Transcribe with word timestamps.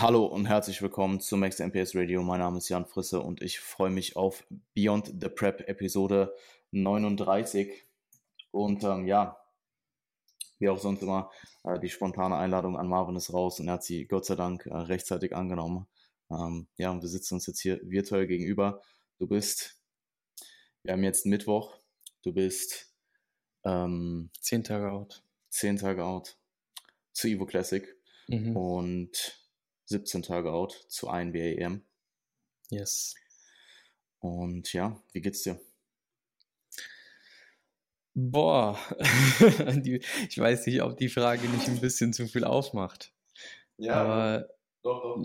Hallo 0.00 0.26
und 0.26 0.46
herzlich 0.46 0.80
willkommen 0.80 1.18
zu 1.18 1.36
Max 1.36 1.58
MPS 1.58 1.96
Radio. 1.96 2.22
Mein 2.22 2.38
Name 2.38 2.58
ist 2.58 2.68
Jan 2.68 2.86
Frisse 2.86 3.20
und 3.20 3.42
ich 3.42 3.58
freue 3.58 3.90
mich 3.90 4.14
auf 4.14 4.46
Beyond 4.72 5.12
the 5.20 5.28
Prep 5.28 5.68
Episode 5.68 6.36
39. 6.70 7.84
Und 8.52 8.84
ähm, 8.84 9.08
ja, 9.08 9.36
wie 10.60 10.68
auch 10.68 10.78
sonst 10.78 11.02
immer, 11.02 11.32
äh, 11.64 11.80
die 11.80 11.88
spontane 11.88 12.36
Einladung 12.36 12.78
an 12.78 12.86
Marvin 12.86 13.16
ist 13.16 13.32
raus 13.32 13.58
und 13.58 13.66
er 13.66 13.74
hat 13.74 13.82
sie 13.82 14.06
Gott 14.06 14.24
sei 14.24 14.36
Dank 14.36 14.66
äh, 14.66 14.76
rechtzeitig 14.76 15.34
angenommen. 15.34 15.88
Ähm, 16.30 16.68
ja, 16.76 16.92
und 16.92 17.02
wir 17.02 17.08
sitzen 17.08 17.34
uns 17.34 17.48
jetzt 17.48 17.58
hier 17.58 17.80
virtuell 17.82 18.28
gegenüber. 18.28 18.80
Du 19.18 19.26
bist, 19.26 19.82
wir 20.84 20.92
haben 20.92 21.02
jetzt 21.02 21.26
Mittwoch, 21.26 21.76
du 22.22 22.32
bist 22.32 22.94
ähm, 23.64 24.30
zehn 24.38 24.62
Tage 24.62 24.92
out. 24.92 25.24
Zehn 25.48 25.76
Tage 25.76 26.04
out 26.04 26.38
zu 27.12 27.26
Evo 27.26 27.46
Classic 27.46 27.84
mhm. 28.28 28.56
und 28.56 29.37
17 29.88 30.22
Tage 30.22 30.52
out 30.52 30.84
zu 30.88 31.08
INBA 31.08 31.38
EM. 31.38 31.82
Yes. 32.70 33.14
Und 34.20 34.72
ja, 34.72 35.02
wie 35.12 35.20
geht's 35.20 35.42
dir? 35.42 35.58
Boah, 38.14 38.78
die, 39.76 40.02
ich 40.28 40.38
weiß 40.38 40.66
nicht, 40.66 40.82
ob 40.82 40.96
die 40.96 41.08
Frage 41.08 41.48
nicht 41.48 41.68
ein 41.68 41.80
bisschen 41.80 42.12
zu 42.12 42.26
viel 42.26 42.44
aufmacht. 42.44 43.12
Ja, 43.76 43.94
aber 43.94 44.48
doch, 44.82 45.16
doch. 45.16 45.24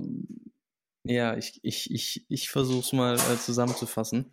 Ja, 1.04 1.36
ich, 1.36 1.60
ich, 1.64 1.92
ich, 1.92 2.26
ich 2.30 2.50
versuche 2.50 2.80
es 2.80 2.94
mal 2.94 3.16
äh, 3.16 3.38
zusammenzufassen. 3.38 4.32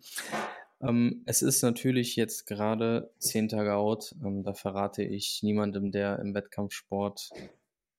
Ähm, 0.79 1.23
es 1.25 1.41
ist 1.41 1.61
natürlich 1.63 2.15
jetzt 2.15 2.45
gerade 2.45 3.11
zehn 3.19 3.49
Tage 3.49 3.75
out. 3.75 4.15
Ähm, 4.23 4.43
da 4.43 4.53
verrate 4.53 5.03
ich 5.03 5.43
niemandem, 5.43 5.91
der 5.91 6.19
im 6.19 6.33
Wettkampfsport 6.33 7.31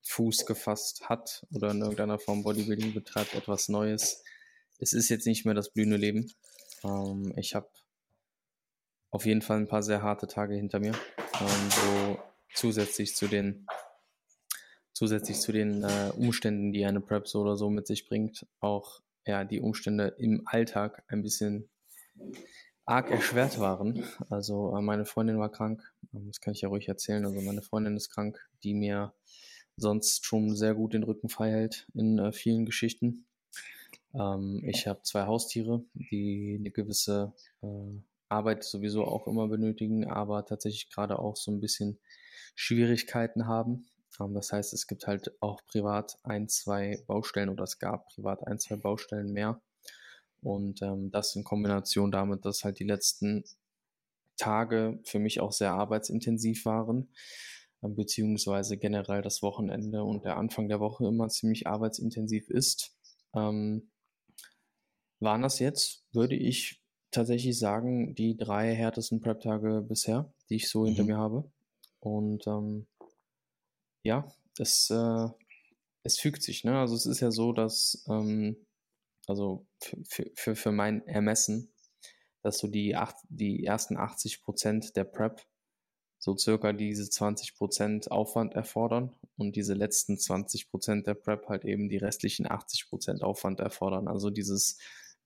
Fuß 0.04 0.46
gefasst 0.46 1.08
hat 1.08 1.46
oder 1.52 1.70
in 1.70 1.80
irgendeiner 1.80 2.18
Form 2.18 2.42
Bodybuilding 2.42 2.94
betreibt, 2.94 3.34
etwas 3.34 3.68
Neues. 3.68 4.22
Es 4.78 4.92
ist 4.92 5.08
jetzt 5.08 5.26
nicht 5.26 5.44
mehr 5.44 5.54
das 5.54 5.70
blühende 5.70 5.96
Leben. 5.96 6.32
Ähm, 6.84 7.32
ich 7.36 7.54
habe 7.54 7.68
auf 9.10 9.26
jeden 9.26 9.42
Fall 9.42 9.58
ein 9.58 9.68
paar 9.68 9.82
sehr 9.82 10.02
harte 10.02 10.26
Tage 10.26 10.54
hinter 10.54 10.80
mir, 10.80 10.94
ähm, 11.40 11.70
wo 11.70 12.18
zusätzlich 12.54 13.14
zu 13.14 13.28
den 13.28 13.66
zusätzlich 14.92 15.40
zu 15.40 15.52
den 15.52 15.82
äh, 15.82 16.12
Umständen, 16.16 16.72
die 16.72 16.84
eine 16.84 17.00
Prep 17.00 17.26
so 17.26 17.40
oder 17.40 17.56
so 17.56 17.70
mit 17.70 17.86
sich 17.86 18.08
bringt, 18.08 18.46
auch 18.60 19.00
ja 19.26 19.44
die 19.44 19.60
Umstände 19.60 20.14
im 20.18 20.42
Alltag 20.46 21.02
ein 21.08 21.22
bisschen 21.22 21.68
arg 22.84 23.10
erschwert 23.10 23.58
waren. 23.58 24.04
Also 24.28 24.76
äh, 24.76 24.80
meine 24.80 25.04
Freundin 25.04 25.38
war 25.38 25.50
krank, 25.50 25.82
ähm, 26.12 26.26
das 26.26 26.40
kann 26.40 26.54
ich 26.54 26.60
ja 26.60 26.68
ruhig 26.68 26.88
erzählen. 26.88 27.24
Also 27.24 27.40
meine 27.40 27.62
Freundin 27.62 27.96
ist 27.96 28.10
krank, 28.10 28.38
die 28.62 28.74
mir 28.74 29.12
sonst 29.76 30.24
schon 30.24 30.54
sehr 30.56 30.74
gut 30.74 30.94
den 30.94 31.02
Rücken 31.02 31.28
frei 31.28 31.50
hält 31.50 31.86
in 31.94 32.18
äh, 32.18 32.32
vielen 32.32 32.66
Geschichten. 32.66 33.26
Ähm, 34.14 34.62
ich 34.64 34.86
habe 34.86 35.02
zwei 35.02 35.26
Haustiere, 35.26 35.84
die 35.94 36.56
eine 36.58 36.70
gewisse 36.70 37.32
äh, 37.62 38.00
Arbeit 38.28 38.64
sowieso 38.64 39.04
auch 39.04 39.26
immer 39.26 39.48
benötigen, 39.48 40.08
aber 40.08 40.44
tatsächlich 40.44 40.90
gerade 40.90 41.18
auch 41.18 41.36
so 41.36 41.50
ein 41.50 41.60
bisschen 41.60 41.98
Schwierigkeiten 42.54 43.46
haben. 43.46 43.86
Ähm, 44.20 44.34
das 44.34 44.52
heißt, 44.52 44.72
es 44.72 44.86
gibt 44.86 45.06
halt 45.06 45.32
auch 45.40 45.64
privat 45.66 46.18
ein, 46.22 46.48
zwei 46.48 47.02
Baustellen 47.06 47.48
oder 47.48 47.64
es 47.64 47.78
gab 47.78 48.08
privat 48.08 48.46
ein, 48.46 48.58
zwei 48.58 48.76
Baustellen 48.76 49.32
mehr. 49.32 49.60
Und 50.42 50.82
ähm, 50.82 51.10
das 51.10 51.36
in 51.36 51.44
Kombination 51.44 52.10
damit, 52.10 52.44
dass 52.44 52.64
halt 52.64 52.78
die 52.80 52.84
letzten 52.84 53.44
Tage 54.36 54.98
für 55.04 55.20
mich 55.20 55.40
auch 55.40 55.52
sehr 55.52 55.72
arbeitsintensiv 55.72 56.64
waren, 56.64 57.10
beziehungsweise 57.88 58.78
generell 58.78 59.22
das 59.22 59.42
Wochenende 59.42 60.04
und 60.04 60.24
der 60.24 60.36
Anfang 60.36 60.68
der 60.68 60.80
Woche 60.80 61.06
immer 61.06 61.28
ziemlich 61.28 61.66
arbeitsintensiv 61.66 62.48
ist. 62.48 62.96
Ähm, 63.34 63.90
waren 65.20 65.42
das 65.42 65.58
jetzt, 65.58 66.04
würde 66.12 66.36
ich 66.36 66.82
tatsächlich 67.10 67.58
sagen, 67.58 68.14
die 68.14 68.36
drei 68.36 68.74
härtesten 68.74 69.20
Prep-Tage 69.20 69.82
bisher, 69.82 70.32
die 70.48 70.56
ich 70.56 70.68
so 70.68 70.82
mhm. 70.82 70.86
hinter 70.86 71.04
mir 71.04 71.18
habe. 71.18 71.50
Und 72.00 72.46
ähm, 72.46 72.86
ja, 74.02 74.26
es, 74.58 74.90
äh, 74.90 75.28
es 76.02 76.18
fügt 76.18 76.42
sich. 76.42 76.64
Ne? 76.64 76.78
Also 76.78 76.94
es 76.96 77.06
ist 77.06 77.20
ja 77.20 77.30
so, 77.30 77.52
dass, 77.52 78.04
ähm, 78.08 78.56
also 79.26 79.66
für, 80.08 80.30
für, 80.34 80.56
für 80.56 80.72
mein 80.72 81.06
Ermessen, 81.06 81.72
dass 82.42 82.58
so 82.58 82.66
die, 82.66 82.96
acht, 82.96 83.16
die 83.28 83.64
ersten 83.64 83.96
80 83.96 84.42
Prozent 84.42 84.96
der 84.96 85.04
Prep 85.04 85.42
so 86.24 86.36
circa 86.36 86.72
diese 86.72 87.02
20% 87.02 88.08
Aufwand 88.08 88.54
erfordern 88.54 89.12
und 89.36 89.56
diese 89.56 89.74
letzten 89.74 90.14
20% 90.14 91.02
der 91.02 91.14
Prep 91.14 91.48
halt 91.48 91.64
eben 91.64 91.88
die 91.88 91.96
restlichen 91.96 92.46
80% 92.46 93.22
Aufwand 93.22 93.58
erfordern. 93.58 94.06
Also 94.06 94.30
dieses 94.30 94.78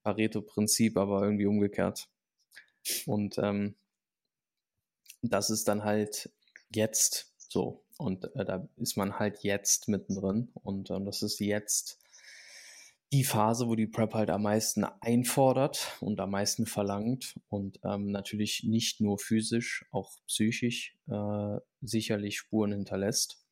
Pareto-Prinzip, 0.05 0.97
aber 0.97 1.23
irgendwie 1.23 1.45
umgekehrt. 1.45 2.09
Und 3.05 3.37
ähm, 3.37 3.75
das 5.21 5.51
ist 5.51 5.69
dann 5.69 5.85
halt 5.85 6.31
jetzt 6.75 7.31
so. 7.37 7.85
Und 7.99 8.35
äh, 8.35 8.47
da 8.47 8.67
ist 8.79 8.97
man 8.97 9.19
halt 9.19 9.41
jetzt 9.43 9.89
mittendrin. 9.89 10.51
Und 10.63 10.89
äh, 10.89 11.05
das 11.05 11.21
ist 11.21 11.41
jetzt 11.41 11.99
die 13.13 13.25
Phase, 13.25 13.69
wo 13.69 13.77
die 13.77 13.87
Prep 13.87 14.15
halt 14.15 14.31
am 14.31 14.43
meisten 14.43 14.85
einfordert 14.85 15.97
und 16.01 16.21
am 16.21 16.31
meisten 16.31 16.67
verlangt 16.67 17.39
und 17.49 17.79
ähm, 17.85 18.11
natürlich 18.11 18.65
nicht 18.65 19.01
nur 19.01 19.19
physisch, 19.19 19.87
auch 19.93 20.13
psychisch 20.27 20.97
äh, 21.09 21.59
sicherlich 21.81 22.39
Spuren 22.39 22.73
hinterlässt. 22.73 23.43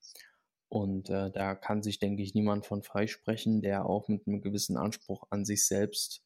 Und 0.68 1.08
äh, 1.08 1.30
da 1.30 1.54
kann 1.54 1.84
sich, 1.84 2.00
denke 2.00 2.22
ich, 2.22 2.34
niemand 2.34 2.66
von 2.66 2.82
freisprechen, 2.82 3.62
der 3.62 3.86
auch 3.86 4.08
mit 4.08 4.26
einem 4.26 4.42
gewissen 4.42 4.76
Anspruch 4.76 5.24
an 5.30 5.44
sich 5.44 5.66
selbst 5.66 6.24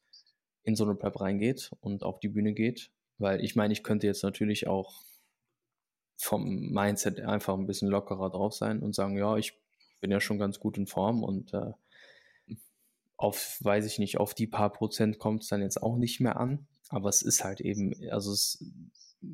in 0.63 0.75
so 0.75 0.85
eine 0.85 0.95
Prep 0.95 1.21
reingeht 1.21 1.71
und 1.81 2.03
auf 2.03 2.19
die 2.19 2.29
Bühne 2.29 2.53
geht. 2.53 2.91
Weil 3.19 3.43
ich 3.43 3.55
meine, 3.55 3.73
ich 3.73 3.83
könnte 3.83 4.07
jetzt 4.07 4.23
natürlich 4.23 4.67
auch 4.67 5.03
vom 6.17 6.71
Mindset 6.71 7.21
einfach 7.21 7.53
ein 7.53 7.67
bisschen 7.67 7.89
lockerer 7.89 8.31
drauf 8.31 8.55
sein 8.55 8.79
und 8.79 8.95
sagen, 8.95 9.17
ja, 9.17 9.37
ich 9.37 9.53
bin 10.01 10.09
ja 10.09 10.19
schon 10.19 10.39
ganz 10.39 10.59
gut 10.59 10.77
in 10.77 10.87
Form 10.87 11.23
und 11.23 11.53
äh, 11.53 11.71
auf, 13.19 13.57
weiß 13.59 13.85
ich 13.85 13.99
nicht, 13.99 14.17
auf 14.17 14.33
die 14.33 14.47
paar 14.47 14.71
Prozent 14.71 15.19
kommt 15.19 15.43
es 15.43 15.49
dann 15.49 15.61
jetzt 15.61 15.83
auch 15.83 15.97
nicht 15.97 16.21
mehr 16.21 16.39
an. 16.39 16.67
Aber 16.87 17.09
es 17.09 17.21
ist 17.21 17.43
halt 17.43 17.59
eben, 17.59 17.93
also 18.09 18.31
es, 18.31 18.65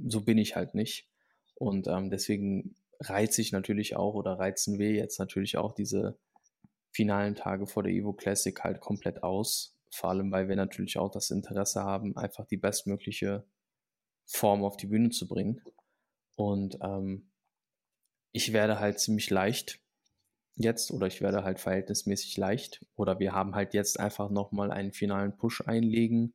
so 0.07 0.21
bin 0.21 0.39
ich 0.39 0.55
halt 0.55 0.73
nicht. 0.73 1.07
Und 1.53 1.87
ähm, 1.87 2.09
deswegen 2.09 2.75
reize 2.99 3.41
ich 3.41 3.51
natürlich 3.51 3.95
auch 3.95 4.15
oder 4.15 4.39
reizen 4.39 4.79
wir 4.79 4.91
jetzt 4.91 5.19
natürlich 5.19 5.57
auch 5.57 5.73
diese 5.73 6.17
finalen 6.91 7.35
Tage 7.35 7.67
vor 7.67 7.83
der 7.83 7.91
Evo 7.91 8.13
Classic 8.13 8.59
halt 8.63 8.81
komplett 8.81 9.21
aus. 9.21 9.77
Vor 9.91 10.09
allem, 10.09 10.31
weil 10.31 10.49
wir 10.49 10.55
natürlich 10.55 10.97
auch 10.97 11.11
das 11.11 11.29
Interesse 11.29 11.83
haben, 11.83 12.17
einfach 12.17 12.47
die 12.47 12.57
bestmögliche 12.57 13.45
Form 14.25 14.63
auf 14.63 14.77
die 14.77 14.87
Bühne 14.87 15.11
zu 15.11 15.27
bringen. 15.27 15.61
Und 16.35 16.79
ähm, 16.81 17.29
ich 18.31 18.51
werde 18.51 18.79
halt 18.79 18.99
ziemlich 18.99 19.29
leicht 19.29 19.79
jetzt 20.55 20.91
oder 20.91 21.07
ich 21.07 21.21
werde 21.21 21.43
halt 21.43 21.59
verhältnismäßig 21.59 22.37
leicht 22.37 22.85
oder 22.95 23.19
wir 23.19 23.33
haben 23.33 23.55
halt 23.55 23.73
jetzt 23.73 23.99
einfach 23.99 24.29
nochmal 24.29 24.71
einen 24.71 24.93
finalen 24.93 25.35
Push 25.35 25.61
einlegen 25.61 26.33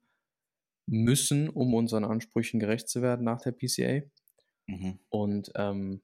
müssen, 0.86 1.48
um 1.48 1.75
unseren 1.75 2.04
Ansprüchen 2.04 2.60
gerecht 2.60 2.88
zu 2.88 3.03
werden 3.03 3.25
nach 3.25 3.41
der 3.41 3.53
PCA. 3.53 4.03
Mhm. 4.66 4.98
Und 5.09 5.53
ähm, 5.54 6.03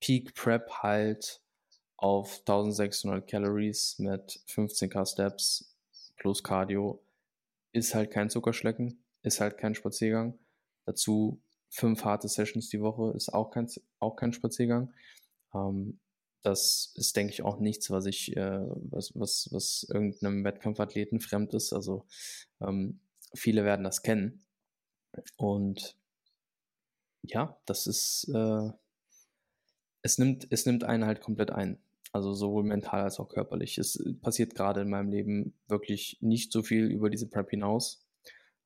Peak 0.00 0.34
Prep 0.34 0.70
halt 0.82 1.40
auf 1.96 2.40
1600 2.40 3.26
Calories 3.26 3.98
mit 3.98 4.40
15k 4.48 5.10
Steps 5.10 5.76
plus 6.16 6.42
Cardio 6.42 7.02
ist 7.72 7.94
halt 7.94 8.10
kein 8.10 8.30
Zuckerschlecken, 8.30 9.02
ist 9.22 9.40
halt 9.40 9.58
kein 9.58 9.74
Spaziergang. 9.74 10.38
Dazu 10.84 11.42
fünf 11.68 12.04
harte 12.04 12.28
Sessions 12.28 12.68
die 12.68 12.80
Woche 12.80 13.14
ist 13.16 13.32
auch 13.32 13.50
kein, 13.50 13.68
auch 13.98 14.16
kein 14.16 14.32
Spaziergang. 14.32 14.92
Ähm, 15.54 15.98
das 16.46 16.92
ist, 16.94 17.16
denke 17.16 17.32
ich, 17.32 17.42
auch 17.42 17.58
nichts, 17.58 17.90
was 17.90 18.06
ich, 18.06 18.36
äh, 18.36 18.60
was, 18.60 19.10
was, 19.18 19.48
was 19.50 19.84
irgendeinem 19.92 20.44
Wettkampfathleten 20.44 21.18
fremd 21.18 21.52
ist. 21.54 21.72
Also 21.72 22.06
ähm, 22.60 23.00
viele 23.34 23.64
werden 23.64 23.82
das 23.82 24.02
kennen. 24.02 24.46
Und 25.36 25.96
ja, 27.22 27.58
das 27.66 27.88
ist, 27.88 28.30
äh, 28.32 28.70
es 30.02 30.18
nimmt, 30.18 30.46
es 30.50 30.66
nimmt 30.66 30.84
einen 30.84 31.04
halt 31.04 31.20
komplett 31.20 31.50
ein. 31.50 31.80
Also 32.12 32.32
sowohl 32.32 32.62
mental 32.62 33.00
als 33.00 33.18
auch 33.18 33.28
körperlich. 33.28 33.76
Es 33.78 34.00
passiert 34.22 34.54
gerade 34.54 34.82
in 34.82 34.88
meinem 34.88 35.10
Leben 35.10 35.52
wirklich 35.66 36.18
nicht 36.20 36.52
so 36.52 36.62
viel 36.62 36.84
über 36.84 37.10
diese 37.10 37.28
Prep 37.28 37.50
hinaus. 37.50 38.06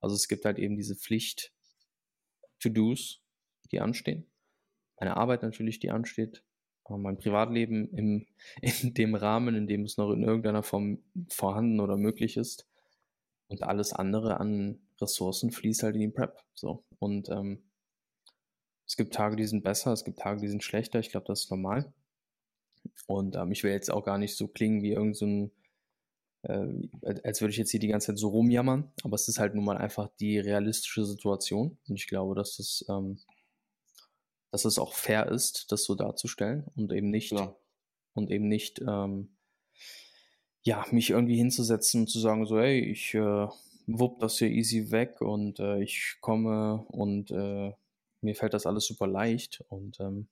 Also 0.00 0.16
es 0.16 0.28
gibt 0.28 0.44
halt 0.44 0.58
eben 0.58 0.76
diese 0.76 0.96
Pflicht 0.96 1.54
To-Dos, 2.60 3.22
die 3.72 3.80
anstehen. 3.80 4.26
Meine 4.98 5.16
Arbeit 5.16 5.42
natürlich, 5.42 5.78
die 5.78 5.90
ansteht 5.90 6.44
mein 6.98 7.18
Privatleben 7.18 7.88
im, 7.90 8.26
in 8.60 8.94
dem 8.94 9.14
Rahmen, 9.14 9.54
in 9.54 9.66
dem 9.66 9.84
es 9.84 9.96
noch 9.96 10.12
in 10.12 10.22
irgendeiner 10.22 10.62
Form 10.62 10.98
vorhanden 11.28 11.80
oder 11.80 11.96
möglich 11.96 12.36
ist. 12.36 12.66
Und 13.48 13.62
alles 13.62 13.92
andere 13.92 14.38
an 14.38 14.78
Ressourcen 15.00 15.50
fließt 15.50 15.82
halt 15.82 15.94
in 15.94 16.02
die 16.02 16.08
Prep. 16.08 16.38
So. 16.54 16.84
Und 16.98 17.28
ähm, 17.30 17.62
es 18.86 18.96
gibt 18.96 19.14
Tage, 19.14 19.36
die 19.36 19.46
sind 19.46 19.64
besser, 19.64 19.92
es 19.92 20.04
gibt 20.04 20.18
Tage, 20.18 20.40
die 20.40 20.48
sind 20.48 20.62
schlechter. 20.62 21.00
Ich 21.00 21.10
glaube, 21.10 21.26
das 21.26 21.44
ist 21.44 21.50
normal. 21.50 21.92
Und 23.06 23.36
ähm, 23.36 23.50
ich 23.52 23.62
will 23.64 23.72
jetzt 23.72 23.90
auch 23.90 24.04
gar 24.04 24.18
nicht 24.18 24.36
so 24.36 24.48
klingen 24.48 24.82
wie 24.82 24.92
irgendein 24.92 25.14
so 25.14 25.50
äh, 26.42 26.88
als 27.02 27.40
würde 27.40 27.50
ich 27.50 27.58
jetzt 27.58 27.70
hier 27.70 27.80
die 27.80 27.88
ganze 27.88 28.08
Zeit 28.08 28.18
so 28.18 28.28
rumjammern, 28.28 28.90
aber 29.02 29.14
es 29.14 29.28
ist 29.28 29.38
halt 29.38 29.54
nun 29.54 29.64
mal 29.64 29.76
einfach 29.76 30.08
die 30.20 30.38
realistische 30.38 31.04
Situation. 31.04 31.78
Und 31.88 31.96
ich 31.96 32.06
glaube, 32.06 32.34
dass 32.34 32.56
das, 32.56 32.84
ähm, 32.88 33.18
dass 34.50 34.64
es 34.64 34.78
auch 34.78 34.92
fair 34.94 35.28
ist, 35.30 35.70
das 35.72 35.84
so 35.84 35.94
darzustellen 35.94 36.66
und 36.74 36.92
eben 36.92 37.10
nicht, 37.10 37.32
ja. 37.32 37.56
und 38.14 38.30
eben 38.30 38.48
nicht, 38.48 38.80
ähm, 38.80 39.36
ja, 40.62 40.84
mich 40.90 41.10
irgendwie 41.10 41.36
hinzusetzen 41.36 42.02
und 42.02 42.06
zu 42.08 42.20
sagen, 42.20 42.46
so, 42.46 42.58
hey, 42.58 42.80
ich 42.80 43.14
äh, 43.14 43.46
wupp 43.86 44.20
das 44.20 44.38
hier 44.38 44.48
easy 44.50 44.90
weg 44.90 45.20
und 45.20 45.58
äh, 45.60 45.82
ich 45.82 46.16
komme 46.20 46.84
und 46.88 47.30
äh, 47.30 47.72
mir 48.20 48.34
fällt 48.34 48.54
das 48.54 48.66
alles 48.66 48.86
super 48.86 49.06
leicht 49.06 49.64
und 49.68 49.98
ähm, 50.00 50.28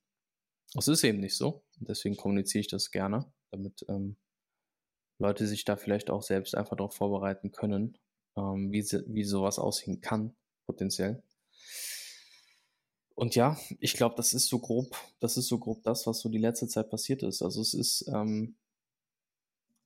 es 0.76 0.88
ist 0.88 1.04
eben 1.04 1.20
nicht 1.20 1.36
so. 1.36 1.62
Deswegen 1.76 2.16
kommuniziere 2.16 2.60
ich 2.60 2.68
das 2.68 2.90
gerne, 2.90 3.32
damit 3.50 3.86
ähm, 3.88 4.16
Leute 5.18 5.46
sich 5.46 5.64
da 5.64 5.76
vielleicht 5.76 6.10
auch 6.10 6.22
selbst 6.22 6.54
einfach 6.54 6.76
darauf 6.76 6.94
vorbereiten 6.94 7.52
können, 7.52 7.98
ähm, 8.36 8.70
wie, 8.70 8.84
wie 9.06 9.24
sowas 9.24 9.58
aussehen 9.58 10.00
kann, 10.00 10.36
potenziell. 10.66 11.22
Und 13.18 13.34
ja, 13.34 13.58
ich 13.80 13.94
glaube, 13.94 14.14
das 14.14 14.32
ist 14.32 14.46
so 14.46 14.60
grob, 14.60 14.96
das 15.18 15.36
ist 15.36 15.48
so 15.48 15.58
grob 15.58 15.82
das, 15.82 16.06
was 16.06 16.20
so 16.20 16.28
die 16.28 16.38
letzte 16.38 16.68
Zeit 16.68 16.88
passiert 16.88 17.24
ist. 17.24 17.42
Also 17.42 17.60
es 17.60 17.74
ist 17.74 18.06
ähm, 18.14 18.54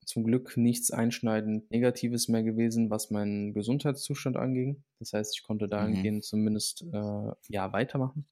zum 0.05 0.23
Glück 0.23 0.55
nichts 0.55 0.91
einschneidend 0.91 1.71
Negatives 1.71 2.27
mehr 2.27 2.43
gewesen, 2.43 2.91
was 2.91 3.09
meinen 3.09 3.55
Gesundheitszustand 3.55 4.37
anging. 4.37 4.83
Das 4.99 5.13
heißt, 5.13 5.35
ich 5.35 5.41
konnte 5.41 5.65
mhm. 5.65 5.71
dahingehend 5.71 6.17
mhm. 6.17 6.21
zumindest 6.21 6.83
äh, 6.83 7.31
ja 7.47 7.73
weitermachen. 7.73 8.27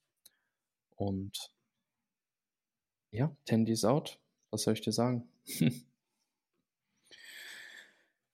Und 0.96 1.52
ja, 3.10 3.36
Tandy 3.46 3.72
ist 3.72 3.86
out. 3.86 4.20
Was 4.52 4.62
soll 4.62 4.76
ich 4.76 4.82
dir 4.82 4.92
sagen? 4.92 5.28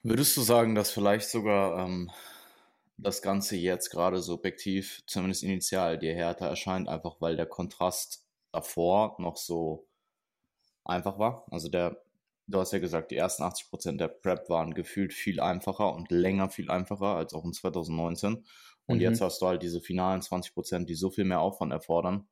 Würdest 0.03 0.35
du 0.35 0.41
sagen, 0.41 0.75
dass 0.75 0.91
vielleicht 0.91 1.29
sogar 1.29 1.85
ähm, 1.85 2.11
das 2.97 3.21
Ganze 3.21 3.55
jetzt 3.55 3.89
gerade 3.89 4.21
subjektiv, 4.21 5.03
zumindest 5.05 5.43
initial, 5.43 5.99
dir 5.99 6.15
härter 6.15 6.47
erscheint, 6.47 6.89
einfach 6.89 7.17
weil 7.19 7.35
der 7.35 7.45
Kontrast 7.45 8.25
davor 8.51 9.15
noch 9.19 9.37
so 9.37 9.87
einfach 10.83 11.19
war? 11.19 11.45
Also 11.51 11.69
der, 11.69 12.01
du 12.47 12.59
hast 12.59 12.73
ja 12.73 12.79
gesagt, 12.79 13.11
die 13.11 13.17
ersten 13.17 13.43
80% 13.43 13.97
der 13.97 14.07
Prep 14.07 14.49
waren 14.49 14.73
gefühlt 14.73 15.13
viel 15.13 15.39
einfacher 15.39 15.93
und 15.93 16.09
länger 16.11 16.49
viel 16.49 16.71
einfacher 16.71 17.15
als 17.15 17.33
auch 17.33 17.45
in 17.45 17.53
2019. 17.53 18.43
Und 18.87 18.95
mhm. 18.97 19.01
jetzt 19.01 19.21
hast 19.21 19.41
du 19.41 19.47
halt 19.47 19.61
diese 19.61 19.81
finalen 19.81 20.21
20%, 20.21 20.85
die 20.85 20.95
so 20.95 21.11
viel 21.11 21.25
mehr 21.25 21.41
Aufwand 21.41 21.71
erfordern, 21.71 22.27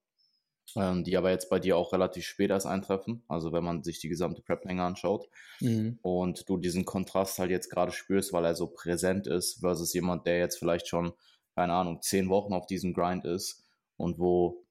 ähm, 0.75 1.03
die 1.03 1.17
aber 1.17 1.31
jetzt 1.31 1.49
bei 1.49 1.59
dir 1.59 1.77
auch 1.77 1.93
relativ 1.93 2.25
spät 2.25 2.49
erst 2.49 2.65
eintreffen, 2.65 3.23
also 3.27 3.51
wenn 3.51 3.63
man 3.63 3.83
sich 3.83 3.99
die 3.99 4.09
gesamte 4.09 4.41
Prep-Länge 4.41 4.83
anschaut 4.83 5.29
mhm. 5.59 5.99
und 6.01 6.47
du 6.49 6.57
diesen 6.57 6.85
Kontrast 6.85 7.39
halt 7.39 7.51
jetzt 7.51 7.69
gerade 7.69 7.91
spürst, 7.91 8.33
weil 8.33 8.45
er 8.45 8.55
so 8.55 8.67
präsent 8.67 9.27
ist, 9.27 9.59
versus 9.59 9.93
jemand, 9.93 10.25
der 10.25 10.39
jetzt 10.39 10.57
vielleicht 10.57 10.87
schon, 10.87 11.13
keine 11.55 11.73
Ahnung, 11.73 12.01
zehn 12.01 12.29
Wochen 12.29 12.53
auf 12.53 12.65
diesem 12.65 12.93
Grind 12.93 13.25
ist 13.25 13.63
und 13.97 14.19
wo 14.19 14.65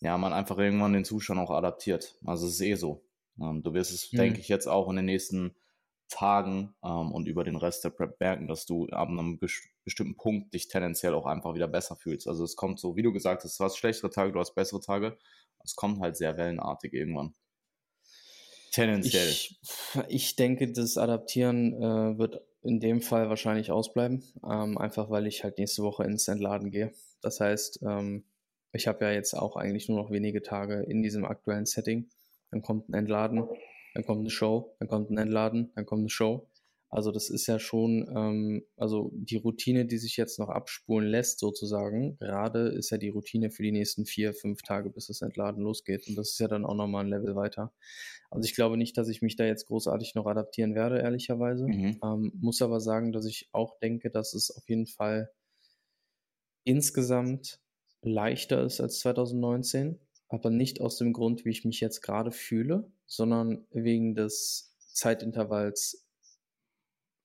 ja, 0.00 0.16
man 0.16 0.32
einfach 0.32 0.58
irgendwann 0.58 0.94
den 0.94 1.04
Zustand 1.04 1.40
auch 1.40 1.50
adaptiert. 1.50 2.16
Also 2.24 2.46
es 2.46 2.54
ist 2.54 2.62
eh 2.62 2.74
so. 2.74 3.04
Ähm, 3.40 3.62
du 3.62 3.74
wirst 3.74 3.92
es, 3.92 4.12
mhm. 4.12 4.16
denke 4.16 4.40
ich, 4.40 4.48
jetzt 4.48 4.66
auch 4.66 4.88
in 4.88 4.96
den 4.96 5.04
nächsten 5.04 5.54
Tagen 6.08 6.74
ähm, 6.82 7.12
und 7.12 7.28
über 7.28 7.44
den 7.44 7.56
Rest 7.56 7.84
der 7.84 7.90
Prep 7.90 8.18
merken, 8.18 8.48
dass 8.48 8.66
du 8.66 8.88
ab 8.88 9.08
einem 9.08 9.38
bestimmten 9.90 10.16
Punkt 10.16 10.54
dich 10.54 10.68
tendenziell 10.68 11.14
auch 11.14 11.26
einfach 11.26 11.54
wieder 11.54 11.68
besser 11.68 11.96
fühlst. 11.96 12.28
Also 12.28 12.44
es 12.44 12.56
kommt 12.56 12.78
so, 12.78 12.96
wie 12.96 13.02
du 13.02 13.12
gesagt 13.12 13.44
hast, 13.44 13.58
du 13.58 13.64
hast 13.64 13.76
schlechtere 13.76 14.10
Tage, 14.10 14.32
du 14.32 14.38
hast 14.38 14.54
bessere 14.54 14.80
Tage. 14.80 15.18
Es 15.64 15.76
kommt 15.76 16.00
halt 16.00 16.16
sehr 16.16 16.36
wellenartig 16.36 16.92
irgendwann. 16.92 17.34
Tendenziell. 18.72 19.28
Ich, 19.28 19.60
ich 20.08 20.36
denke, 20.36 20.72
das 20.72 20.96
Adaptieren 20.96 21.74
äh, 21.74 22.18
wird 22.18 22.40
in 22.62 22.78
dem 22.78 23.02
Fall 23.02 23.28
wahrscheinlich 23.28 23.72
ausbleiben, 23.72 24.22
ähm, 24.48 24.78
einfach 24.78 25.10
weil 25.10 25.26
ich 25.26 25.42
halt 25.42 25.58
nächste 25.58 25.82
Woche 25.82 26.04
ins 26.04 26.28
Entladen 26.28 26.70
gehe. 26.70 26.92
Das 27.20 27.40
heißt, 27.40 27.80
ähm, 27.82 28.24
ich 28.72 28.86
habe 28.86 29.04
ja 29.04 29.10
jetzt 29.10 29.34
auch 29.34 29.56
eigentlich 29.56 29.88
nur 29.88 30.00
noch 30.00 30.10
wenige 30.10 30.42
Tage 30.42 30.82
in 30.82 31.02
diesem 31.02 31.24
aktuellen 31.24 31.66
Setting. 31.66 32.08
Dann 32.50 32.62
kommt 32.62 32.88
ein 32.88 32.94
Entladen 32.94 33.48
dann 33.94 34.04
kommt 34.04 34.20
eine 34.20 34.30
Show, 34.30 34.74
dann 34.78 34.88
kommt 34.88 35.10
ein 35.10 35.18
Entladen, 35.18 35.72
dann 35.74 35.86
kommt 35.86 36.00
eine 36.00 36.10
Show. 36.10 36.46
Also 36.90 37.12
das 37.12 37.30
ist 37.30 37.46
ja 37.46 37.60
schon, 37.60 38.10
ähm, 38.14 38.64
also 38.76 39.12
die 39.14 39.36
Routine, 39.36 39.86
die 39.86 39.98
sich 39.98 40.16
jetzt 40.16 40.38
noch 40.40 40.48
abspulen 40.48 41.08
lässt 41.08 41.38
sozusagen, 41.38 42.18
gerade 42.18 42.68
ist 42.68 42.90
ja 42.90 42.98
die 42.98 43.08
Routine 43.10 43.50
für 43.50 43.62
die 43.62 43.70
nächsten 43.70 44.06
vier, 44.06 44.34
fünf 44.34 44.62
Tage, 44.62 44.90
bis 44.90 45.06
das 45.06 45.22
Entladen 45.22 45.62
losgeht. 45.62 46.08
Und 46.08 46.16
das 46.16 46.30
ist 46.30 46.40
ja 46.40 46.48
dann 46.48 46.64
auch 46.64 46.74
nochmal 46.74 47.04
ein 47.04 47.10
Level 47.10 47.36
weiter. 47.36 47.72
Also 48.30 48.44
ich 48.44 48.54
glaube 48.54 48.76
nicht, 48.76 48.98
dass 48.98 49.08
ich 49.08 49.22
mich 49.22 49.36
da 49.36 49.44
jetzt 49.44 49.66
großartig 49.66 50.14
noch 50.16 50.26
adaptieren 50.26 50.74
werde, 50.74 50.98
ehrlicherweise. 50.98 51.66
Mhm. 51.66 51.98
Ähm, 52.02 52.32
muss 52.40 52.60
aber 52.60 52.80
sagen, 52.80 53.12
dass 53.12 53.24
ich 53.24 53.48
auch 53.52 53.78
denke, 53.78 54.10
dass 54.10 54.34
es 54.34 54.50
auf 54.50 54.68
jeden 54.68 54.86
Fall 54.86 55.30
insgesamt 56.64 57.60
leichter 58.02 58.64
ist 58.64 58.80
als 58.80 58.98
2019 59.00 59.98
aber 60.30 60.50
nicht 60.50 60.80
aus 60.80 60.96
dem 60.96 61.12
Grund, 61.12 61.44
wie 61.44 61.50
ich 61.50 61.64
mich 61.64 61.80
jetzt 61.80 62.02
gerade 62.02 62.30
fühle, 62.30 62.90
sondern 63.04 63.66
wegen 63.72 64.14
des 64.14 64.76
Zeitintervalls 64.92 66.06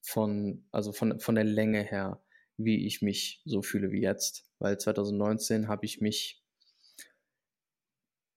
von, 0.06 0.66
also 0.72 0.92
von, 0.92 1.20
von 1.20 1.36
der 1.36 1.44
Länge 1.44 1.84
her, 1.84 2.22
wie 2.58 2.86
ich 2.86 3.02
mich 3.02 3.42
so 3.46 3.62
fühle 3.62 3.92
wie 3.92 4.02
jetzt. 4.02 4.46
Weil 4.60 4.78
2019 4.78 5.68
habe 5.68 5.86
ich 5.86 6.02
mich 6.02 6.44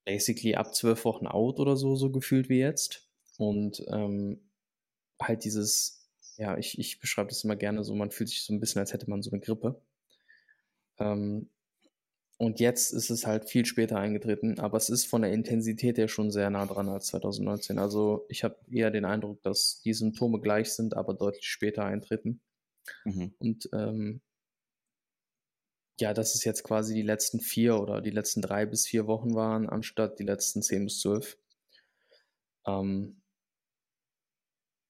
basically 0.05 0.55
ab 0.55 0.75
zwölf 0.75 1.05
Wochen 1.05 1.27
out 1.27 1.61
oder 1.61 1.77
so, 1.77 1.95
so 1.95 2.11
gefühlt 2.11 2.49
wie 2.49 2.59
jetzt. 2.59 3.09
Und 3.37 3.85
ähm, 3.89 4.41
halt 5.21 5.45
dieses, 5.45 6.09
ja, 6.37 6.57
ich, 6.57 6.79
ich 6.79 6.99
beschreibe 6.99 7.29
das 7.29 7.45
immer 7.45 7.57
gerne 7.57 7.85
so, 7.85 7.95
man 7.95 8.11
fühlt 8.11 8.31
sich 8.31 8.43
so 8.43 8.53
ein 8.53 8.61
bisschen, 8.61 8.81
als 8.81 8.93
hätte 8.93 9.09
man 9.11 9.23
so 9.23 9.31
eine 9.31 9.41
Grippe. 9.41 9.81
Ähm, 10.99 11.51
und 12.39 12.61
jetzt 12.61 12.93
ist 12.93 13.11
es 13.11 13.27
halt 13.27 13.51
viel 13.51 13.67
später 13.67 13.99
eingetreten, 13.99 14.61
aber 14.61 14.77
es 14.77 14.89
ist 14.91 15.07
von 15.07 15.23
der 15.23 15.33
Intensität 15.33 15.99
her 15.99 16.07
schon 16.07 16.31
sehr 16.31 16.51
nah 16.51 16.67
dran 16.67 16.89
als 16.89 17.09
2019. 17.09 17.81
Also 17.81 18.27
ich 18.29 18.45
habe 18.45 18.57
eher 18.71 18.93
den 18.93 19.05
Eindruck, 19.05 19.43
dass 19.43 19.81
die 19.83 19.93
Symptome 19.93 20.41
gleich 20.41 20.73
sind, 20.73 20.97
aber 20.97 21.15
deutlich 21.15 21.47
später 21.47 21.85
eintreten. 21.85 22.41
Mhm. 23.05 23.35
Und 23.41 23.69
ähm, 23.73 24.21
ja, 26.01 26.15
dass 26.15 26.37
es 26.37 26.45
jetzt 26.45 26.63
quasi 26.63 26.95
die 26.95 27.03
letzten 27.03 27.41
vier 27.41 27.81
oder 27.81 28.01
die 28.01 28.11
letzten 28.11 28.41
drei 28.41 28.67
bis 28.67 28.87
vier 28.87 29.09
Wochen 29.09 29.35
waren, 29.35 29.69
anstatt 29.69 30.21
die 30.21 30.25
letzten 30.25 30.63
zehn 30.63 30.85
bis 30.85 31.01
zwölf. 31.01 31.37
Ähm, 32.67 33.21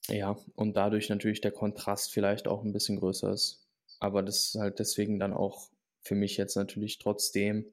ja, 0.08 0.36
und 0.54 0.76
dadurch 0.76 1.08
natürlich 1.08 1.40
der 1.40 1.52
Kontrast 1.52 2.12
vielleicht 2.12 2.46
auch 2.46 2.62
ein 2.62 2.74
bisschen 2.74 2.98
größer 2.98 3.32
ist. 3.32 3.66
Aber 4.00 4.22
das 4.22 4.48
ist 4.48 4.54
halt 4.56 4.78
deswegen 4.80 5.18
dann 5.18 5.32
auch 5.32 5.70
für 6.00 6.14
mich 6.14 6.36
jetzt 6.36 6.56
natürlich 6.56 6.98
trotzdem 6.98 7.72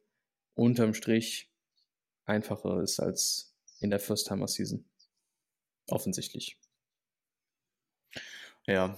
unterm 0.55 0.93
Strich 0.93 1.51
einfacher 2.25 2.81
ist 2.81 2.99
als 2.99 3.55
in 3.79 3.89
der 3.89 3.99
First-Timer 3.99 4.47
Season. 4.47 4.85
Offensichtlich. 5.87 6.57
Ja. 8.65 8.97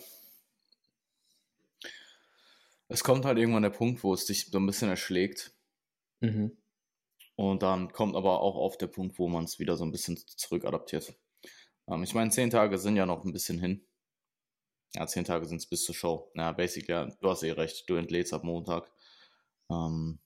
Es 2.88 3.04
kommt 3.04 3.26
halt 3.26 3.38
irgendwann 3.38 3.64
der 3.64 3.70
Punkt, 3.70 4.04
wo 4.04 4.14
es 4.14 4.26
dich 4.26 4.46
so 4.46 4.60
ein 4.60 4.66
bisschen 4.66 4.90
erschlägt. 4.90 5.52
Mhm. 6.22 6.56
Und 7.36 7.62
dann 7.62 7.92
kommt 7.92 8.16
aber 8.16 8.42
auch 8.42 8.56
auf 8.56 8.78
der 8.78 8.88
Punkt, 8.88 9.20
wo 9.20 9.28
man 9.28 9.44
es 9.44 9.60
wieder 9.60 9.76
so 9.76 9.84
ein 9.84 9.92
bisschen 9.92 10.18
zurückadaptiert. 10.18 11.14
Ähm, 11.88 12.04
ich 12.04 12.14
meine, 12.14 12.32
zehn 12.32 12.50
Tage 12.50 12.78
sind 12.78 12.96
ja 12.96 13.06
noch 13.06 13.26
ein 13.26 13.34
bisschen 13.34 13.60
hin. 13.60 13.86
Ja, 14.96 15.06
zehn 15.06 15.26
Tage 15.26 15.46
sind 15.46 15.58
es 15.58 15.68
bis 15.68 15.84
zur 15.84 15.94
Show. 15.94 16.32
Ja, 16.34 16.52
basically, 16.54 16.94
ja, 16.94 17.06
du 17.06 17.30
hast 17.30 17.44
eh 17.44 17.52
recht. 17.52 17.90
Du 17.90 17.96
entlädst 17.96 18.34
ab 18.34 18.44
Montag. 18.44 18.90
Ähm, 19.70 20.20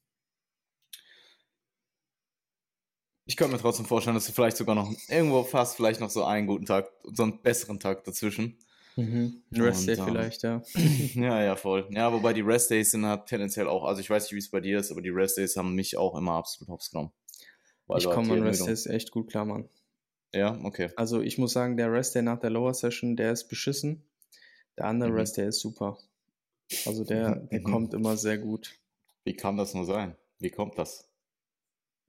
ich 3.25 3.37
könnte 3.37 3.53
mir 3.53 3.61
trotzdem 3.61 3.85
vorstellen, 3.85 4.15
dass 4.15 4.25
du 4.25 4.33
vielleicht 4.33 4.57
sogar 4.57 4.75
noch 4.75 4.91
irgendwo 5.07 5.43
fast 5.43 5.75
vielleicht 5.75 6.01
noch 6.01 6.09
so 6.09 6.23
einen 6.23 6.47
guten 6.47 6.65
Tag, 6.65 6.91
so 7.03 7.23
einen 7.23 7.41
besseren 7.41 7.79
Tag 7.79 8.03
dazwischen. 8.03 8.57
Mhm. 8.95 9.41
Rest 9.53 9.87
Day 9.87 9.95
ähm, 9.95 10.05
vielleicht, 10.05 10.43
ja. 10.43 10.61
ja, 11.15 11.43
ja, 11.43 11.55
voll. 11.55 11.87
Ja, 11.91 12.11
wobei 12.11 12.33
die 12.33 12.41
Rest 12.41 12.71
Days 12.71 12.91
sind 12.91 13.05
halt 13.05 13.27
tendenziell 13.27 13.67
auch, 13.67 13.85
also 13.85 14.01
ich 14.01 14.09
weiß 14.09 14.23
nicht, 14.23 14.33
wie 14.33 14.39
es 14.39 14.51
bei 14.51 14.59
dir 14.59 14.79
ist, 14.79 14.91
aber 14.91 15.01
die 15.01 15.09
Rest 15.09 15.37
Days 15.37 15.55
haben 15.55 15.75
mich 15.75 15.97
auch 15.97 16.15
immer 16.15 16.33
absolut 16.33 16.69
hops 16.69 16.91
genommen. 16.91 17.11
ich 17.95 18.05
komme 18.05 18.33
an 18.33 18.43
Rest 18.43 18.67
Days 18.67 18.85
echt 18.85 19.11
gut 19.11 19.29
klar, 19.29 19.45
Mann. 19.45 19.69
Ja, 20.33 20.59
okay. 20.63 20.89
Also 20.95 21.21
ich 21.21 21.37
muss 21.37 21.53
sagen, 21.53 21.77
der 21.77 21.91
Rest 21.91 22.15
Day 22.15 22.21
nach 22.21 22.39
der 22.39 22.49
Lower 22.49 22.73
Session, 22.73 23.15
der 23.15 23.31
ist 23.31 23.47
beschissen. 23.47 24.03
Der 24.77 24.85
andere 24.85 25.09
mhm. 25.09 25.17
Rest 25.17 25.37
Day 25.37 25.47
ist 25.47 25.59
super. 25.59 25.97
Also 26.85 27.03
der, 27.03 27.35
der 27.35 27.59
mhm. 27.59 27.63
kommt 27.63 27.93
immer 27.93 28.17
sehr 28.17 28.37
gut. 28.37 28.77
Wie 29.23 29.35
kann 29.35 29.57
das 29.57 29.73
nur 29.73 29.85
sein? 29.85 30.15
Wie 30.39 30.49
kommt 30.49 30.77
das? 30.77 31.07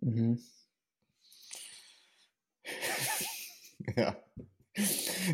Mhm. 0.01 0.41
ja. 3.97 4.17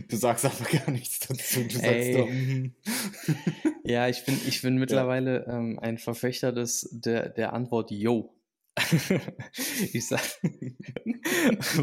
Du 0.08 0.16
sagst 0.16 0.44
aber 0.44 0.64
gar 0.72 0.90
nichts 0.90 1.20
dazu. 1.20 1.62
Du 1.62 1.78
sagst 1.78 2.14
doch. 2.14 2.28
Ja, 3.84 4.06
ich 4.06 4.24
bin, 4.26 4.38
ich 4.46 4.60
bin 4.60 4.76
mittlerweile 4.76 5.46
ja. 5.46 5.56
ähm, 5.56 5.78
ein 5.78 5.96
Verfechter 5.96 6.52
des, 6.52 6.90
der, 6.92 7.30
der 7.30 7.54
Antwort 7.54 7.90
Yo. 7.90 8.34
ich 9.94 10.06
sag, 10.06 10.20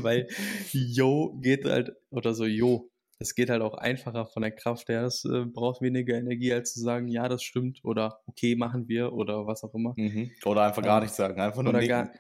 weil 0.03 0.27
Yo 0.71 1.35
geht 1.41 1.65
halt, 1.65 1.93
oder 2.11 2.35
so 2.35 2.45
Yo. 2.45 2.91
Es 3.19 3.33
geht 3.33 3.49
halt 3.49 3.61
auch 3.61 3.75
einfacher 3.75 4.25
von 4.25 4.41
der 4.41 4.51
Kraft 4.51 4.89
her. 4.89 5.03
Es 5.03 5.23
äh, 5.25 5.45
braucht 5.45 5.81
weniger 5.81 6.17
Energie, 6.17 6.51
als 6.53 6.73
zu 6.73 6.81
sagen, 6.81 7.07
ja, 7.07 7.29
das 7.29 7.43
stimmt 7.43 7.79
oder 7.83 8.19
okay, 8.27 8.55
machen 8.55 8.87
wir 8.87 9.13
oder 9.13 9.47
was 9.47 9.63
auch 9.63 9.73
immer. 9.73 9.93
Mhm. 9.95 10.31
Oder 10.45 10.63
einfach 10.63 10.83
gar 10.83 11.01
nichts 11.01 11.15
sagen, 11.15 11.39
einfach 11.39 11.63
nur 11.63 11.73
nicken. 11.73 11.87
Gar, 11.87 12.11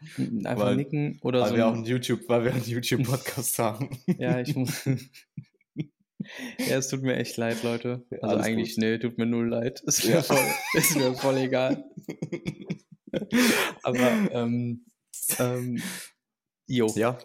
einfach 0.45 0.65
weil, 0.67 0.75
nicken 0.75 1.19
oder 1.21 1.41
weil 1.41 1.49
so. 1.49 1.55
Wir 1.55 1.67
auch 1.67 1.73
einen 1.73 1.85
YouTube, 1.85 2.21
weil 2.27 2.45
wir 2.45 2.53
einen 2.53 2.63
YouTube-Podcast 2.63 3.59
haben. 3.59 3.89
ja, 4.17 4.39
ich 4.39 4.55
muss. 4.55 4.85
ja, 5.75 6.77
es 6.77 6.87
tut 6.87 7.01
mir 7.01 7.17
echt 7.17 7.35
leid, 7.37 7.61
Leute. 7.63 8.05
Ja, 8.09 8.19
also 8.19 8.37
eigentlich, 8.37 8.75
gut. 8.75 8.83
nee, 8.83 8.97
tut 8.97 9.17
mir 9.17 9.25
null 9.25 9.49
leid. 9.49 9.81
Ist 9.81 10.05
mir, 10.05 10.15
ja. 10.15 10.21
voll, 10.21 10.37
ist 10.73 10.95
mir 10.95 11.13
voll 11.13 11.37
egal. 11.37 11.83
Aber, 13.83 14.11
ähm, 14.31 14.85
ähm, 15.39 15.81
jo. 16.67 16.87
Ja. 16.95 17.17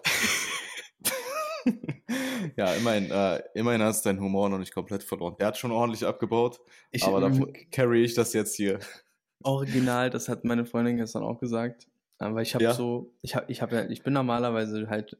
ja, 2.57 2.73
immerhin, 2.75 3.11
äh, 3.11 3.43
immerhin 3.55 3.83
hast 3.83 4.05
du 4.05 4.09
deinen 4.09 4.21
Humor 4.21 4.49
noch 4.49 4.59
nicht 4.59 4.75
komplett 4.75 5.02
verloren. 5.02 5.37
Der 5.38 5.49
hat 5.49 5.59
schon 5.59 5.73
ordentlich 5.73 6.05
abgebaut, 6.05 6.61
ich, 6.90 7.05
aber 7.05 7.21
da 7.21 7.31
carry 7.71 8.05
ich 8.05 8.14
das 8.14 8.33
jetzt 8.33 8.55
hier. 8.57 8.79
Original, 9.43 10.11
das 10.11 10.29
hat 10.29 10.45
meine 10.45 10.64
Freundin 10.67 10.97
gestern 10.97 11.23
auch 11.23 11.38
gesagt. 11.38 11.88
Aber 12.19 12.43
ich 12.43 12.55
habe 12.55 12.64
ja? 12.64 12.75
so, 12.75 13.14
ich 13.23 13.35
habe, 13.35 13.50
ich 13.50 13.62
habe 13.62 13.87
ich 13.90 14.02
bin 14.02 14.12
normalerweise 14.12 14.88
halt, 14.88 15.17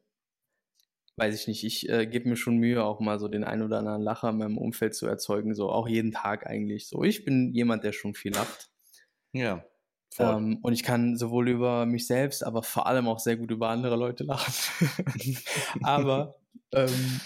weiß 1.17 1.35
ich 1.41 1.49
nicht, 1.49 1.65
ich 1.65 1.89
äh, 1.89 2.07
gebe 2.07 2.29
mir 2.29 2.37
schon 2.37 2.59
Mühe, 2.59 2.85
auch 2.85 3.01
mal 3.01 3.19
so 3.19 3.29
den 3.29 3.45
ein 3.45 3.63
oder 3.63 3.79
anderen 3.79 4.03
Lacher 4.03 4.29
in 4.29 4.39
meinem 4.39 4.59
Umfeld 4.59 4.95
zu 4.95 5.07
erzeugen, 5.07 5.55
so 5.55 5.71
auch 5.71 5.89
jeden 5.89 6.13
Tag 6.13 6.47
eigentlich. 6.47 6.89
So, 6.89 7.03
ich 7.03 7.25
bin 7.25 7.53
jemand, 7.55 7.85
der 7.85 7.93
schon 7.93 8.15
viel 8.15 8.35
lacht. 8.35 8.71
Ja. 9.33 9.65
Ähm, 10.19 10.59
und 10.63 10.73
ich 10.73 10.83
kann 10.83 11.17
sowohl 11.17 11.49
über 11.49 11.87
mich 11.87 12.07
selbst, 12.07 12.45
aber 12.45 12.63
vor 12.63 12.87
allem 12.87 13.07
auch 13.09 13.21
sehr 13.21 13.37
gut 13.37 13.51
über 13.51 13.69
andere 13.69 13.97
Leute 13.97 14.25
lachen. 14.25 14.53
aber 15.83 16.37
ähm, 16.73 17.21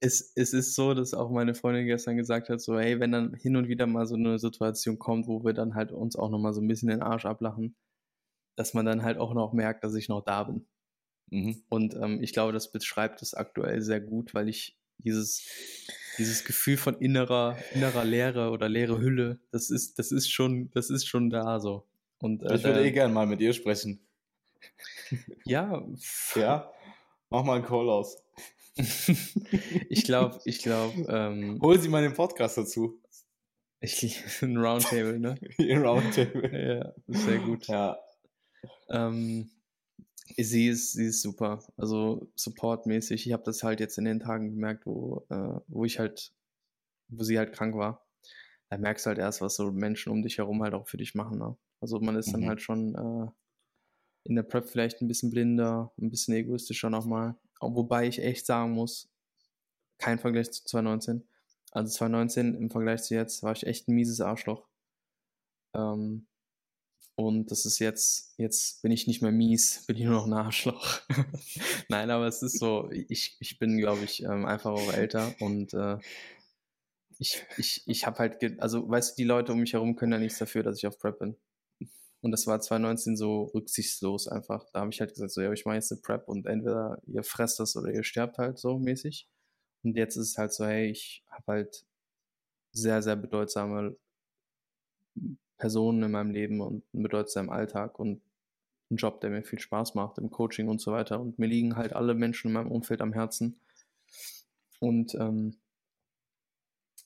es, 0.00 0.32
es 0.34 0.52
ist 0.52 0.74
so, 0.74 0.94
dass 0.94 1.14
auch 1.14 1.30
meine 1.30 1.54
Freundin 1.54 1.86
gestern 1.86 2.16
gesagt 2.16 2.48
hat, 2.48 2.60
so, 2.60 2.78
hey, 2.78 2.98
wenn 2.98 3.12
dann 3.12 3.34
hin 3.34 3.56
und 3.56 3.68
wieder 3.68 3.86
mal 3.86 4.06
so 4.06 4.16
eine 4.16 4.38
Situation 4.38 4.98
kommt, 4.98 5.28
wo 5.28 5.44
wir 5.44 5.52
dann 5.52 5.74
halt 5.74 5.92
uns 5.92 6.16
auch 6.16 6.30
nochmal 6.30 6.54
so 6.54 6.60
ein 6.60 6.68
bisschen 6.68 6.88
den 6.88 7.02
Arsch 7.02 7.26
ablachen, 7.26 7.76
dass 8.56 8.74
man 8.74 8.86
dann 8.86 9.02
halt 9.02 9.18
auch 9.18 9.34
noch 9.34 9.52
merkt, 9.52 9.84
dass 9.84 9.94
ich 9.94 10.08
noch 10.08 10.24
da 10.24 10.44
bin. 10.44 10.66
Mhm. 11.30 11.62
Und 11.68 11.94
ähm, 11.94 12.22
ich 12.22 12.32
glaube, 12.32 12.52
das 12.52 12.72
beschreibt 12.72 13.22
es 13.22 13.34
aktuell 13.34 13.82
sehr 13.82 14.00
gut, 14.00 14.34
weil 14.34 14.48
ich 14.48 14.79
dieses, 15.02 15.46
dieses 16.18 16.44
Gefühl 16.44 16.76
von 16.76 16.98
innerer, 16.98 17.56
innerer 17.72 18.04
Leere 18.04 18.50
oder 18.50 18.68
leere 18.68 19.00
Hülle, 19.00 19.40
das 19.50 19.70
ist, 19.70 19.98
das 19.98 20.12
ist 20.12 20.30
schon, 20.30 20.70
das 20.72 20.90
ist 20.90 21.06
schon 21.06 21.30
da 21.30 21.60
so. 21.60 21.86
Und, 22.18 22.42
äh, 22.42 22.56
ich 22.56 22.64
würde 22.64 22.84
eh 22.84 22.92
gerne 22.92 23.12
mal 23.12 23.26
mit 23.26 23.40
ihr 23.40 23.52
sprechen. 23.52 24.06
Ja. 25.44 25.84
Ja. 26.34 26.70
Mach 27.30 27.44
mal 27.44 27.56
einen 27.56 27.64
Call 27.64 27.88
aus. 27.88 28.22
ich 29.88 30.04
glaube, 30.04 30.40
ich 30.44 30.62
glaube. 30.62 31.06
Ähm, 31.08 31.58
Hol 31.62 31.78
sie 31.80 31.88
mal 31.88 32.02
den 32.02 32.14
Podcast 32.14 32.58
dazu. 32.58 33.00
Ich, 33.80 34.22
ein 34.42 34.56
Roundtable, 34.56 35.18
ne? 35.18 35.38
ein 35.58 35.82
Roundtable. 35.82 36.50
Ja, 36.52 36.92
sehr 37.08 37.38
gut. 37.38 37.66
Ja. 37.68 37.98
Ähm, 38.90 39.50
sie 40.36 40.68
ist, 40.68 40.92
sie 40.92 41.06
ist 41.06 41.22
super. 41.22 41.62
Also 41.76 42.30
supportmäßig. 42.34 43.26
Ich 43.26 43.32
habe 43.32 43.42
das 43.44 43.62
halt 43.62 43.80
jetzt 43.80 43.98
in 43.98 44.04
den 44.04 44.20
Tagen 44.20 44.50
gemerkt, 44.50 44.86
wo, 44.86 45.26
äh, 45.30 45.60
wo 45.68 45.84
ich 45.84 45.98
halt, 45.98 46.32
wo 47.08 47.22
sie 47.22 47.38
halt 47.38 47.52
krank 47.52 47.76
war. 47.76 48.06
Da 48.68 48.78
merkst 48.78 49.06
du 49.06 49.08
halt 49.08 49.18
erst, 49.18 49.40
was 49.40 49.56
so 49.56 49.72
Menschen 49.72 50.12
um 50.12 50.22
dich 50.22 50.38
herum 50.38 50.62
halt 50.62 50.74
auch 50.74 50.88
für 50.88 50.96
dich 50.96 51.14
machen. 51.14 51.38
Ne? 51.38 51.56
Also 51.80 52.00
man 52.00 52.16
ist 52.16 52.28
mhm. 52.28 52.32
dann 52.32 52.46
halt 52.46 52.60
schon 52.60 52.94
äh, 52.94 53.30
in 54.24 54.36
der 54.36 54.42
Prep 54.42 54.68
vielleicht 54.68 55.00
ein 55.00 55.08
bisschen 55.08 55.30
blinder, 55.30 55.92
ein 55.98 56.10
bisschen 56.10 56.34
egoistischer 56.34 56.90
nochmal. 56.90 57.36
Wobei 57.60 58.06
ich 58.06 58.22
echt 58.22 58.46
sagen 58.46 58.72
muss, 58.72 59.10
kein 59.98 60.18
Vergleich 60.18 60.50
zu 60.50 60.64
2019. 60.64 61.26
Also 61.72 61.90
2019 61.90 62.54
im 62.54 62.70
Vergleich 62.70 63.02
zu 63.02 63.14
jetzt 63.14 63.42
war 63.42 63.52
ich 63.52 63.66
echt 63.66 63.88
ein 63.88 63.94
mieses 63.94 64.20
Arschloch. 64.20 64.66
Ähm, 65.74 66.26
und 67.14 67.50
das 67.50 67.66
ist 67.66 67.78
jetzt, 67.78 68.34
jetzt 68.38 68.82
bin 68.82 68.92
ich 68.92 69.06
nicht 69.06 69.22
mehr 69.22 69.32
mies, 69.32 69.84
bin 69.86 69.96
ich 69.96 70.04
nur 70.04 70.14
noch 70.14 70.26
ein 70.26 70.32
Arschloch. 70.32 71.00
Nein, 71.88 72.10
aber 72.10 72.26
es 72.26 72.42
ist 72.42 72.58
so, 72.58 72.90
ich, 72.90 73.36
ich 73.40 73.58
bin, 73.58 73.78
glaube 73.78 74.04
ich, 74.04 74.22
ähm, 74.22 74.46
einfach 74.46 74.72
auch 74.72 74.92
älter 74.92 75.34
und 75.40 75.74
äh, 75.74 75.98
ich, 77.18 77.44
ich, 77.58 77.82
ich 77.86 78.06
habe 78.06 78.18
halt, 78.18 78.60
also 78.60 78.88
weißt 78.88 79.12
du, 79.12 79.22
die 79.22 79.28
Leute 79.28 79.52
um 79.52 79.60
mich 79.60 79.74
herum 79.74 79.94
können 79.94 80.12
ja 80.12 80.18
nichts 80.18 80.38
dafür, 80.38 80.62
dass 80.62 80.78
ich 80.78 80.86
auf 80.86 80.98
Prep 80.98 81.18
bin. 81.18 81.36
Und 82.22 82.32
das 82.32 82.46
war 82.46 82.60
2019 82.60 83.16
so 83.16 83.44
rücksichtslos 83.54 84.28
einfach. 84.28 84.64
Da 84.72 84.80
habe 84.80 84.90
ich 84.90 85.00
halt 85.00 85.12
gesagt, 85.12 85.32
so, 85.32 85.40
ja, 85.40 85.52
ich 85.52 85.64
mache 85.64 85.76
jetzt 85.76 85.92
eine 85.92 86.00
Prep 86.00 86.28
und 86.28 86.46
entweder 86.46 87.00
ihr 87.06 87.22
fresst 87.22 87.60
das 87.60 87.76
oder 87.76 87.92
ihr 87.92 88.04
sterbt 88.04 88.38
halt 88.38 88.58
so 88.58 88.78
mäßig. 88.78 89.28
Und 89.82 89.96
jetzt 89.96 90.16
ist 90.16 90.30
es 90.30 90.38
halt 90.38 90.52
so, 90.52 90.66
hey, 90.66 90.90
ich 90.90 91.24
habe 91.28 91.44
halt 91.46 91.84
sehr, 92.72 93.02
sehr 93.02 93.16
bedeutsame 93.16 93.96
Personen 95.60 96.02
in 96.02 96.10
meinem 96.10 96.30
Leben 96.30 96.60
und 96.60 96.82
einen 96.92 97.04
bedeutsamen 97.04 97.50
Alltag 97.50 97.98
und 98.00 98.20
einen 98.90 98.96
Job, 98.96 99.20
der 99.20 99.30
mir 99.30 99.44
viel 99.44 99.60
Spaß 99.60 99.94
macht 99.94 100.18
im 100.18 100.30
Coaching 100.30 100.68
und 100.68 100.80
so 100.80 100.90
weiter. 100.90 101.20
Und 101.20 101.38
mir 101.38 101.46
liegen 101.46 101.76
halt 101.76 101.92
alle 101.92 102.14
Menschen 102.14 102.48
in 102.48 102.54
meinem 102.54 102.72
Umfeld 102.72 103.00
am 103.00 103.12
Herzen. 103.12 103.60
Und 104.80 105.14
ähm, 105.14 105.56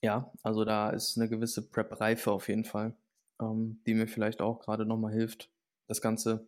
ja, 0.01 0.33
also 0.43 0.65
da 0.65 0.91
ist 0.91 1.19
eine 1.19 1.29
gewisse 1.29 1.69
Prep-Reife 1.69 2.33
auf 2.33 2.49
jeden 2.49 2.65
Fall 2.65 2.95
ähm, 3.41 3.81
die 3.87 3.95
mir 3.95 4.07
vielleicht 4.07 4.41
auch 4.41 4.61
gerade 4.61 4.87
nochmal 4.87 5.13
hilft, 5.13 5.51
das 5.87 6.01
Ganze 6.01 6.47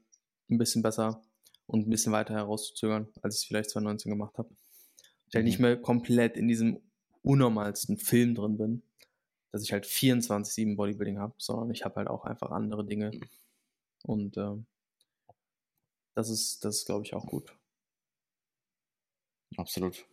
ein 0.51 0.59
bisschen 0.59 0.83
besser 0.83 1.23
und 1.67 1.87
ein 1.87 1.91
bisschen 1.91 2.13
weiter 2.13 2.35
herauszuzögern, 2.35 3.09
als 3.23 3.37
ich 3.37 3.43
es 3.43 3.47
vielleicht 3.47 3.71
2019 3.71 4.11
gemacht 4.11 4.39
habe. 4.39 4.51
Ich 5.29 5.35
halt 5.35 5.45
nicht 5.45 5.59
mhm. 5.59 5.65
mehr 5.65 5.77
komplett 5.77 6.37
in 6.37 6.49
diesem 6.49 6.81
unnormalsten 7.23 7.99
Film 7.99 8.35
drin 8.35 8.57
bin, 8.57 8.83
dass 9.53 9.63
ich 9.63 9.73
halt 9.73 9.87
24-7 9.87 10.77
Bodybuilding 10.77 11.19
habe, 11.19 11.35
sondern 11.39 11.71
ich 11.71 11.85
habe 11.85 11.97
halt 11.97 12.09
auch 12.09 12.25
einfach 12.25 12.51
andere 12.51 12.85
Dinge. 12.85 13.13
Mhm. 13.13 13.29
Und 14.05 14.37
äh, 14.37 14.57
das 16.15 16.31
ist, 16.31 16.65
das 16.65 16.79
ist, 16.79 16.87
glaube 16.87 17.05
ich, 17.05 17.15
auch 17.15 17.27
gut. 17.27 17.57
Absolut. 19.57 20.07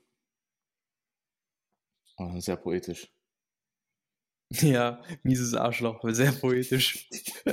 Sehr 2.38 2.58
poetisch. 2.58 3.12
Ja, 4.62 5.02
mieses 5.24 5.56
Arschloch, 5.56 6.00
sehr 6.10 6.32
poetisch. 6.32 7.10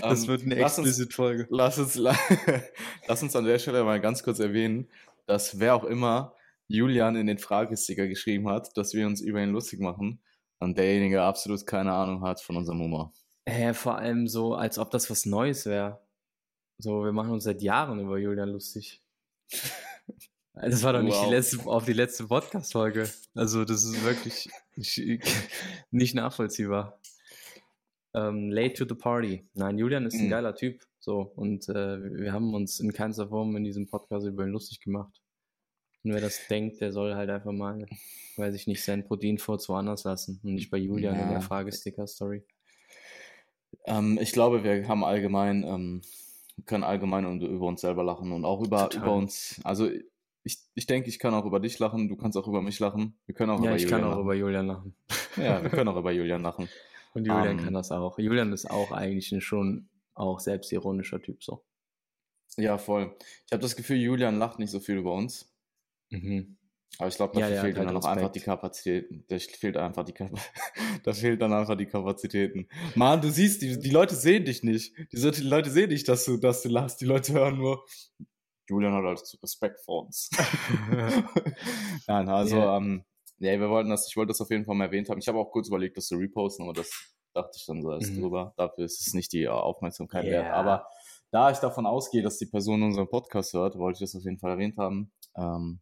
das 0.00 0.22
um, 0.22 0.28
wird 0.28 0.42
eine 0.42 0.56
Explicit-Folge. 0.56 1.46
Lass 1.50 1.78
uns, 1.78 1.94
lass 3.06 3.22
uns 3.22 3.36
an 3.36 3.44
der 3.44 3.60
Stelle 3.60 3.84
mal 3.84 4.00
ganz 4.00 4.24
kurz 4.24 4.40
erwähnen, 4.40 4.88
dass 5.26 5.60
wer 5.60 5.76
auch 5.76 5.84
immer 5.84 6.34
Julian 6.72 7.16
in 7.16 7.26
den 7.26 7.38
Fragesticker 7.38 8.08
geschrieben 8.08 8.48
hat, 8.48 8.76
dass 8.76 8.94
wir 8.94 9.06
uns 9.06 9.20
über 9.20 9.42
ihn 9.42 9.52
lustig 9.52 9.80
machen 9.80 10.20
und 10.58 10.78
derjenige 10.78 11.22
absolut 11.22 11.66
keine 11.66 11.92
Ahnung 11.92 12.22
hat 12.22 12.40
von 12.40 12.56
unserem 12.56 12.80
Humor. 12.80 13.12
Hä, 13.46 13.74
vor 13.74 13.98
allem 13.98 14.26
so, 14.26 14.54
als 14.54 14.78
ob 14.78 14.90
das 14.90 15.10
was 15.10 15.26
Neues 15.26 15.66
wäre. 15.66 16.00
So, 16.78 17.04
wir 17.04 17.12
machen 17.12 17.30
uns 17.30 17.44
seit 17.44 17.60
Jahren 17.60 18.00
über 18.00 18.18
Julian 18.18 18.48
lustig. 18.48 19.02
Das 20.54 20.82
war 20.82 20.92
doch 20.92 21.00
nicht 21.00 21.16
wow. 21.16 21.24
die 21.24 21.34
letzte, 21.34 21.66
auf 21.66 21.86
die 21.86 21.94
letzte 21.94 22.26
Podcast-Folge. 22.26 23.10
Also, 23.34 23.64
das 23.64 23.84
ist 23.84 24.04
wirklich 24.04 24.50
nicht 25.90 26.14
nachvollziehbar. 26.14 27.00
Ähm, 28.12 28.50
late 28.50 28.74
to 28.74 28.84
the 28.86 28.94
party. 28.94 29.48
Nein, 29.54 29.78
Julian 29.78 30.04
ist 30.04 30.12
ein 30.12 30.26
mhm. 30.26 30.30
geiler 30.30 30.54
Typ. 30.54 30.82
So, 30.98 31.32
und 31.36 31.70
äh, 31.70 32.20
wir 32.20 32.34
haben 32.34 32.52
uns 32.52 32.80
in 32.80 32.92
keinster 32.92 33.28
Form 33.28 33.56
in 33.56 33.64
diesem 33.64 33.88
Podcast 33.88 34.26
über 34.26 34.44
ihn 34.44 34.50
lustig 34.50 34.80
gemacht. 34.80 35.21
Und 36.04 36.12
wer 36.12 36.20
das 36.20 36.46
denkt, 36.48 36.80
der 36.80 36.92
soll 36.92 37.14
halt 37.14 37.30
einfach 37.30 37.52
mal, 37.52 37.86
weiß 38.36 38.54
ich 38.54 38.66
nicht, 38.66 38.82
sein 38.82 39.04
Protein 39.04 39.38
vor 39.38 39.58
woanders 39.68 40.04
lassen 40.04 40.40
und 40.42 40.54
nicht 40.54 40.70
bei 40.70 40.78
Julian 40.78 41.14
ja. 41.14 41.22
in 41.22 41.30
der 41.30 41.40
Fragesticker-Story. 41.40 42.44
Ähm, 43.86 44.18
ich 44.20 44.32
glaube, 44.32 44.64
wir 44.64 44.88
haben 44.88 45.04
allgemein, 45.04 45.62
ähm, 45.62 46.02
können 46.66 46.84
allgemein 46.84 47.40
über 47.40 47.66
uns 47.66 47.80
selber 47.80 48.02
lachen 48.02 48.32
und 48.32 48.44
auch 48.44 48.62
über, 48.62 48.90
über 48.94 49.14
uns. 49.14 49.60
Also 49.64 49.88
ich, 50.44 50.58
ich 50.74 50.86
denke, 50.86 51.08
ich 51.08 51.18
kann 51.18 51.34
auch 51.34 51.44
über 51.44 51.60
dich 51.60 51.78
lachen, 51.78 52.08
du 52.08 52.16
kannst 52.16 52.36
auch 52.36 52.48
über 52.48 52.62
mich 52.62 52.78
lachen. 52.80 53.16
Wir 53.26 53.34
können 53.34 53.50
auch 53.50 53.60
ja, 53.60 53.68
über 53.68 53.76
ich 53.76 53.82
Julian 53.82 54.00
kann 54.00 54.08
auch 54.08 54.12
lachen. 54.12 54.24
über 54.24 54.34
Julian 54.34 54.66
lachen. 54.66 54.94
Ja, 55.36 55.62
wir 55.62 55.70
können 55.70 55.88
auch 55.88 55.96
über 55.96 56.12
Julian 56.12 56.42
lachen. 56.42 56.68
Und 57.14 57.26
Julian 57.26 57.54
um, 57.54 57.58
ähm, 57.58 57.64
kann 57.64 57.74
das 57.74 57.92
auch. 57.92 58.18
Julian 58.18 58.52
ist 58.52 58.70
auch 58.70 58.90
eigentlich 58.90 59.30
ein 59.32 59.40
schon 59.40 59.88
auch 60.14 60.40
selbstironischer 60.40 61.22
Typ 61.22 61.42
so. 61.42 61.64
Ja, 62.56 62.76
voll. 62.76 63.16
Ich 63.46 63.52
habe 63.52 63.62
das 63.62 63.76
Gefühl, 63.76 63.96
Julian 63.96 64.38
lacht 64.38 64.58
nicht 64.58 64.70
so 64.70 64.80
viel 64.80 64.96
über 64.96 65.14
uns. 65.14 65.51
Mhm. 66.12 66.56
Aber 66.98 67.08
ich 67.08 67.16
glaube, 67.16 67.34
dafür 67.34 67.54
ja, 67.56 67.62
fehlt 67.62 67.76
dann 67.78 67.86
halt 67.86 67.94
noch 67.94 68.04
einfach 68.04 68.30
die 68.30 68.40
Kapazitäten. 68.40 69.24
Da 69.28 69.38
fehlt 69.38 69.76
einfach 69.76 70.04
die 70.04 70.14
da 71.04 71.12
fehlt 71.12 71.40
dann 71.40 71.52
einfach 71.52 71.76
die 71.76 71.86
Kapazitäten. 71.86 72.68
Mann, 72.94 73.20
du 73.20 73.30
siehst, 73.30 73.62
die, 73.62 73.78
die 73.78 73.90
Leute 73.90 74.14
sehen 74.14 74.44
dich 74.44 74.62
nicht. 74.62 74.94
Die, 75.12 75.30
die 75.30 75.42
Leute 75.42 75.70
sehen 75.70 75.88
nicht, 75.88 76.06
dass 76.08 76.26
du, 76.26 76.36
dass 76.36 76.62
du 76.62 76.68
lachst. 76.68 77.00
Die 77.00 77.06
Leute 77.06 77.32
hören 77.32 77.56
nur, 77.56 77.84
Julian 78.68 78.92
hat 78.92 79.04
halt 79.04 79.38
Respekt 79.42 79.80
vor 79.80 80.04
uns. 80.04 80.30
Nein, 82.06 82.28
also, 82.28 82.56
yeah. 82.56 82.76
ähm, 82.76 83.04
ja, 83.38 83.58
wir 83.58 83.70
wollten 83.70 83.90
das, 83.90 84.06
ich 84.08 84.16
wollte 84.16 84.28
das 84.28 84.40
auf 84.40 84.50
jeden 84.50 84.66
Fall 84.66 84.76
mal 84.76 84.84
erwähnt 84.84 85.08
haben. 85.08 85.18
Ich 85.18 85.28
habe 85.28 85.38
auch 85.38 85.50
kurz 85.50 85.68
überlegt, 85.68 85.96
das 85.96 86.06
zu 86.06 86.16
reposten, 86.16 86.64
aber 86.66 86.74
das 86.74 86.90
dachte 87.34 87.56
ich 87.56 87.64
dann 87.66 87.82
so 87.82 87.90
erst 87.90 88.12
mhm. 88.12 88.20
drüber. 88.20 88.54
Dafür 88.56 88.84
ist 88.84 89.04
es 89.06 89.14
nicht 89.14 89.32
die 89.32 89.48
Aufmerksamkeit 89.48 90.24
yeah. 90.24 90.44
wert. 90.44 90.54
Aber 90.54 90.86
da 91.30 91.50
ich 91.50 91.58
davon 91.58 91.86
ausgehe, 91.86 92.22
dass 92.22 92.36
die 92.36 92.46
Person 92.46 92.82
unseren 92.82 93.08
Podcast 93.08 93.54
hört, 93.54 93.78
wollte 93.78 93.96
ich 93.96 94.00
das 94.00 94.14
auf 94.14 94.24
jeden 94.24 94.38
Fall 94.38 94.50
erwähnt 94.52 94.76
haben. 94.76 95.10
Ähm, 95.36 95.80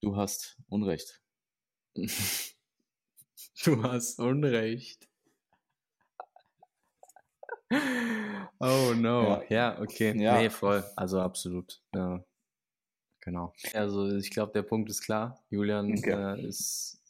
du 0.00 0.16
hast 0.16 0.56
Unrecht. 0.68 1.20
du 3.64 3.82
hast 3.82 4.18
Unrecht. 4.18 5.08
Oh 8.60 8.92
no. 8.96 9.22
Ja, 9.22 9.42
ja 9.48 9.80
okay. 9.80 10.18
Ja. 10.20 10.38
Nee, 10.40 10.50
voll. 10.50 10.84
Also 10.96 11.20
absolut. 11.20 11.80
Ja. 11.94 12.24
Genau. 13.20 13.52
Also 13.74 14.08
ich 14.16 14.30
glaube, 14.30 14.52
der 14.52 14.62
Punkt 14.62 14.88
ist 14.90 15.02
klar. 15.02 15.44
Julian 15.50 15.92
okay. 15.92 16.40
äh, 16.40 16.46
ist 16.46 17.00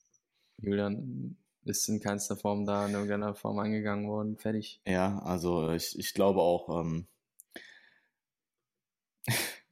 Julian 0.59 1.37
ist 1.64 1.88
in 1.88 2.00
keinster 2.00 2.37
Form 2.37 2.66
da 2.66 2.87
in 2.87 2.92
irgendeiner 2.92 3.35
Form 3.35 3.59
angegangen 3.59 4.09
worden. 4.09 4.37
Fertig. 4.37 4.80
Ja, 4.87 5.18
also 5.21 5.71
ich, 5.71 5.99
ich 5.99 6.14
glaube 6.14 6.40
auch, 6.40 6.80
ähm, 6.80 7.07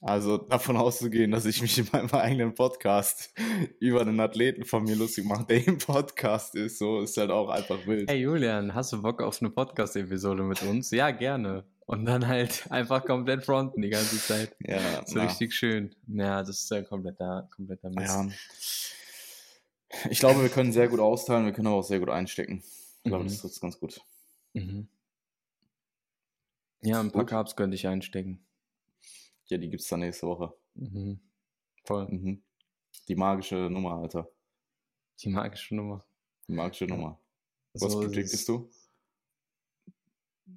also 0.01 0.37
davon 0.37 0.77
auszugehen, 0.77 1.31
dass 1.31 1.47
ich 1.47 1.63
mich 1.63 1.79
in 1.79 1.89
meinem 1.93 2.11
eigenen 2.11 2.55
Podcast 2.55 3.35
über 3.81 4.03
einen 4.03 4.21
Athleten 4.21 4.65
von 4.65 4.85
mir 4.85 4.95
lustig 4.95 5.25
mache, 5.25 5.47
der 5.47 5.67
im 5.67 5.79
Podcast 5.79 6.55
ist, 6.55 6.79
so 6.79 7.01
ist 7.01 7.17
halt 7.17 7.31
auch 7.31 7.49
einfach 7.49 7.87
wild. 7.87 8.11
Hey 8.11 8.21
Julian, 8.21 8.75
hast 8.75 8.93
du 8.93 9.03
Bock 9.03 9.23
auf 9.23 9.41
eine 9.41 9.51
Podcast-Episode 9.51 10.43
mit 10.43 10.63
uns? 10.63 10.91
Ja, 10.91 11.11
gerne. 11.11 11.65
Und 11.87 12.05
dann 12.05 12.27
halt 12.27 12.67
einfach 12.71 13.05
komplett 13.05 13.45
fronten 13.45 13.81
die 13.81 13.91
ganze 13.91 14.19
Zeit. 14.19 14.55
Ja, 14.61 15.07
so 15.07 15.19
na. 15.19 15.25
richtig 15.25 15.55
schön. 15.55 15.95
Ja, 16.09 16.41
das 16.41 16.63
ist 16.63 16.71
ja 16.71 16.83
kompletter, 16.83 17.49
kompletter 17.55 17.91
Mist. 17.91 18.15
Ja. 18.15 18.29
Ich 20.11 20.19
glaube, 20.19 20.43
wir 20.43 20.49
können 20.49 20.73
sehr 20.73 20.89
gut 20.89 21.01
austeilen, 21.01 21.47
wir 21.47 21.53
können 21.53 21.69
aber 21.69 21.77
auch 21.77 21.85
sehr 21.85 22.01
gut 22.01 22.11
einstecken. 22.11 22.63
Ich 23.03 23.11
glaube, 23.11 23.25
mhm. 23.25 23.29
das 23.29 23.45
ist 23.45 23.61
ganz 23.61 23.79
gut. 23.79 24.01
Mhm. 24.53 24.89
Ja, 26.83 27.01
ein 27.01 27.13
paar. 27.13 27.25
Carbs 27.25 27.57
könnte 27.57 27.77
ich 27.77 27.87
einstecken. 27.87 28.46
Ja, 29.49 29.59
die 29.59 29.69
gibt 29.71 29.83
es 29.83 29.89
dann 29.89 30.01
nächste 30.01 30.27
Woche. 30.27 30.53
Mhm. 30.75 31.21
Voll. 31.85 32.09
Mhm. 32.09 32.43
Die 33.09 33.15
magische 33.15 33.71
Nummer, 33.71 33.93
Alter. 33.99 34.29
Die 35.21 35.29
magische 35.29 35.75
Nummer. 35.77 36.05
Die 36.49 36.53
magische 36.53 36.87
Nummer. 36.87 37.21
Was 37.75 37.93
so 37.93 38.01
prediktest 38.01 38.49
du? 38.49 38.69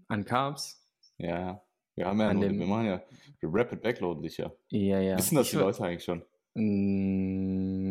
An 0.08 0.26
Carbs? 0.26 0.82
Ja, 1.18 1.40
ja. 1.40 1.62
Wir 1.96 2.06
haben 2.08 2.20
ja, 2.20 2.34
nur, 2.34 2.44
dem... 2.44 2.60
wir 2.60 2.66
machen 2.66 2.86
ja, 2.86 3.04
wir 3.40 3.50
Rapid 3.52 3.82
Backloaden 3.82 4.24
dich 4.24 4.38
ja. 4.38 4.54
Ja, 4.70 5.00
ja. 5.02 5.18
Wissen 5.18 5.36
das 5.36 5.48
ich 5.48 5.52
die 5.52 5.58
Leute 5.58 5.84
eigentlich 5.84 6.06
schon? 6.06 6.24
Hm, 6.56 7.90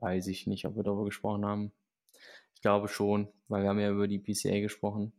weiß 0.00 0.26
ich 0.26 0.46
nicht, 0.46 0.66
ob 0.66 0.76
wir 0.76 0.82
darüber 0.82 1.04
gesprochen 1.04 1.46
haben. 1.46 1.72
Ich 2.54 2.60
glaube 2.60 2.88
schon, 2.88 3.28
weil 3.48 3.62
wir 3.62 3.70
haben 3.70 3.78
ja 3.78 3.90
über 3.90 4.08
die 4.08 4.18
PCA 4.18 4.60
gesprochen. 4.60 5.12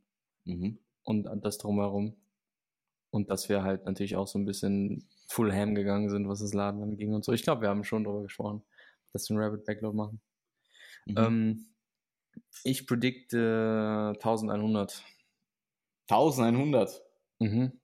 Mhm. 0.43 0.79
Und 1.03 1.29
das 1.43 1.57
drumherum. 1.57 2.17
Und 3.15 3.29
dass 3.29 3.47
wir 3.47 3.63
halt 3.63 3.85
natürlich 3.85 4.17
auch 4.17 4.27
so 4.27 4.37
ein 4.37 4.43
bisschen 4.43 5.07
full 5.29 5.49
ham 5.53 5.73
gegangen 5.73 6.09
sind, 6.09 6.27
was 6.27 6.41
das 6.41 6.53
Laden 6.53 6.83
anging 6.83 7.13
und 7.13 7.23
so. 7.23 7.31
Ich 7.31 7.43
glaube, 7.43 7.61
wir 7.61 7.69
haben 7.69 7.85
schon 7.85 8.03
darüber 8.03 8.23
gesprochen, 8.23 8.61
dass 9.13 9.29
wir 9.29 9.37
einen 9.37 9.43
Rabbit 9.45 9.63
Backload 9.63 9.95
machen. 9.95 10.19
Mhm. 11.05 11.17
Ähm, 11.17 11.65
ich 12.65 12.85
predikte 12.85 14.11
1100. 14.15 15.01
1100? 16.09 17.03
Mhm. 17.39 17.79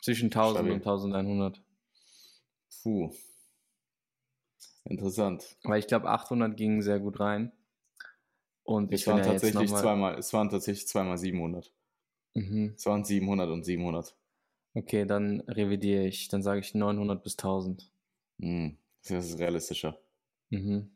Zwischen 0.00 0.26
1000 0.26 0.56
Stabil. 0.56 0.72
und 0.72 0.86
1100. 0.86 1.60
Puh. 2.84 3.12
Interessant. 4.84 5.56
Weil 5.64 5.80
ich 5.80 5.88
glaube, 5.88 6.08
800 6.08 6.56
gingen 6.56 6.82
sehr 6.82 7.00
gut 7.00 7.18
rein. 7.18 7.50
Und 8.62 8.92
ich 8.92 9.00
es 9.00 9.06
waren 9.08 9.24
tatsächlich 9.24 9.70
zweimal, 9.70 10.16
es 10.20 10.32
waren 10.32 10.50
tatsächlich 10.50 10.86
zweimal 10.86 11.18
700. 11.18 11.72
Mhm. 12.34 12.74
Es 12.76 12.86
waren 12.86 13.04
700 13.04 13.50
und 13.50 13.64
700. 13.64 14.16
Okay, 14.74 15.04
dann 15.04 15.40
revidiere 15.40 16.06
ich. 16.06 16.28
Dann 16.28 16.42
sage 16.42 16.60
ich 16.60 16.74
900 16.74 17.22
bis 17.22 17.36
1000. 17.36 17.90
Hm, 18.40 18.76
das 19.08 19.26
ist 19.26 19.38
realistischer. 19.38 19.98
Mhm. 20.50 20.90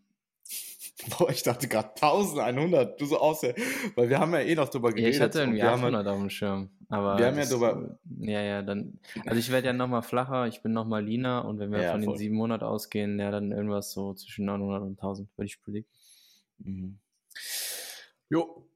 Boah, 1.18 1.30
ich 1.30 1.42
dachte 1.42 1.66
gerade 1.68 1.90
1100. 2.00 3.00
Du 3.00 3.06
so 3.06 3.18
aus, 3.18 3.42
weil 3.42 4.08
wir 4.08 4.18
haben 4.18 4.32
ja 4.32 4.40
eh 4.40 4.54
noch 4.54 4.68
drüber 4.68 4.90
geredet. 4.90 5.12
Ja, 5.12 5.16
ich 5.16 5.20
hatte 5.20 5.40
irgendwie 5.40 5.62
800 5.62 6.06
auf 6.06 6.18
dem 6.18 6.30
Schirm. 6.30 6.70
Aber 6.88 7.18
wir 7.18 7.26
haben 7.26 7.38
ja 7.38 7.46
drüber. 7.46 7.98
Ja, 8.20 8.40
ja, 8.42 8.62
dann. 8.62 9.00
Also 9.26 9.38
ich 9.38 9.50
werde 9.50 9.66
ja 9.68 9.72
nochmal 9.72 10.02
flacher, 10.02 10.46
ich 10.46 10.62
bin 10.62 10.72
nochmal 10.72 11.04
leaner 11.04 11.44
und 11.44 11.58
wenn 11.58 11.72
wir 11.72 11.82
ja, 11.82 11.92
von 11.92 12.04
voll. 12.04 12.14
den 12.14 12.18
700 12.18 12.62
ausgehen, 12.62 13.18
ja, 13.18 13.30
dann 13.30 13.50
irgendwas 13.50 13.90
so 13.92 14.14
zwischen 14.14 14.44
900 14.44 14.82
und 14.82 14.98
1000, 15.00 15.28
würde 15.36 15.46
ich 15.46 15.60
predikten. 15.60 15.98
Mhm. 16.58 16.98
Jo. 18.28 18.66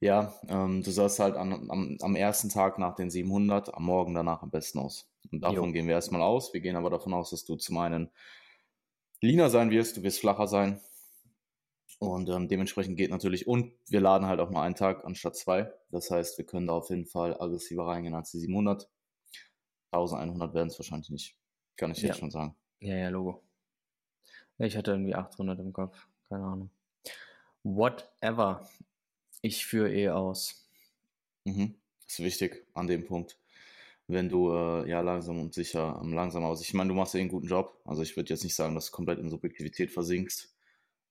Ja, 0.00 0.34
ähm, 0.48 0.82
du 0.82 0.90
sahst 0.90 1.18
halt 1.18 1.36
an, 1.36 1.52
am, 1.70 1.98
am, 2.00 2.16
ersten 2.16 2.48
Tag 2.48 2.78
nach 2.78 2.94
den 2.94 3.10
700, 3.10 3.74
am 3.74 3.84
Morgen 3.84 4.14
danach 4.14 4.42
am 4.42 4.50
besten 4.50 4.78
aus. 4.78 5.10
Und 5.30 5.42
davon 5.42 5.66
jo. 5.66 5.72
gehen 5.72 5.86
wir 5.86 5.94
erstmal 5.94 6.22
aus. 6.22 6.54
Wir 6.54 6.62
gehen 6.62 6.76
aber 6.76 6.88
davon 6.88 7.12
aus, 7.12 7.30
dass 7.30 7.44
du 7.44 7.56
zum 7.56 7.76
einen 7.76 8.10
leaner 9.20 9.50
sein 9.50 9.70
wirst, 9.70 9.98
du 9.98 10.02
wirst 10.02 10.20
flacher 10.20 10.46
sein. 10.46 10.80
Und 11.98 12.30
ähm, 12.30 12.48
dementsprechend 12.48 12.96
geht 12.96 13.10
natürlich, 13.10 13.46
und 13.46 13.74
wir 13.88 14.00
laden 14.00 14.26
halt 14.26 14.40
auch 14.40 14.48
mal 14.48 14.62
einen 14.62 14.74
Tag 14.74 15.04
anstatt 15.04 15.36
zwei. 15.36 15.70
Das 15.90 16.10
heißt, 16.10 16.38
wir 16.38 16.46
können 16.46 16.66
da 16.66 16.72
auf 16.72 16.88
jeden 16.88 17.04
Fall 17.04 17.34
aggressiver 17.38 17.86
reingehen 17.86 18.14
als 18.14 18.30
die 18.30 18.38
700. 18.38 18.88
1100 19.90 20.54
werden 20.54 20.68
es 20.68 20.78
wahrscheinlich 20.78 21.10
nicht. 21.10 21.36
Kann 21.76 21.90
ich 21.90 22.00
ja. 22.00 22.08
jetzt 22.08 22.20
schon 22.20 22.30
sagen. 22.30 22.56
Ja, 22.78 22.96
ja, 22.96 23.10
Logo. 23.10 23.42
Ich 24.56 24.78
hatte 24.78 24.92
irgendwie 24.92 25.14
800 25.14 25.58
im 25.60 25.74
Kopf. 25.74 26.08
Keine 26.30 26.44
Ahnung. 26.44 26.70
Whatever. 27.64 28.66
Ich 29.42 29.66
führe 29.66 29.92
eh 29.92 30.08
aus. 30.10 30.68
Mhm. 31.44 31.74
Das 32.04 32.18
ist 32.18 32.24
wichtig 32.24 32.66
an 32.74 32.86
dem 32.86 33.06
Punkt. 33.06 33.38
Wenn 34.06 34.28
du 34.28 34.52
äh, 34.52 34.88
ja 34.88 35.00
langsam 35.00 35.40
und 35.40 35.54
sicher 35.54 36.00
ähm, 36.02 36.12
langsam 36.12 36.44
aus. 36.44 36.60
Ich 36.62 36.74
meine, 36.74 36.88
du 36.88 36.94
machst 36.94 37.14
ja 37.14 37.20
einen 37.20 37.28
guten 37.28 37.46
Job. 37.46 37.80
Also 37.84 38.02
ich 38.02 38.16
würde 38.16 38.30
jetzt 38.30 38.42
nicht 38.42 38.56
sagen, 38.56 38.74
dass 38.74 38.86
du 38.86 38.92
komplett 38.92 39.18
in 39.18 39.30
Subjektivität 39.30 39.90
versinkst. 39.90 40.52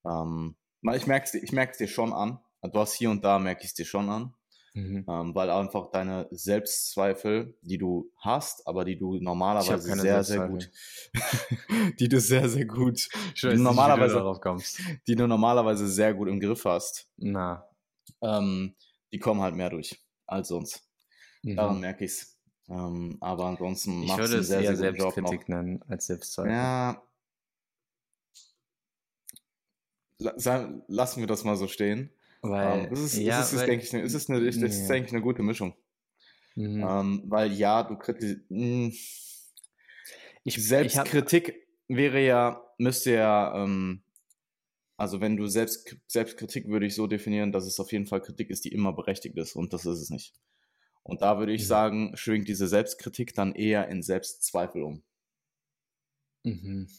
Ähm, 0.06 0.56
ich 0.94 1.08
merke 1.08 1.26
es 1.26 1.34
ich 1.34 1.52
merk's 1.52 1.78
dir 1.78 1.88
schon 1.88 2.14
an. 2.14 2.40
Du 2.62 2.80
hast 2.80 2.94
hier 2.94 3.10
und 3.10 3.24
da 3.24 3.40
merke 3.40 3.62
ich 3.62 3.70
es 3.70 3.74
dir 3.74 3.86
schon 3.86 4.10
an. 4.10 4.34
Mhm. 4.74 5.06
Ähm, 5.08 5.36
weil 5.36 5.50
einfach 5.50 5.90
deine 5.92 6.28
Selbstzweifel, 6.32 7.58
die 7.62 7.78
du 7.78 8.12
hast, 8.18 8.68
aber 8.68 8.86
die 8.86 8.98
du 8.98 9.16
normalerweise 9.16 9.80
sehr, 9.80 10.24
sehr 10.24 10.48
gut, 10.48 10.70
die 12.00 12.08
du 12.08 12.20
sehr, 12.20 12.48
sehr 12.48 12.66
gut, 12.66 13.10
ich 13.36 13.44
weiß 13.44 13.60
normalerweise, 13.60 14.02
nicht, 14.02 14.12
wie 14.12 14.14
du 14.14 14.20
darauf 14.20 14.42
kommst. 14.42 14.80
die 15.08 15.16
du 15.16 15.28
normalerweise 15.28 15.88
sehr 15.88 16.14
gut 16.14 16.30
im 16.30 16.40
Griff 16.40 16.66
hast. 16.66 17.10
Na, 17.18 17.68
ähm, 18.22 18.76
die 19.12 19.20
kommen 19.20 19.42
halt 19.42 19.56
mehr 19.56 19.70
durch 19.70 20.00
als 20.26 20.50
sonst. 20.50 20.84
Mhm. 21.44 21.56
Daran 21.56 21.80
merke 21.80 22.06
ich 22.06 22.12
es. 22.12 22.38
Ähm, 22.68 23.18
aber 23.20 23.46
ansonsten 23.46 24.06
macht 24.06 24.20
es 24.20 24.34
einen 24.34 24.44
sehr, 24.44 24.62
eher 24.62 24.76
sehr 24.76 24.94
guten 24.94 25.26
Job 25.26 25.50
nennen 25.50 25.82
als 25.88 26.06
Selbstzweifel. 26.06 26.52
Ja. 26.52 27.04
Lassen 30.20 31.20
wir 31.22 31.28
das 31.28 31.44
mal 31.44 31.56
so 31.56 31.68
stehen. 31.68 32.12
Weil, 32.42 32.86
ähm, 32.86 32.94
ist, 32.94 33.18
ja, 33.18 33.42
ist, 33.42 33.54
ist, 33.54 33.60
weil, 33.60 33.68
denke 33.68 33.86
ich, 33.86 33.94
ist, 33.94 34.14
ist, 34.14 34.30
eine, 34.30 34.40
ist, 34.40 34.62
ist, 34.62 34.82
ist 34.82 34.92
eigentlich 34.92 35.14
eine 35.14 35.22
gute 35.22 35.44
Mischung. 35.44 35.74
Mhm. 36.56 36.86
Ähm, 36.88 37.24
weil 37.26 37.52
ja, 37.54 37.84
du 37.84 37.98
kritisierst. 37.98 38.50
Hm, 38.50 38.94
Selbstkritik 40.46 41.48
hab, 41.48 41.56
wäre 41.88 42.26
ja, 42.26 42.62
müsste 42.78 43.14
ja 43.14 43.64
ähm, 43.64 44.04
also 45.00 45.22
wenn 45.22 45.38
du 45.38 45.48
selbst, 45.48 45.96
Selbstkritik 46.08 46.68
würde 46.68 46.86
ich 46.86 46.94
so 46.94 47.08
definieren, 47.08 47.52
dass 47.54 47.66
es 47.66 47.80
auf 47.80 47.92
jeden 47.92 48.06
Fall 48.06 48.22
Kritik 48.22 48.50
ist, 48.50 48.66
die 48.66 48.74
immer 48.74 48.92
berechtigt 48.92 49.38
ist 49.38 49.56
und 49.56 49.72
das 49.72 49.86
ist 49.86 50.00
es 50.00 50.10
nicht. 50.10 50.34
Und 51.04 51.22
da 51.22 51.40
würde 51.40 51.54
ich 51.54 51.64
mhm. 51.64 51.68
sagen, 51.68 52.12
schwingt 52.18 52.50
diese 52.50 52.68
Selbstkritik 52.68 53.34
dann 53.34 53.56
eher 53.56 53.88
in 53.88 54.04
Selbstzweifel 54.04 54.84
um. 54.84 55.04
Mhm. 56.44 56.90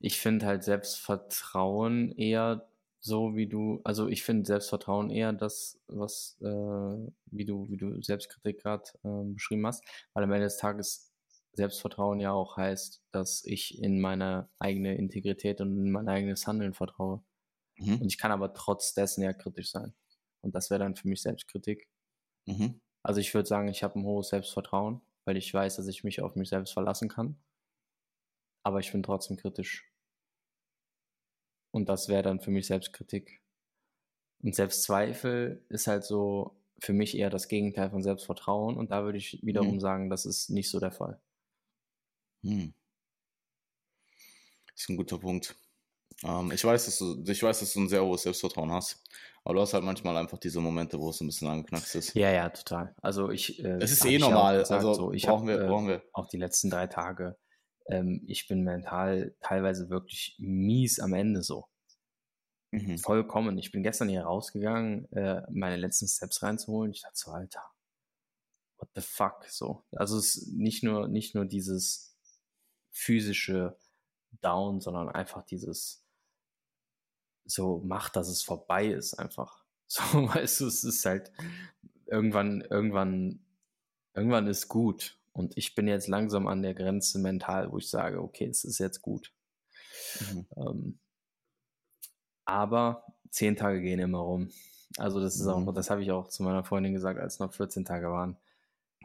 Ich 0.00 0.20
finde 0.20 0.46
halt 0.46 0.64
Selbstvertrauen 0.64 2.12
eher 2.12 2.68
so, 3.00 3.36
wie 3.36 3.46
du, 3.46 3.80
also 3.84 4.08
ich 4.08 4.24
finde 4.24 4.44
Selbstvertrauen 4.44 5.10
eher 5.10 5.32
das, 5.32 5.78
was, 5.86 6.36
äh, 6.40 6.46
wie 6.46 7.44
du, 7.44 7.70
wie 7.70 7.76
du 7.76 8.02
Selbstkritik 8.02 8.60
gerade 8.60 8.84
äh, 9.04 9.32
beschrieben 9.32 9.66
hast, 9.66 9.84
weil 10.14 10.24
am 10.24 10.32
Ende 10.32 10.46
des 10.46 10.56
Tages 10.56 11.12
Selbstvertrauen 11.52 12.18
ja 12.18 12.32
auch 12.32 12.56
heißt, 12.56 13.02
dass 13.12 13.44
ich 13.44 13.80
in 13.80 14.00
meine 14.00 14.48
eigene 14.58 14.96
Integrität 14.96 15.60
und 15.60 15.78
in 15.78 15.92
mein 15.92 16.08
eigenes 16.08 16.46
Handeln 16.46 16.74
vertraue. 16.74 17.22
Mhm. 17.78 18.00
Und 18.00 18.06
ich 18.06 18.18
kann 18.18 18.32
aber 18.32 18.54
trotz 18.54 18.94
dessen 18.94 19.22
ja 19.22 19.32
kritisch 19.32 19.70
sein. 19.70 19.94
Und 20.40 20.54
das 20.54 20.70
wäre 20.70 20.80
dann 20.80 20.96
für 20.96 21.08
mich 21.08 21.22
Selbstkritik. 21.22 21.88
Mhm. 22.46 22.80
Also 23.02 23.20
ich 23.20 23.32
würde 23.34 23.48
sagen, 23.48 23.68
ich 23.68 23.82
habe 23.82 23.98
ein 23.98 24.04
hohes 24.04 24.28
Selbstvertrauen, 24.28 25.00
weil 25.24 25.36
ich 25.36 25.52
weiß, 25.52 25.76
dass 25.76 25.86
ich 25.86 26.04
mich 26.04 26.20
auf 26.20 26.36
mich 26.36 26.48
selbst 26.48 26.72
verlassen 26.72 27.08
kann. 27.08 27.38
Aber 28.62 28.80
ich 28.80 28.92
bin 28.92 29.02
trotzdem 29.02 29.36
kritisch. 29.36 29.90
Und 31.70 31.88
das 31.88 32.08
wäre 32.08 32.22
dann 32.22 32.40
für 32.40 32.50
mich 32.50 32.66
Selbstkritik. 32.66 33.42
Und 34.42 34.54
Selbstzweifel 34.54 35.64
ist 35.68 35.86
halt 35.86 36.04
so 36.04 36.56
für 36.80 36.92
mich 36.92 37.16
eher 37.16 37.30
das 37.30 37.48
Gegenteil 37.48 37.90
von 37.90 38.02
Selbstvertrauen. 38.02 38.76
Und 38.76 38.90
da 38.90 39.04
würde 39.04 39.18
ich 39.18 39.40
wiederum 39.42 39.74
mhm. 39.74 39.80
sagen, 39.80 40.10
das 40.10 40.26
ist 40.26 40.50
nicht 40.50 40.70
so 40.70 40.80
der 40.80 40.92
Fall. 40.92 41.20
Hm. 42.42 42.74
Das 44.72 44.82
ist 44.82 44.88
ein 44.88 44.96
guter 44.96 45.18
Punkt. 45.18 45.56
Ähm, 46.24 46.50
ich, 46.52 46.64
weiß, 46.64 46.86
dass 46.86 46.98
du, 46.98 47.22
ich 47.26 47.42
weiß, 47.42 47.60
dass 47.60 47.72
du 47.72 47.80
ein 47.80 47.88
sehr 47.88 48.04
hohes 48.04 48.22
Selbstvertrauen 48.22 48.72
hast. 48.72 49.02
Aber 49.44 49.54
du 49.54 49.60
hast 49.60 49.74
halt 49.74 49.84
manchmal 49.84 50.16
einfach 50.16 50.38
diese 50.38 50.60
Momente, 50.60 50.98
wo 50.98 51.10
es 51.10 51.20
ein 51.20 51.26
bisschen 51.26 51.48
angeknackst 51.48 51.94
ist. 51.94 52.14
Ja, 52.14 52.32
ja, 52.32 52.48
total. 52.48 52.94
Also 53.00 53.30
ich. 53.30 53.62
Äh, 53.62 53.78
es 53.80 53.92
ist 53.92 54.04
eh 54.04 54.18
normal. 54.18 54.58
Gesagt, 54.58 54.78
also 54.78 54.94
so, 54.94 55.12
ich 55.12 55.26
brauchen, 55.26 55.48
hab, 55.48 55.60
wir, 55.60 55.66
brauchen 55.66 55.88
wir. 55.88 56.02
Auch 56.12 56.26
die 56.28 56.38
letzten 56.38 56.70
drei 56.70 56.86
Tage. 56.86 57.36
Ähm, 57.88 58.24
ich 58.26 58.48
bin 58.48 58.62
mental 58.62 59.36
teilweise 59.40 59.88
wirklich 59.88 60.34
mies 60.38 60.98
am 60.98 61.14
Ende 61.14 61.42
so. 61.42 61.68
Mhm. 62.72 62.98
Vollkommen. 62.98 63.56
Ich 63.58 63.70
bin 63.70 63.82
gestern 63.82 64.08
hier 64.08 64.24
rausgegangen, 64.24 65.10
äh, 65.12 65.42
meine 65.50 65.76
letzten 65.76 66.08
Steps 66.08 66.42
reinzuholen. 66.42 66.92
Ich 66.92 67.02
dachte 67.02 67.16
so, 67.16 67.30
Alter, 67.30 67.62
what 68.78 68.88
the 68.94 69.00
fuck? 69.00 69.44
So. 69.48 69.84
Also 69.92 70.18
es 70.18 70.36
ist 70.36 70.48
nicht 70.48 70.82
nur, 70.82 71.08
nicht 71.08 71.34
nur 71.34 71.44
dieses 71.44 72.16
physische 72.90 73.78
Down, 74.40 74.80
sondern 74.80 75.08
einfach 75.08 75.44
dieses 75.44 76.05
so 77.46 77.82
macht, 77.84 78.16
dass 78.16 78.28
es 78.28 78.42
vorbei 78.42 78.86
ist, 78.86 79.14
einfach. 79.14 79.64
So, 79.88 80.02
weißt 80.02 80.62
du, 80.62 80.66
es 80.66 80.82
ist 80.82 81.06
halt 81.06 81.30
irgendwann, 82.06 82.60
irgendwann, 82.60 83.38
irgendwann 84.14 84.48
ist 84.48 84.66
gut. 84.66 85.16
Und 85.32 85.56
ich 85.56 85.76
bin 85.76 85.86
jetzt 85.86 86.08
langsam 86.08 86.48
an 86.48 86.62
der 86.62 86.74
Grenze 86.74 87.20
mental, 87.20 87.70
wo 87.70 87.78
ich 87.78 87.88
sage, 87.88 88.20
okay, 88.20 88.46
es 88.46 88.64
ist 88.64 88.78
jetzt 88.78 89.00
gut. 89.00 89.32
Mhm. 90.18 90.46
Ähm, 90.56 90.98
aber 92.44 93.04
zehn 93.30 93.54
Tage 93.54 93.80
gehen 93.80 94.00
immer 94.00 94.18
rum. 94.18 94.50
Also 94.96 95.20
das 95.20 95.36
ist 95.36 95.46
auch, 95.46 95.58
mhm. 95.58 95.74
das 95.74 95.90
habe 95.90 96.02
ich 96.02 96.10
auch 96.10 96.28
zu 96.28 96.42
meiner 96.42 96.64
Freundin 96.64 96.94
gesagt, 96.94 97.20
als 97.20 97.38
noch 97.38 97.52
14 97.52 97.84
Tage 97.84 98.10
waren. 98.10 98.36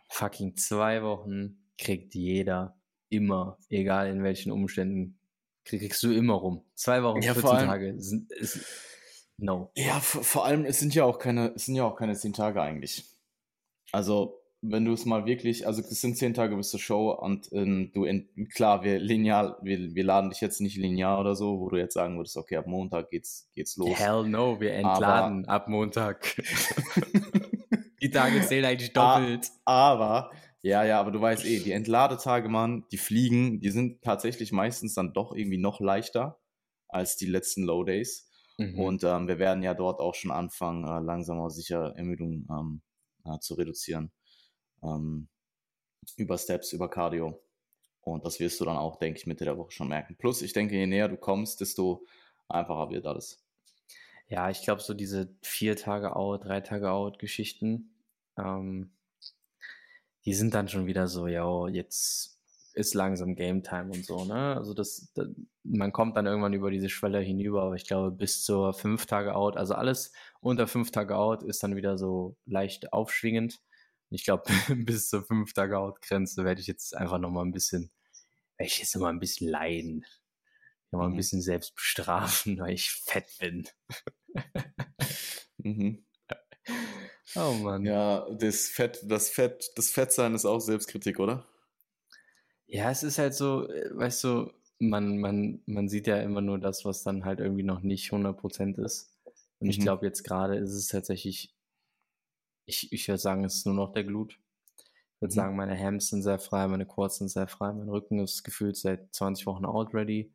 Fucking 0.08 0.56
zwei 0.56 1.04
Wochen 1.04 1.64
kriegt 1.78 2.16
jeder 2.16 2.76
immer, 3.10 3.58
egal 3.70 4.08
in 4.08 4.24
welchen 4.24 4.52
Umständen, 4.52 5.18
kriegst 5.66 6.04
du 6.04 6.12
immer 6.12 6.34
rum. 6.34 6.64
Zwei 6.76 7.04
Wochen, 7.04 7.22
ja, 7.22 7.34
14 7.34 7.50
allem, 7.50 7.68
Tage 7.68 7.96
sind, 8.02 8.32
ist, 8.32 8.60
no. 9.38 9.72
Ja, 9.76 10.00
vor, 10.00 10.46
allem, 10.46 10.66
es 10.66 10.80
sind 10.80 10.96
ja 10.96 11.06
auch 11.06 11.20
keine, 11.20 11.54
es 11.56 11.66
sind 11.66 11.76
ja 11.76 11.84
auch 11.84 11.96
keine 11.96 12.16
zehn 12.16 12.34
Tage 12.34 12.62
eigentlich. 12.62 13.06
Also 13.92 14.42
wenn 14.62 14.86
du 14.86 14.94
es 14.94 15.06
mal 15.06 15.26
wirklich, 15.26 15.66
also 15.66 15.82
es 15.82 16.02
sind 16.02 16.18
zehn 16.18 16.36
Tage 16.36 16.56
bis 16.56 16.70
zur 16.70 16.80
Show 16.80 17.12
und 17.12 17.52
ähm, 17.52 17.92
du, 17.94 18.06
in, 18.06 18.30
klar, 18.54 18.84
wir 18.84 19.00
linear, 19.00 19.58
wir, 19.64 19.96
wir 19.96 20.04
laden 20.04 20.30
dich 20.30 20.40
jetzt 20.40 20.62
nicht 20.62 20.78
linear 20.78 21.20
oder 21.20 21.36
so, 21.36 21.60
wo 21.60 21.70
du 21.70 21.78
jetzt 21.78 21.96
sagen 21.96 22.18
würdest, 22.18 22.38
okay, 22.38 22.58
ab 22.58 22.68
Montag 22.68 23.10
geht's, 23.10 23.50
geht's 23.56 23.76
los. 23.78 23.98
Hell 23.98 24.28
no, 24.28 24.60
wir 24.60 24.74
entladen 24.74 25.46
aber, 25.46 25.54
ab 25.54 25.68
Montag. 25.68 26.36
die 28.02 28.12
Tage 28.12 28.42
zählen 28.42 28.66
eigentlich 28.66 28.94
doppelt. 28.94 29.50
Aber, 29.66 30.32
ja, 30.62 30.84
ja, 30.84 31.00
aber 31.00 31.12
du 31.12 31.20
weißt 31.20 31.46
eh, 31.46 31.60
die 31.60 31.72
Entladetage, 31.72 32.48
Mann, 32.48 32.86
die 32.92 32.98
fliegen, 32.98 33.60
die 33.60 33.72
sind 33.72 34.02
tatsächlich 34.04 34.52
meistens 34.52 34.94
dann 34.94 35.14
doch 35.14 35.34
irgendwie 35.34 35.58
noch 35.58 35.80
leichter 35.80 36.40
als 36.88 37.18
die 37.18 37.26
letzten 37.26 37.64
Low 37.64 37.84
Days. 37.84 38.30
Mhm. 38.58 38.80
Und 38.80 39.04
ähm, 39.04 39.28
wir 39.28 39.40
werden 39.40 39.64
ja 39.64 39.74
dort 39.74 40.00
auch 40.00 40.14
schon 40.14 40.32
anfangen, 40.32 40.84
äh, 40.84 41.04
langsam 41.04 41.40
aber 41.40 41.50
sicher 41.50 41.94
Ermüdung 41.96 42.48
ähm, 42.50 42.82
äh, 43.26 43.40
zu 43.40 43.56
reduzieren 43.56 44.12
ähm, 44.84 45.30
über 46.18 46.38
Steps, 46.38 46.74
über 46.74 46.90
Cardio. 46.90 47.42
Und 48.02 48.26
das 48.26 48.40
wirst 48.40 48.60
du 48.60 48.66
dann 48.66 48.78
auch, 48.78 48.98
denke 48.98 49.20
ich, 49.20 49.28
Mitte 49.28 49.46
der 49.46 49.58
Woche 49.58 49.72
schon 49.72 49.88
merken. 49.88 50.16
Plus, 50.18 50.42
ich 50.42 50.54
denke, 50.54 50.76
je 50.76 50.88
näher 50.88 51.08
du 51.08 51.18
kommst, 51.18 51.62
desto 51.62 52.06
einfacher 52.48 52.90
wird 52.90 53.06
alles. 53.06 53.44
Ja, 54.28 54.50
ich 54.50 54.64
glaube, 54.64 54.82
so 54.82 54.94
diese 54.94 55.36
vier 55.42 55.76
Tage 55.76 56.16
out, 56.16 56.46
drei 56.46 56.62
Tage 56.62 56.92
out 56.92 57.20
Geschichten, 57.20 57.94
ähm, 58.38 58.92
die 60.26 60.34
sind 60.34 60.54
dann 60.54 60.68
schon 60.68 60.86
wieder 60.88 61.08
so, 61.08 61.28
ja, 61.28 61.68
jetzt 61.68 62.40
ist 62.74 62.94
langsam 62.94 63.36
Game 63.36 63.64
Time 63.64 63.92
und 63.92 64.06
so, 64.06 64.24
ne? 64.26 64.56
Also 64.56 64.74
das, 64.74 65.12
das, 65.14 65.28
man 65.64 65.92
kommt 65.92 66.16
dann 66.16 66.26
irgendwann 66.26 66.54
über 66.54 66.72
diese 66.72 66.90
Schwelle 66.90 67.20
hinüber, 67.20 67.64
aber 67.64 67.76
ich 67.76 67.86
glaube 67.86 68.12
bis 68.12 68.44
zur 68.44 68.74
fünf 68.74 69.06
Tage 69.06 69.36
out, 69.36 69.58
also 69.58 69.74
alles 69.74 70.14
unter 70.40 70.68
fünf 70.68 70.92
Tage 70.92 71.18
out 71.18 71.44
ist 71.44 71.64
dann 71.64 71.76
wieder 71.76 71.98
so 71.98 72.38
leicht 72.46 72.94
aufschwingend. 72.94 73.62
Ich 74.10 74.26
glaube, 74.26 74.44
bis 74.86 75.10
zur 75.10 75.24
fünf 75.24 75.54
Tage 75.54 75.78
Out-Grenze 75.78 76.44
werde 76.44 76.62
ich 76.62 76.68
jetzt 76.68 76.96
einfach 76.96 77.18
noch 77.18 77.32
mal 77.32 77.44
ein 77.44 77.54
bisschen, 77.54 77.92
werde 78.58 78.68
ich 78.68 78.80
jetzt 78.80 78.96
mal 78.98 79.10
ein 79.10 79.20
bisschen 79.20 79.48
leiden. 79.48 80.06
Noch 80.92 81.00
mal 81.00 81.06
ein 81.06 81.14
mhm. 81.14 81.18
bisschen 81.18 81.42
selbst 81.42 81.76
bestrafen, 81.76 82.58
weil 82.60 82.74
ich 82.74 82.92
fett 82.92 83.30
bin. 83.40 83.68
mhm. 85.58 86.06
Oh 87.36 87.54
Mann. 87.54 87.86
Ja, 87.86 88.28
das 88.32 88.68
Fett, 88.68 89.00
das 89.04 89.30
Fett, 89.30 89.72
das 89.76 89.90
Fettsein 89.90 90.36
ist 90.36 90.46
auch 90.46 90.60
Selbstkritik, 90.60 91.20
oder? 91.20 91.46
Ja, 92.68 92.90
es 92.90 93.04
ist 93.04 93.18
halt 93.18 93.34
so, 93.34 93.70
äh, 93.70 93.90
weißt 93.96 94.24
du, 94.24 94.52
man, 94.80 95.18
man, 95.18 95.62
man 95.66 95.90
sieht 95.90 96.08
ja 96.08 96.18
immer 96.18 96.42
nur 96.42 96.60
das, 96.60 96.86
was 96.86 97.04
dann 97.04 97.26
halt 97.26 97.40
irgendwie 97.40 97.64
noch 97.64 97.82
nicht 97.82 98.12
100% 98.12 98.84
ist. 98.84 99.18
Und 99.60 99.68
mhm. 99.68 99.70
ich 99.70 99.80
glaube, 99.80 100.06
jetzt 100.06 100.24
gerade 100.24 100.56
ist 100.56 100.74
es 100.74 100.88
tatsächlich 100.88 101.56
ich, 102.66 102.92
ich 102.92 103.08
würde 103.08 103.18
sagen, 103.18 103.44
es 103.44 103.56
ist 103.56 103.66
nur 103.66 103.76
noch 103.76 103.92
der 103.92 104.04
Glut. 104.04 104.40
Ich 105.16 105.22
würde 105.22 105.34
mhm. 105.34 105.36
sagen, 105.36 105.56
meine 105.56 105.78
Hams 105.78 106.10
sind 106.10 106.24
sehr 106.24 106.40
frei, 106.40 106.68
meine 106.68 106.86
Quads 106.86 107.18
sind 107.18 107.30
sehr 107.30 107.48
frei, 107.48 107.72
mein 107.74 107.90
Rücken 107.90 108.20
ist 108.20 108.44
gefühlt 108.44 108.78
seit 108.78 109.14
20 109.14 109.46
Wochen 109.46 109.66
out 109.66 109.94
ready. 109.94 110.32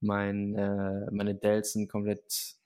Mein, 0.00 0.54
äh, 0.54 1.10
meine 1.10 1.34
Dells 1.34 1.72
sind 1.72 1.88
komplett 1.88 2.56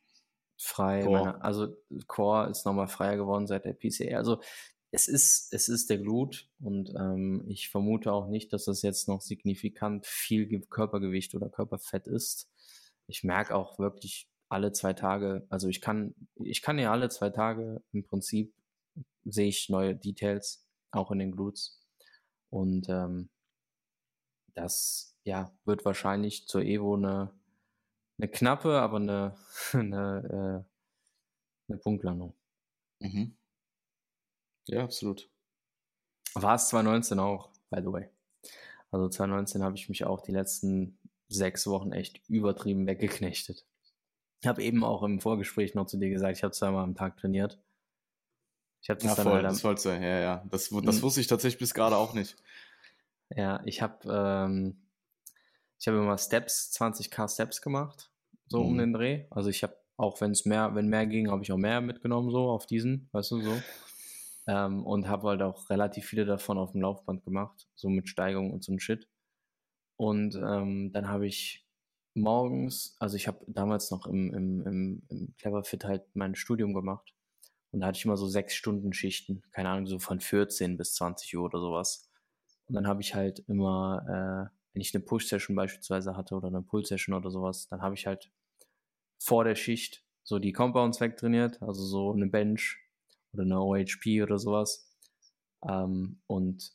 frei. 0.60 1.04
Meine, 1.04 1.42
also 1.42 1.76
Core 2.06 2.50
ist 2.50 2.66
nochmal 2.66 2.88
freier 2.88 3.16
geworden 3.16 3.46
seit 3.46 3.64
der 3.64 3.72
PCA. 3.72 4.16
Also 4.16 4.40
es 4.90 5.08
ist, 5.08 5.52
es 5.52 5.68
ist 5.68 5.88
der 5.88 5.98
Glut 5.98 6.48
und 6.60 6.90
ähm, 6.96 7.44
ich 7.48 7.70
vermute 7.70 8.12
auch 8.12 8.28
nicht, 8.28 8.52
dass 8.52 8.64
das 8.64 8.82
jetzt 8.82 9.08
noch 9.08 9.20
signifikant 9.20 10.06
viel 10.06 10.60
Körpergewicht 10.62 11.34
oder 11.34 11.48
Körperfett 11.48 12.06
ist. 12.06 12.50
Ich 13.06 13.24
merke 13.24 13.54
auch 13.54 13.78
wirklich 13.78 14.28
alle 14.48 14.72
zwei 14.72 14.92
Tage, 14.92 15.46
also 15.48 15.68
ich 15.68 15.80
kann, 15.80 16.14
ich 16.34 16.60
kann 16.60 16.78
ja 16.78 16.90
alle 16.90 17.08
zwei 17.08 17.30
Tage 17.30 17.82
im 17.92 18.04
Prinzip 18.04 18.52
sehe 19.24 19.48
ich 19.48 19.68
neue 19.68 19.94
Details, 19.94 20.66
auch 20.90 21.10
in 21.10 21.20
den 21.20 21.32
Glutes. 21.32 21.80
Und 22.50 22.88
ähm, 22.88 23.30
das 24.54 25.16
ja, 25.24 25.52
wird 25.64 25.84
wahrscheinlich 25.84 26.46
zur 26.46 26.62
Evo 26.62 26.96
eine, 26.96 27.32
eine 28.20 28.30
knappe, 28.30 28.80
aber 28.80 28.96
eine, 28.96 29.34
eine, 29.72 30.64
äh, 31.68 31.70
eine 31.72 31.78
Punktlandung. 31.78 32.34
Mhm. 33.00 33.36
Ja, 34.66 34.84
absolut. 34.84 35.28
War 36.34 36.54
es 36.54 36.68
2019 36.68 37.18
auch, 37.18 37.50
by 37.70 37.80
the 37.80 37.92
way. 37.92 38.08
Also 38.90 39.08
2019 39.08 39.62
habe 39.62 39.76
ich 39.76 39.88
mich 39.88 40.04
auch 40.04 40.20
die 40.20 40.32
letzten 40.32 40.98
sechs 41.28 41.66
Wochen 41.66 41.92
echt 41.92 42.20
übertrieben 42.28 42.86
weggeknechtet. 42.86 43.64
Ich 44.40 44.48
habe 44.48 44.62
eben 44.62 44.84
auch 44.84 45.02
im 45.02 45.20
Vorgespräch 45.20 45.74
noch 45.74 45.86
zu 45.86 45.96
dir 45.96 46.10
gesagt, 46.10 46.36
ich 46.36 46.42
habe 46.42 46.52
zweimal 46.52 46.84
am 46.84 46.94
Tag 46.94 47.16
trainiert. 47.16 47.58
Ich 48.82 48.90
habe 48.90 48.98
das 49.00 49.10
ja, 49.10 49.14
dann 49.14 49.24
voll, 49.24 49.34
halt 49.34 49.44
das 49.44 49.60
vollste, 49.60 49.90
ja, 49.90 50.20
ja. 50.20 50.44
Das, 50.50 50.70
das 50.70 50.96
hm. 50.96 51.02
wusste 51.02 51.20
ich 51.20 51.26
tatsächlich 51.26 51.58
bis 51.58 51.74
gerade 51.74 51.96
auch 51.96 52.14
nicht. 52.14 52.36
Ja, 53.28 53.60
ich 53.64 53.82
habe 53.82 54.08
ähm, 54.08 54.80
ich 55.80 55.88
habe 55.88 55.98
immer 55.98 56.18
Steps, 56.18 56.72
20k 56.78 57.32
Steps 57.32 57.62
gemacht, 57.62 58.12
so 58.48 58.60
mhm. 58.60 58.66
um 58.66 58.78
den 58.78 58.92
Dreh. 58.92 59.26
Also 59.30 59.48
ich 59.48 59.62
habe 59.62 59.76
auch, 59.96 60.20
wenn 60.20 60.30
es 60.30 60.44
mehr, 60.44 60.74
wenn 60.74 60.88
mehr 60.88 61.06
ging, 61.06 61.30
habe 61.30 61.42
ich 61.42 61.50
auch 61.52 61.56
mehr 61.56 61.80
mitgenommen, 61.80 62.30
so 62.30 62.50
auf 62.50 62.66
diesen, 62.66 63.08
weißt 63.12 63.30
du, 63.32 63.40
so. 63.40 63.62
Ähm, 64.46 64.84
und 64.84 65.08
habe 65.08 65.28
halt 65.28 65.42
auch 65.42 65.68
relativ 65.70 66.06
viele 66.06 66.24
davon 66.24 66.58
auf 66.58 66.72
dem 66.72 66.80
Laufband 66.82 67.24
gemacht, 67.24 67.68
so 67.74 67.88
mit 67.88 68.08
Steigung 68.08 68.52
und 68.52 68.64
so 68.64 68.72
ein 68.72 68.80
Shit. 68.80 69.08
Und 69.96 70.34
ähm, 70.34 70.92
dann 70.92 71.08
habe 71.08 71.26
ich 71.26 71.66
morgens, 72.14 72.96
also 72.98 73.16
ich 73.16 73.28
habe 73.28 73.44
damals 73.46 73.90
noch 73.90 74.06
im, 74.06 74.32
im, 74.34 74.66
im, 74.66 75.02
im 75.08 75.34
Cleverfit 75.38 75.84
halt 75.84 76.04
mein 76.14 76.34
Studium 76.34 76.74
gemacht 76.74 77.14
und 77.70 77.80
da 77.80 77.86
hatte 77.86 77.98
ich 77.98 78.04
immer 78.04 78.16
so 78.16 78.26
sechs 78.26 78.54
Stunden 78.54 78.92
Schichten, 78.92 79.42
keine 79.52 79.68
Ahnung, 79.68 79.86
so 79.86 79.98
von 79.98 80.20
14 80.20 80.76
bis 80.76 80.94
20 80.94 81.36
Uhr 81.36 81.44
oder 81.44 81.60
sowas. 81.60 82.10
Und 82.66 82.74
dann 82.74 82.86
habe 82.86 83.02
ich 83.02 83.14
halt 83.14 83.40
immer, 83.48 84.50
äh, 84.50 84.59
wenn 84.72 84.82
ich 84.82 84.94
eine 84.94 85.04
Push-Session 85.04 85.56
beispielsweise 85.56 86.16
hatte 86.16 86.34
oder 86.34 86.48
eine 86.48 86.62
Pull-Session 86.62 87.14
oder 87.14 87.30
sowas, 87.30 87.68
dann 87.68 87.82
habe 87.82 87.94
ich 87.94 88.06
halt 88.06 88.30
vor 89.18 89.44
der 89.44 89.54
Schicht 89.56 90.04
so 90.22 90.38
die 90.38 90.52
Compounds 90.52 91.00
wegtrainiert, 91.00 91.60
also 91.62 91.84
so 91.84 92.12
eine 92.12 92.26
Bench 92.26 92.78
oder 93.32 93.42
eine 93.42 93.60
OHP 93.60 94.22
oder 94.22 94.38
sowas. 94.38 94.88
Ähm, 95.68 96.20
und 96.26 96.72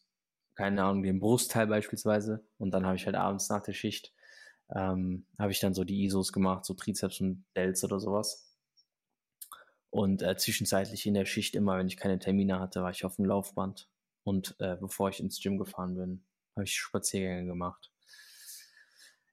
keine 0.55 0.83
Ahnung, 0.83 1.03
den 1.03 1.19
Brustteil 1.19 1.67
beispielsweise. 1.67 2.45
Und 2.57 2.71
dann 2.71 2.85
habe 2.85 2.95
ich 2.95 3.05
halt 3.05 3.15
abends 3.15 3.49
nach 3.49 3.61
der 3.61 3.73
Schicht, 3.73 4.13
ähm, 4.73 5.25
habe 5.37 5.51
ich 5.51 5.59
dann 5.59 5.73
so 5.73 5.83
die 5.83 6.05
ISOs 6.05 6.33
gemacht, 6.33 6.65
so 6.65 6.73
Trizeps 6.73 7.21
und 7.21 7.45
Delts 7.55 7.83
oder 7.83 7.99
sowas. 7.99 8.45
Und 9.89 10.21
äh, 10.21 10.35
zwischenzeitlich 10.35 11.05
in 11.05 11.13
der 11.13 11.25
Schicht 11.25 11.55
immer, 11.55 11.77
wenn 11.77 11.87
ich 11.87 11.97
keine 11.97 12.19
Termine 12.19 12.59
hatte, 12.59 12.83
war 12.83 12.91
ich 12.91 13.05
auf 13.05 13.15
dem 13.15 13.25
Laufband. 13.25 13.89
Und 14.23 14.55
äh, 14.59 14.75
bevor 14.75 15.09
ich 15.09 15.19
ins 15.19 15.39
Gym 15.41 15.57
gefahren 15.57 15.95
bin, 15.95 16.25
habe 16.55 16.65
ich 16.65 16.75
Spaziergänge 16.75 17.45
gemacht. 17.45 17.91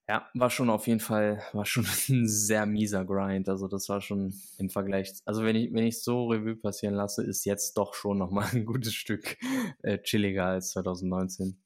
Ja, 0.08 0.28
war 0.34 0.50
schon 0.50 0.68
auf 0.68 0.88
jeden 0.88 1.00
Fall, 1.00 1.42
war 1.52 1.64
schon 1.64 1.86
ein 2.08 2.28
sehr 2.28 2.66
mieser 2.66 3.04
Grind. 3.04 3.48
Also 3.48 3.68
das 3.68 3.88
war 3.88 4.00
schon 4.00 4.34
im 4.58 4.68
Vergleich, 4.68 5.12
also 5.24 5.44
wenn 5.44 5.56
ich, 5.56 5.72
wenn 5.72 5.86
ich 5.86 6.02
so 6.02 6.26
Revue 6.26 6.56
passieren 6.56 6.94
lasse, 6.94 7.24
ist 7.24 7.44
jetzt 7.44 7.78
doch 7.78 7.94
schon 7.94 8.18
nochmal 8.18 8.48
ein 8.52 8.66
gutes 8.66 8.94
Stück 8.94 9.36
äh, 9.82 9.98
chilliger 10.02 10.46
als 10.46 10.70
2019. 10.72 11.62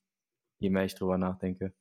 Je 0.58 0.70
mehr 0.70 0.84
ich 0.84 0.94
drüber 0.94 1.18
nachdenke. 1.18 1.74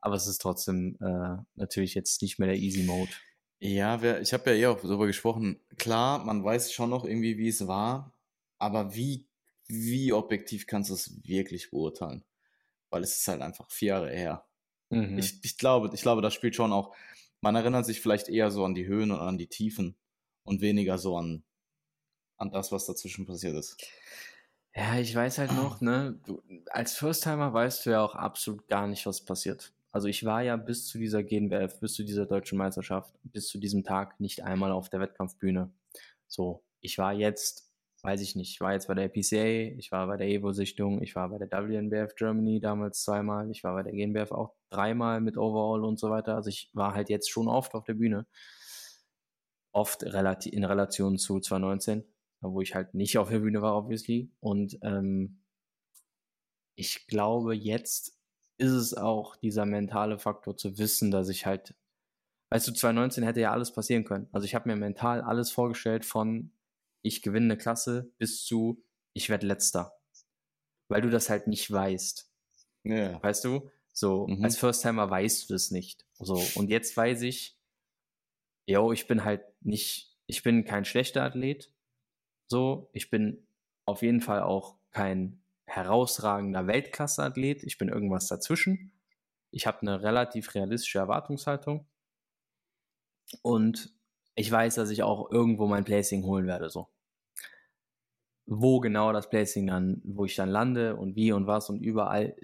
Aber 0.00 0.14
es 0.14 0.26
ist 0.26 0.38
trotzdem 0.38 0.96
äh, 1.00 1.36
natürlich 1.54 1.94
jetzt 1.94 2.22
nicht 2.22 2.38
mehr 2.38 2.48
der 2.48 2.56
Easy 2.56 2.84
Mode. 2.84 3.10
Ja, 3.58 4.02
wir, 4.02 4.20
ich 4.20 4.32
habe 4.32 4.50
ja 4.50 4.56
eh 4.56 4.66
auch 4.66 4.80
darüber 4.80 5.06
gesprochen. 5.06 5.60
Klar, 5.78 6.24
man 6.24 6.44
weiß 6.44 6.72
schon 6.72 6.90
noch 6.90 7.04
irgendwie, 7.04 7.38
wie 7.38 7.48
es 7.48 7.66
war, 7.66 8.12
aber 8.58 8.94
wie, 8.94 9.28
wie 9.66 10.12
objektiv 10.12 10.66
kannst 10.66 10.90
du 10.90 10.94
es 10.94 11.20
wirklich 11.26 11.70
beurteilen? 11.70 12.24
Weil 12.90 13.02
es 13.02 13.16
ist 13.16 13.28
halt 13.28 13.42
einfach 13.42 13.70
vier 13.70 13.88
Jahre 13.88 14.10
her. 14.10 14.44
Mhm. 14.90 15.18
Ich, 15.18 15.44
ich, 15.44 15.58
glaube, 15.58 15.90
ich 15.92 16.02
glaube, 16.02 16.22
das 16.22 16.34
spielt 16.34 16.54
schon 16.54 16.72
auch. 16.72 16.94
Man 17.40 17.56
erinnert 17.56 17.86
sich 17.86 18.00
vielleicht 18.00 18.28
eher 18.28 18.50
so 18.50 18.64
an 18.64 18.74
die 18.74 18.86
Höhen 18.86 19.10
und 19.10 19.18
an 19.18 19.38
die 19.38 19.48
Tiefen 19.48 19.96
und 20.44 20.60
weniger 20.60 20.98
so 20.98 21.16
an, 21.16 21.44
an 22.38 22.50
das, 22.50 22.72
was 22.72 22.86
dazwischen 22.86 23.26
passiert 23.26 23.56
ist. 23.56 23.76
Ja, 24.74 24.98
ich 24.98 25.14
weiß 25.14 25.38
halt 25.38 25.52
noch, 25.52 25.80
ne, 25.80 26.20
du, 26.26 26.42
als 26.70 26.94
First-Timer 26.94 27.52
weißt 27.52 27.86
du 27.86 27.90
ja 27.90 28.04
auch 28.04 28.14
absolut 28.14 28.68
gar 28.68 28.86
nicht, 28.86 29.06
was 29.06 29.24
passiert. 29.24 29.72
Also 29.90 30.08
ich 30.08 30.24
war 30.24 30.42
ja 30.42 30.56
bis 30.56 30.86
zu 30.86 30.98
dieser 30.98 31.22
GNBF, 31.22 31.80
bis 31.80 31.94
zu 31.94 32.04
dieser 32.04 32.26
deutschen 32.26 32.58
Meisterschaft, 32.58 33.14
bis 33.22 33.48
zu 33.48 33.56
diesem 33.56 33.82
Tag 33.82 34.20
nicht 34.20 34.44
einmal 34.44 34.70
auf 34.70 34.90
der 34.90 35.00
Wettkampfbühne. 35.00 35.72
So, 36.28 36.62
ich 36.82 36.98
war 36.98 37.14
jetzt, 37.14 37.65
weiß 38.06 38.20
ich 38.20 38.36
nicht, 38.36 38.52
ich 38.52 38.60
war 38.60 38.72
jetzt 38.72 38.86
bei 38.86 38.94
der 38.94 39.08
PCA, 39.08 39.76
ich 39.76 39.90
war 39.90 40.06
bei 40.06 40.16
der 40.16 40.28
Evo-Sichtung, 40.28 41.02
ich 41.02 41.16
war 41.16 41.28
bei 41.28 41.38
der 41.38 41.50
WNBF 41.50 42.14
Germany 42.14 42.60
damals 42.60 43.02
zweimal, 43.02 43.50
ich 43.50 43.64
war 43.64 43.74
bei 43.74 43.82
der 43.82 43.92
GNBF 43.92 44.30
auch 44.30 44.54
dreimal 44.70 45.20
mit 45.20 45.36
Overall 45.36 45.84
und 45.84 45.98
so 45.98 46.08
weiter. 46.08 46.36
Also 46.36 46.48
ich 46.48 46.70
war 46.72 46.94
halt 46.94 47.08
jetzt 47.08 47.28
schon 47.28 47.48
oft 47.48 47.74
auf 47.74 47.82
der 47.82 47.94
Bühne. 47.94 48.24
Oft 49.72 50.04
relati 50.04 50.50
in 50.50 50.64
Relation 50.64 51.18
zu 51.18 51.40
2019, 51.40 52.04
wo 52.42 52.60
ich 52.60 52.76
halt 52.76 52.94
nicht 52.94 53.18
auf 53.18 53.28
der 53.28 53.40
Bühne 53.40 53.60
war, 53.60 53.76
obviously. 53.76 54.30
Und 54.38 54.78
ähm, 54.82 55.42
ich 56.76 57.08
glaube, 57.08 57.56
jetzt 57.56 58.16
ist 58.56 58.70
es 58.70 58.94
auch 58.94 59.34
dieser 59.34 59.66
mentale 59.66 60.20
Faktor 60.20 60.56
zu 60.56 60.78
wissen, 60.78 61.10
dass 61.10 61.28
ich 61.28 61.44
halt, 61.44 61.74
weißt 62.50 62.68
du, 62.68 62.72
2019 62.72 63.24
hätte 63.24 63.40
ja 63.40 63.50
alles 63.50 63.72
passieren 63.72 64.04
können. 64.04 64.28
Also 64.30 64.44
ich 64.44 64.54
habe 64.54 64.68
mir 64.68 64.76
mental 64.76 65.22
alles 65.22 65.50
vorgestellt 65.50 66.04
von 66.04 66.52
ich 67.02 67.22
gewinne 67.22 67.46
eine 67.46 67.58
Klasse 67.58 68.12
bis 68.18 68.44
zu 68.44 68.82
ich 69.16 69.30
werde 69.30 69.46
letzter. 69.46 69.92
Weil 70.88 71.00
du 71.00 71.10
das 71.10 71.30
halt 71.30 71.46
nicht 71.46 71.72
weißt. 71.72 72.30
Ja. 72.84 73.20
Weißt 73.22 73.44
du? 73.44 73.70
So, 73.92 74.26
mhm. 74.26 74.44
als 74.44 74.58
First-Timer 74.58 75.08
weißt 75.08 75.48
du 75.48 75.54
das 75.54 75.70
nicht. 75.70 76.06
So, 76.18 76.34
und 76.54 76.68
jetzt 76.68 76.94
weiß 76.96 77.22
ich, 77.22 77.58
yo, 78.66 78.92
ich 78.92 79.06
bin 79.08 79.24
halt 79.24 79.42
nicht, 79.62 80.14
ich 80.26 80.42
bin 80.42 80.64
kein 80.64 80.84
schlechter 80.84 81.22
Athlet. 81.22 81.72
So, 82.46 82.90
ich 82.92 83.08
bin 83.08 83.48
auf 83.86 84.02
jeden 84.02 84.20
Fall 84.20 84.42
auch 84.42 84.78
kein 84.90 85.42
herausragender 85.66 86.66
Weltklasse-Athlet. 86.66 87.64
Ich 87.64 87.78
bin 87.78 87.88
irgendwas 87.88 88.28
dazwischen. 88.28 88.92
Ich 89.50 89.66
habe 89.66 89.80
eine 89.80 90.02
relativ 90.02 90.54
realistische 90.54 90.98
Erwartungshaltung. 90.98 91.88
Und 93.40 93.95
ich 94.36 94.50
weiß, 94.50 94.76
dass 94.76 94.90
ich 94.90 95.02
auch 95.02 95.30
irgendwo 95.30 95.66
mein 95.66 95.84
Placing 95.84 96.22
holen 96.24 96.46
werde. 96.46 96.68
So. 96.68 96.88
Wo 98.44 98.78
genau 98.80 99.12
das 99.12 99.28
Placing 99.28 99.66
dann, 99.66 100.00
wo 100.04 100.24
ich 100.24 100.36
dann 100.36 100.50
lande 100.50 100.94
und 100.94 101.16
wie 101.16 101.32
und 101.32 101.46
was 101.46 101.68
und 101.68 101.80
überall 101.80 102.36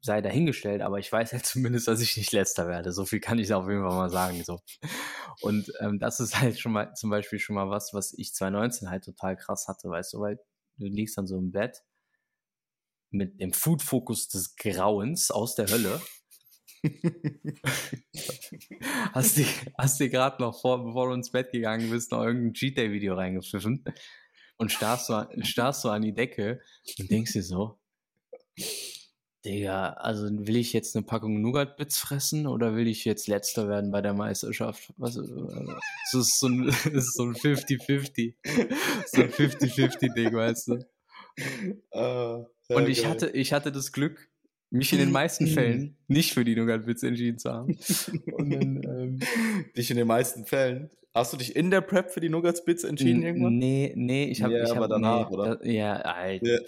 sei 0.00 0.22
dahingestellt, 0.22 0.80
aber 0.80 0.98
ich 0.98 1.12
weiß 1.12 1.32
ja 1.32 1.38
zumindest, 1.42 1.88
dass 1.88 2.00
ich 2.00 2.16
nicht 2.16 2.32
letzter 2.32 2.68
werde. 2.68 2.92
So 2.92 3.04
viel 3.04 3.20
kann 3.20 3.38
ich 3.38 3.52
auf 3.52 3.68
jeden 3.68 3.82
Fall 3.82 3.96
mal 3.96 4.10
sagen. 4.10 4.42
So. 4.44 4.60
Und 5.42 5.70
ähm, 5.80 5.98
das 5.98 6.20
ist 6.20 6.40
halt 6.40 6.58
schon 6.58 6.72
mal 6.72 6.94
zum 6.94 7.10
Beispiel 7.10 7.38
schon 7.38 7.56
mal 7.56 7.68
was, 7.68 7.92
was 7.92 8.14
ich 8.16 8.32
2019 8.32 8.88
halt 8.88 9.04
total 9.04 9.36
krass 9.36 9.68
hatte, 9.68 9.90
weißt 9.90 10.14
du, 10.14 10.20
weil 10.20 10.40
du 10.78 10.86
liegst 10.86 11.18
dann 11.18 11.26
so 11.26 11.36
im 11.36 11.50
Bett 11.50 11.82
mit 13.10 13.40
dem 13.40 13.52
Food-Fokus 13.52 14.28
des 14.28 14.54
Grauens 14.54 15.30
aus 15.32 15.56
der 15.56 15.68
Hölle. 15.68 16.00
hast 19.12 19.36
du 19.36 19.44
hast 19.76 20.00
dir 20.00 20.08
gerade 20.08 20.42
noch 20.42 20.58
vor, 20.60 20.84
bevor 20.84 21.08
du 21.08 21.14
ins 21.14 21.30
Bett 21.30 21.52
gegangen 21.52 21.90
bist, 21.90 22.12
noch 22.12 22.24
irgendein 22.24 22.54
Cheat-Day-Video 22.54 23.14
reingepfiffen 23.14 23.84
und 24.56 24.72
starrst 24.72 25.06
so, 25.06 25.24
starrst 25.42 25.82
so 25.82 25.90
an 25.90 26.02
die 26.02 26.14
Decke 26.14 26.60
und 26.98 27.10
denkst 27.10 27.32
dir 27.32 27.42
so, 27.42 27.78
Digga, 29.44 29.94
also 29.94 30.28
will 30.30 30.56
ich 30.56 30.72
jetzt 30.74 30.94
eine 30.94 31.06
Packung 31.06 31.40
Nougat-Bits 31.40 31.98
fressen 31.98 32.46
oder 32.46 32.76
will 32.76 32.86
ich 32.86 33.06
jetzt 33.06 33.26
Letzter 33.26 33.68
werden 33.68 33.90
bei 33.90 34.02
der 34.02 34.12
Meisterschaft? 34.12 34.92
Was, 34.98 35.14
das 35.14 36.14
ist 36.14 36.40
so 36.40 36.48
ein 36.48 36.70
50-50. 36.70 38.34
So 39.06 39.22
ein 39.22 39.30
50-50-Ding, 39.30 40.34
weißt 40.34 40.68
du? 40.68 40.84
Uh, 41.94 42.44
und 42.68 42.88
ich 42.88 43.06
hatte, 43.06 43.30
ich 43.30 43.54
hatte 43.54 43.72
das 43.72 43.92
Glück, 43.92 44.30
mich 44.70 44.92
in 44.92 44.98
den 44.98 45.10
meisten 45.10 45.46
Fällen 45.46 45.96
nicht 46.06 46.32
für 46.32 46.44
die 46.44 46.54
Nougat-Bits 46.54 47.02
entschieden 47.02 47.38
zu 47.38 47.50
haben. 47.52 47.76
Und 48.32 48.50
dann, 48.50 48.82
ähm, 48.84 49.18
dich 49.76 49.90
in 49.90 49.96
den 49.96 50.06
meisten 50.06 50.46
Fällen? 50.46 50.90
Hast 51.12 51.32
du 51.32 51.36
dich 51.36 51.56
in 51.56 51.72
der 51.72 51.80
Prep 51.80 52.12
für 52.12 52.20
die 52.20 52.28
Nuggets-Bits 52.28 52.84
entschieden 52.84 53.22
irgendwann? 53.22 53.58
Nee, 53.58 53.92
nee, 53.96 54.26
ich 54.26 54.42
habe... 54.42 54.54
Ja, 54.54 54.64
ich 54.64 54.70
aber 54.70 54.82
hab, 54.82 54.90
danach, 54.90 55.28
nee, 55.28 55.36
oder? 55.36 55.56
Da, 55.56 55.64
ja, 55.66 55.94
Alter. 55.94 56.60
Ja. 56.60 56.62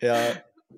ja. 0.00 0.18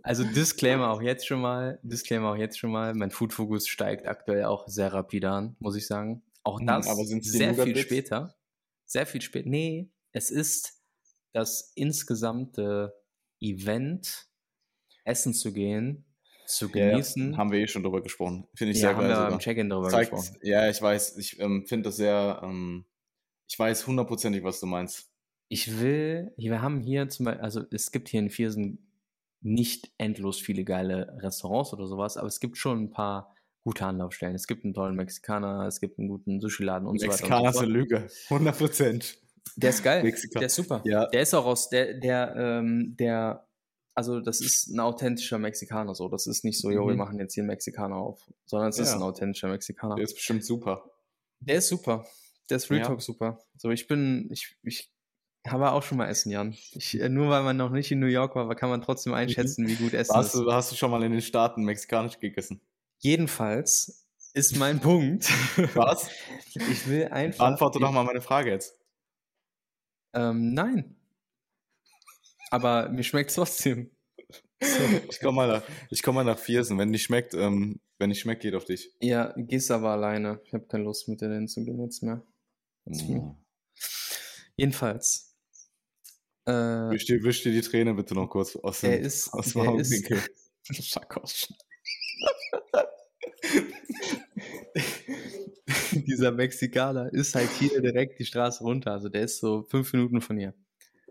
Also 0.03 0.23
Disclaimer 0.23 0.91
auch 0.91 1.01
jetzt 1.01 1.27
schon 1.27 1.41
mal, 1.41 1.81
Disclaimer 1.83 2.33
auch 2.33 2.37
jetzt 2.37 2.59
schon 2.59 2.71
mal, 2.71 2.95
mein 2.95 3.11
Food-Fokus 3.11 3.69
steigt 3.69 4.07
aktuell 4.07 4.45
auch 4.45 4.69
sehr 4.69 4.93
rapide 4.93 5.31
an, 5.31 5.57
muss 5.59 5.77
ich 5.77 5.87
sagen. 5.87 6.23
Auch 6.45 6.61
hm, 6.61 6.67
das 6.67 6.89
aber 6.89 7.05
sehr 7.05 7.55
viel 7.55 7.77
später. 7.77 8.37
Sehr 8.85 9.07
viel 9.07 9.23
später. 9.23 9.49
Nee, 9.49 9.91
es 10.13 10.31
ist 10.31 10.83
das 11.33 11.73
insgesamte 11.75 12.95
Event, 13.41 14.29
essen 15.07 15.33
zu 15.33 15.53
gehen, 15.53 16.05
zu 16.47 16.69
genießen. 16.69 17.33
Ja, 17.33 17.39
haben 17.39 17.51
wir 17.51 17.61
eh 17.61 17.67
schon 17.67 17.83
drüber 17.83 18.03
gesprochen. 18.03 18.47
Finde 18.55 18.73
ich 18.73 18.79
ja, 18.79 18.89
sehr 18.89 18.97
haben 18.97 19.09
geil. 19.09 19.31
Wir 19.33 19.39
Check-in 19.39 19.71
drüber 19.71 19.89
Zeigt, 19.89 20.11
gesprochen. 20.11 20.39
Ja, 20.43 20.69
ich 20.69 20.81
weiß. 20.81 21.17
Ich 21.19 21.41
ähm, 21.41 21.65
finde 21.67 21.89
das 21.89 21.97
sehr. 21.97 22.41
Ähm, 22.43 22.85
ich 23.49 23.59
weiß 23.59 23.87
hundertprozentig, 23.87 24.43
was 24.43 24.61
du 24.61 24.67
meinst. 24.67 25.11
Ich 25.49 25.81
will. 25.81 26.33
Wir 26.37 26.61
haben 26.63 26.81
hier 26.81 27.09
zum 27.09 27.27
Beispiel. 27.27 27.43
Also, 27.43 27.63
es 27.71 27.93
gibt 27.93 28.09
hier 28.09 28.21
in 28.21 28.31
Viersen 28.31 28.91
nicht 29.41 29.93
endlos 29.99 30.41
viele 30.41 30.65
geile 30.65 31.17
Restaurants 31.21 31.73
oder 31.73 31.87
sowas, 31.87 32.17
aber 32.17 32.27
es 32.27 32.41
gibt 32.41 32.57
schon 32.57 32.85
ein 32.85 32.91
paar 32.91 33.35
gute 33.63 33.85
Anlaufstellen. 33.87 34.35
Es 34.35 34.47
gibt 34.47 34.65
einen 34.65 34.75
tollen 34.75 34.97
Mexikaner, 34.97 35.67
es 35.67 35.81
gibt 35.81 35.99
einen 35.99 36.09
guten 36.09 36.41
Sushi-Laden 36.41 36.87
und 36.87 37.01
so 37.01 37.07
weiter. 37.07 37.17
Mexikaner 37.17 37.51
ist 37.51 37.59
eine 37.59 37.67
Lüge. 37.67 38.09
100 38.31 38.59
Prozent. 38.59 39.19
Der 39.57 39.71
ist 39.71 39.83
geil. 39.83 40.03
Mexika. 40.03 40.39
Der 40.41 40.47
ist 40.47 40.55
super. 40.57 40.83
Ja. 40.85 41.07
Der 41.07 41.23
ist 41.23 41.35
auch 41.35 41.47
aus, 41.47 41.69
der, 41.69 41.95
der, 41.95 42.35
ähm, 42.37 42.97
der, 42.99 43.47
also 43.97 44.21
das 44.21 44.41
ist 44.41 44.69
ein 44.69 44.79
authentischer 44.79 45.39
Mexikaner 45.39 45.95
so. 45.95 46.09
Das 46.09 46.27
ist 46.27 46.45
nicht 46.45 46.61
so, 46.61 46.71
jo, 46.71 46.85
mhm. 46.85 46.89
wir 46.89 46.97
machen 46.97 47.19
jetzt 47.19 47.35
hier 47.35 47.43
einen 47.43 47.49
Mexikaner 47.49 47.97
auf, 47.97 48.21
sondern 48.45 48.69
es 48.69 48.77
ja. 48.77 48.85
ist 48.85 48.93
ein 48.93 49.03
authentischer 49.03 49.49
Mexikaner. 49.49 49.97
Der 49.97 50.05
ist 50.05 50.15
bestimmt 50.15 50.45
super. 50.45 50.85
Der 51.41 51.57
ist 51.57 51.69
super. 51.69 52.07
Der 52.51 52.59
ist 52.59 52.71
Real 52.71 52.81
ja. 52.81 52.87
Talk 52.87 53.03
super. 53.03 53.41
So, 53.57 53.71
ich 53.71 53.89
bin, 53.89 54.29
ich, 54.31 54.57
ich 54.63 54.93
habe 55.47 55.73
auch 55.73 55.83
schon 55.83 55.97
mal 55.97 56.09
essen, 56.09 56.31
Jan. 56.31 56.53
Ich, 56.73 57.01
äh, 57.01 57.09
nur 57.09 57.31
weil 57.31 57.43
man 57.43 57.57
noch 57.57 57.71
nicht 57.71 57.91
in 57.91 57.99
New 57.99 58.07
York 58.07 58.37
war, 58.37 58.55
kann 58.55 58.69
man 58.69 58.83
trotzdem 58.83 59.13
mhm. 59.13 59.19
einschätzen, 59.19 59.67
wie 59.67 59.77
gut 59.77 59.95
Essen 59.95 60.15
hast 60.15 60.35
ist. 60.35 60.41
Du, 60.43 60.53
hast 60.53 60.71
du 60.71 60.77
schon 60.77 60.91
mal 60.91 61.03
in 61.03 61.13
den 61.13 61.23
Staaten 61.23 61.65
mexikanisch 61.65 62.19
gegessen? 62.19 62.61
Jedenfalls 62.99 64.07
ist 64.35 64.57
mein 64.57 64.81
Punkt. 64.81 65.25
Was? 65.75 66.11
Ich 66.55 66.87
will 66.87 67.09
einfach. 67.09 67.47
Beantworte 67.47 67.79
doch 67.81 67.93
mal 67.93 68.05
meine 68.05 68.21
Frage 68.21 68.51
jetzt. 68.51 68.79
Ähm, 70.13 70.53
nein. 70.53 70.96
Aber 72.57 72.89
mir 72.89 73.03
schmeckt 73.03 73.29
es 73.29 73.37
trotzdem. 73.37 73.91
So. 74.63 74.83
Ich 75.11 75.21
komme 75.21 75.37
mal, 75.37 75.49
nach, 75.49 75.63
komm 76.03 76.15
mal 76.15 76.25
nach 76.25 76.39
Viersen. 76.39 76.79
Wenn 76.79 76.91
nicht 76.91 77.03
schmeckt, 77.03 77.35
ähm, 77.35 77.81
wenn 77.99 78.09
nicht 78.09 78.21
schmeckt, 78.21 78.41
geht 78.41 78.55
auf 78.55 78.65
dich. 78.65 78.91
Ja, 79.01 79.35
gehst 79.37 79.71
aber 79.71 79.91
alleine. 79.91 80.41
Ich 80.47 80.55
habe 80.55 80.65
keine 80.67 80.85
Lust 80.85 81.07
mit 81.09 81.21
dir 81.21 81.31
hinzugehen 81.31 81.79
jetzt 81.83 82.03
mehr. 82.03 82.23
Mm. 82.87 83.33
Jedenfalls. 84.57 85.37
Äh, 86.47 86.53
wisch, 86.53 87.05
dir, 87.05 87.23
wisch 87.23 87.43
dir 87.43 87.53
die 87.53 87.61
Träne 87.61 87.93
bitte 87.93 88.15
noch 88.15 88.31
kurz 88.31 88.57
aus 88.57 88.81
dem, 88.81 89.03
ist, 89.03 89.31
aus 89.35 89.53
dem 89.53 89.61
Augenwinkel. 89.61 90.23
dieser 96.07 96.33
Mexikaner 96.33 97.13
ist 97.13 97.35
halt 97.35 97.51
hier 97.59 97.83
direkt 97.83 98.19
die 98.19 98.25
Straße 98.25 98.65
runter. 98.65 98.93
Also 98.93 99.11
der 99.11 99.23
ist 99.23 99.39
so 99.39 99.65
fünf 99.65 99.93
Minuten 99.93 100.23
von 100.23 100.39
hier. 100.39 100.55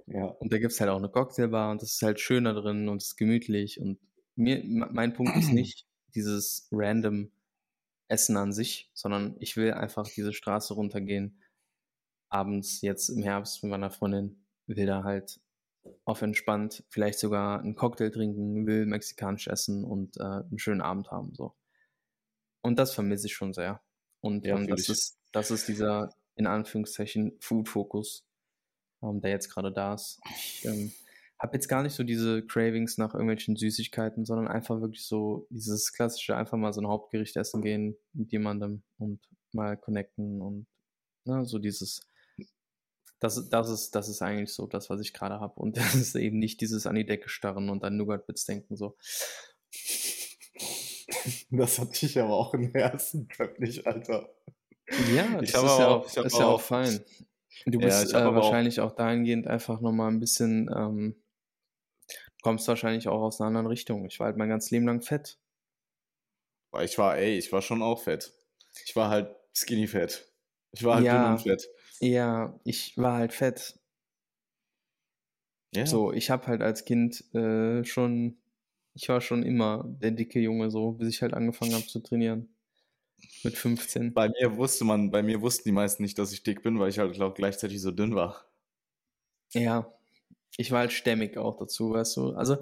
Ja. 0.07 0.25
Und 0.25 0.53
da 0.53 0.59
gibt 0.59 0.71
es 0.71 0.79
halt 0.79 0.89
auch 0.89 0.97
eine 0.97 1.09
Cocktailbar 1.09 1.71
und 1.71 1.81
das 1.81 1.93
ist 1.93 2.01
halt 2.01 2.19
schöner 2.19 2.53
drin 2.53 2.89
und 2.89 3.01
es 3.01 3.09
ist 3.09 3.15
gemütlich. 3.17 3.79
Und 3.79 3.99
mir, 4.35 4.61
mein 4.63 5.13
Punkt 5.13 5.35
ist 5.35 5.49
nicht 5.53 5.87
dieses 6.13 6.67
random 6.71 7.31
Essen 8.07 8.37
an 8.37 8.53
sich, 8.53 8.91
sondern 8.93 9.35
ich 9.39 9.57
will 9.57 9.73
einfach 9.73 10.07
diese 10.07 10.33
Straße 10.33 10.73
runtergehen. 10.73 11.41
Abends 12.29 12.81
jetzt 12.81 13.09
im 13.09 13.23
Herbst 13.23 13.63
mit 13.63 13.71
meiner 13.71 13.89
Freundin 13.91 14.45
will 14.67 14.85
da 14.85 15.03
halt 15.03 15.39
auf 16.03 16.21
entspannt 16.21 16.83
vielleicht 16.89 17.19
sogar 17.19 17.59
einen 17.59 17.75
Cocktail 17.75 18.09
trinken, 18.09 18.65
will 18.65 18.85
mexikanisch 18.85 19.47
essen 19.47 19.83
und 19.83 20.17
äh, 20.17 20.23
einen 20.23 20.57
schönen 20.57 20.81
Abend 20.81 21.11
haben. 21.11 21.33
So. 21.35 21.55
Und 22.61 22.79
das 22.79 22.93
vermisse 22.93 23.27
ich 23.27 23.35
schon 23.35 23.53
sehr. 23.53 23.81
Und 24.21 24.45
ja, 24.45 24.57
ähm, 24.57 24.67
das, 24.67 24.89
ist, 24.89 25.19
das 25.31 25.51
ist 25.51 25.67
dieser, 25.67 26.09
in 26.35 26.47
Anführungszeichen, 26.47 27.37
Food-Fokus, 27.39 28.24
ähm, 29.03 29.21
der 29.21 29.31
jetzt 29.31 29.49
gerade 29.49 29.71
da 29.71 29.93
ist. 29.93 30.19
Ich 30.29 30.65
ähm, 30.65 30.91
habe 31.39 31.55
jetzt 31.55 31.67
gar 31.67 31.83
nicht 31.83 31.93
so 31.93 32.03
diese 32.03 32.45
Cravings 32.45 32.97
nach 32.97 33.13
irgendwelchen 33.13 33.55
Süßigkeiten, 33.55 34.25
sondern 34.25 34.47
einfach 34.47 34.81
wirklich 34.81 35.05
so 35.05 35.47
dieses 35.49 35.91
klassische, 35.93 36.35
einfach 36.35 36.57
mal 36.57 36.73
so 36.73 36.81
ein 36.81 36.87
Hauptgericht 36.87 37.35
essen 37.35 37.61
gehen 37.61 37.95
mit 38.13 38.31
jemandem 38.31 38.83
und 38.97 39.19
mal 39.51 39.77
connecten 39.77 40.41
und 40.41 40.67
ne, 41.25 41.45
so 41.45 41.59
dieses, 41.59 42.01
das, 43.19 43.49
das, 43.49 43.69
ist, 43.69 43.95
das 43.95 44.09
ist 44.09 44.21
eigentlich 44.21 44.53
so 44.53 44.67
das, 44.67 44.89
was 44.89 45.01
ich 45.01 45.13
gerade 45.13 45.39
habe. 45.39 45.53
Und 45.55 45.77
das 45.77 45.95
ist 45.95 46.15
eben 46.15 46.39
nicht 46.39 46.61
dieses 46.61 46.87
an 46.87 46.95
die 46.95 47.05
Decke 47.05 47.29
starren 47.29 47.69
und 47.69 47.83
an 47.83 47.97
Nougat-Bits 47.97 48.45
denken 48.45 48.75
so. 48.75 48.97
Das 51.49 51.79
hatte 51.79 52.05
ich 52.05 52.19
aber 52.19 52.33
auch 52.33 52.53
im 52.53 52.73
ersten 52.73 53.27
Prep 53.27 53.59
nicht, 53.59 53.85
Alter. 53.87 54.29
Ja, 55.13 55.39
das 55.39 55.49
ist, 55.49 55.53
ja 55.53 55.87
auch, 55.87 56.05
ist 56.05 56.37
ja 56.37 56.45
auch 56.45 56.61
fein. 56.61 57.03
Du 57.65 57.79
bist 57.79 58.11
ja, 58.11 58.29
äh, 58.29 58.35
wahrscheinlich 58.35 58.79
auch, 58.79 58.91
auch 58.91 58.95
dahingehend 58.95 59.47
einfach 59.47 59.81
nochmal 59.81 60.11
ein 60.11 60.19
bisschen, 60.19 60.69
ähm, 60.75 61.15
kommst 62.41 62.67
wahrscheinlich 62.67 63.07
auch 63.07 63.21
aus 63.21 63.39
einer 63.39 63.47
anderen 63.47 63.67
Richtung. 63.67 64.05
Ich 64.05 64.19
war 64.19 64.27
halt 64.27 64.37
mein 64.37 64.49
ganzes 64.49 64.71
Leben 64.71 64.85
lang 64.85 65.01
fett. 65.01 65.39
Ich 66.81 66.97
war, 66.97 67.17
ey, 67.17 67.37
ich 67.37 67.51
war 67.51 67.61
schon 67.61 67.81
auch 67.81 68.01
fett. 68.03 68.33
Ich 68.85 68.95
war 68.95 69.09
halt 69.09 69.33
skinny 69.53 69.87
fett. 69.87 70.31
Ich 70.73 70.83
war 70.83 70.95
halt 70.95 71.05
ja, 71.05 71.23
dünn 71.23 71.31
und 71.33 71.41
fett. 71.41 71.69
Ja, 72.01 72.59
ich 72.65 72.97
war 72.97 73.13
halt 73.13 73.33
fett. 73.33 73.79
Ja. 75.73 75.85
So, 75.85 76.13
ich 76.13 76.29
habe 76.29 76.47
halt 76.47 76.61
als 76.61 76.85
Kind 76.85 77.33
äh, 77.33 77.83
schon, 77.83 78.37
ich 78.93 79.09
war 79.09 79.21
schon 79.21 79.43
immer 79.43 79.83
der 79.85 80.11
dicke 80.11 80.39
Junge, 80.39 80.69
so, 80.69 80.91
bis 80.91 81.09
ich 81.09 81.21
halt 81.21 81.33
angefangen 81.33 81.73
habe 81.73 81.85
zu 81.85 81.99
trainieren. 81.99 82.54
Mit 83.43 83.57
15. 83.57 84.13
Bei 84.13 84.29
mir 84.29 84.57
wusste 84.57 84.85
man, 84.85 85.11
bei 85.11 85.21
mir 85.23 85.41
wussten 85.41 85.69
die 85.69 85.71
meisten 85.71 86.03
nicht, 86.03 86.17
dass 86.17 86.31
ich 86.31 86.43
dick 86.43 86.63
bin, 86.63 86.79
weil 86.79 86.89
ich 86.89 86.99
halt 86.99 87.13
glaub, 87.13 87.35
gleichzeitig 87.35 87.81
so 87.81 87.91
dünn 87.91 88.15
war. 88.15 88.45
Ja, 89.53 89.93
ich 90.57 90.71
war 90.71 90.79
halt 90.79 90.93
stämmig 90.93 91.37
auch 91.37 91.57
dazu, 91.57 91.91
weißt 91.91 92.17
du. 92.17 92.31
Also, 92.33 92.57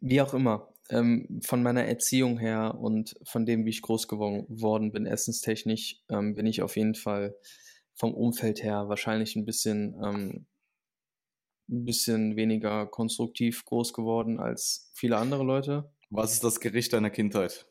wie 0.00 0.20
auch 0.20 0.34
immer, 0.34 0.72
ähm, 0.90 1.40
von 1.42 1.62
meiner 1.62 1.84
Erziehung 1.84 2.38
her 2.38 2.76
und 2.78 3.16
von 3.24 3.46
dem, 3.46 3.64
wie 3.64 3.70
ich 3.70 3.82
groß 3.82 4.08
geworden 4.08 4.92
bin, 4.92 5.06
essenstechnisch, 5.06 6.02
ähm, 6.10 6.34
bin 6.34 6.46
ich 6.46 6.62
auf 6.62 6.76
jeden 6.76 6.94
Fall 6.94 7.36
vom 7.94 8.14
Umfeld 8.14 8.62
her 8.62 8.88
wahrscheinlich 8.88 9.36
ein 9.36 9.46
bisschen, 9.46 9.94
ähm, 10.04 10.46
ein 11.68 11.84
bisschen 11.84 12.36
weniger 12.36 12.86
konstruktiv 12.86 13.64
groß 13.64 13.92
geworden 13.94 14.38
als 14.38 14.90
viele 14.94 15.16
andere 15.16 15.44
Leute. 15.44 15.90
Was 16.10 16.32
ist 16.32 16.44
das 16.44 16.60
Gericht 16.60 16.92
deiner 16.92 17.10
Kindheit? 17.10 17.66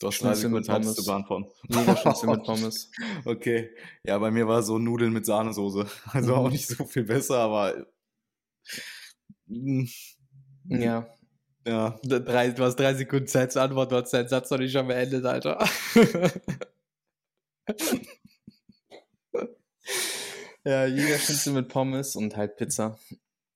Du 0.00 0.06
hast 0.06 0.20
drei 0.22 0.34
Sekunden 0.34 0.64
Zeit 0.64 0.82
zu 0.84 1.04
beantworten. 1.04 1.50
Mega 1.68 1.92
mit 1.92 2.42
Pommes. 2.46 2.90
okay. 3.26 3.70
Ja, 4.02 4.16
bei 4.18 4.30
mir 4.30 4.48
war 4.48 4.62
so 4.62 4.78
Nudeln 4.78 5.12
mit 5.12 5.26
Sahnesoße. 5.26 5.86
Also 6.12 6.36
auch 6.36 6.46
mhm. 6.46 6.52
nicht 6.52 6.66
so 6.66 6.86
viel 6.86 7.04
besser, 7.04 7.36
aber. 7.36 7.86
Mm, 9.46 9.84
ja. 10.68 11.06
Ja. 11.66 12.00
Drei, 12.02 12.50
du 12.50 12.64
hast 12.64 12.76
drei 12.76 12.94
Sekunden 12.94 13.26
Zeit 13.26 13.52
zu 13.52 13.60
antworten, 13.60 13.90
du 13.90 14.00
hast 14.00 14.14
deinen 14.14 14.28
Satz 14.28 14.50
noch 14.50 14.56
nicht 14.56 14.72
schon 14.72 14.88
beendet, 14.88 15.26
Alter. 15.26 15.62
ja, 20.64 20.86
Jägerschnitzel 20.86 21.52
mit 21.52 21.68
Pommes 21.68 22.16
und 22.16 22.38
halt 22.38 22.56
Pizza. 22.56 22.98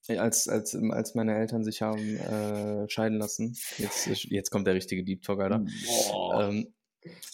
Als, 0.08 0.48
als, 0.48 0.74
als 0.74 1.14
meine 1.14 1.34
Eltern 1.34 1.64
sich 1.64 1.80
haben 1.80 2.18
äh, 2.18 2.88
scheiden 2.90 3.18
lassen, 3.18 3.56
jetzt, 3.78 4.06
jetzt 4.24 4.50
kommt 4.50 4.66
der 4.66 4.74
richtige 4.74 5.02
Deep 5.02 5.22
Talk, 5.22 5.40
Alter. 5.40 5.64
Ähm, 6.38 6.74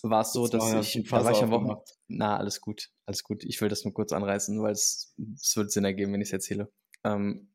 war 0.02 0.22
es 0.22 0.32
so, 0.32 0.46
das 0.46 0.70
dass 0.70 0.94
ich, 0.94 1.08
da 1.08 1.24
war 1.24 1.32
ich 1.32 1.42
am 1.42 1.50
Wochenende, 1.50 1.82
na, 2.08 2.36
alles 2.36 2.60
gut, 2.60 2.90
alles 3.06 3.22
gut. 3.22 3.44
Ich 3.44 3.60
will 3.60 3.68
das 3.68 3.84
nur 3.84 3.94
kurz 3.94 4.12
anreißen, 4.12 4.60
weil 4.62 4.72
es, 4.72 5.14
es 5.34 5.56
wird 5.56 5.70
Sinn 5.70 5.84
ergeben, 5.84 6.12
wenn 6.12 6.20
ich 6.20 6.28
es 6.28 6.32
erzähle. 6.32 6.72
Ähm, 7.04 7.52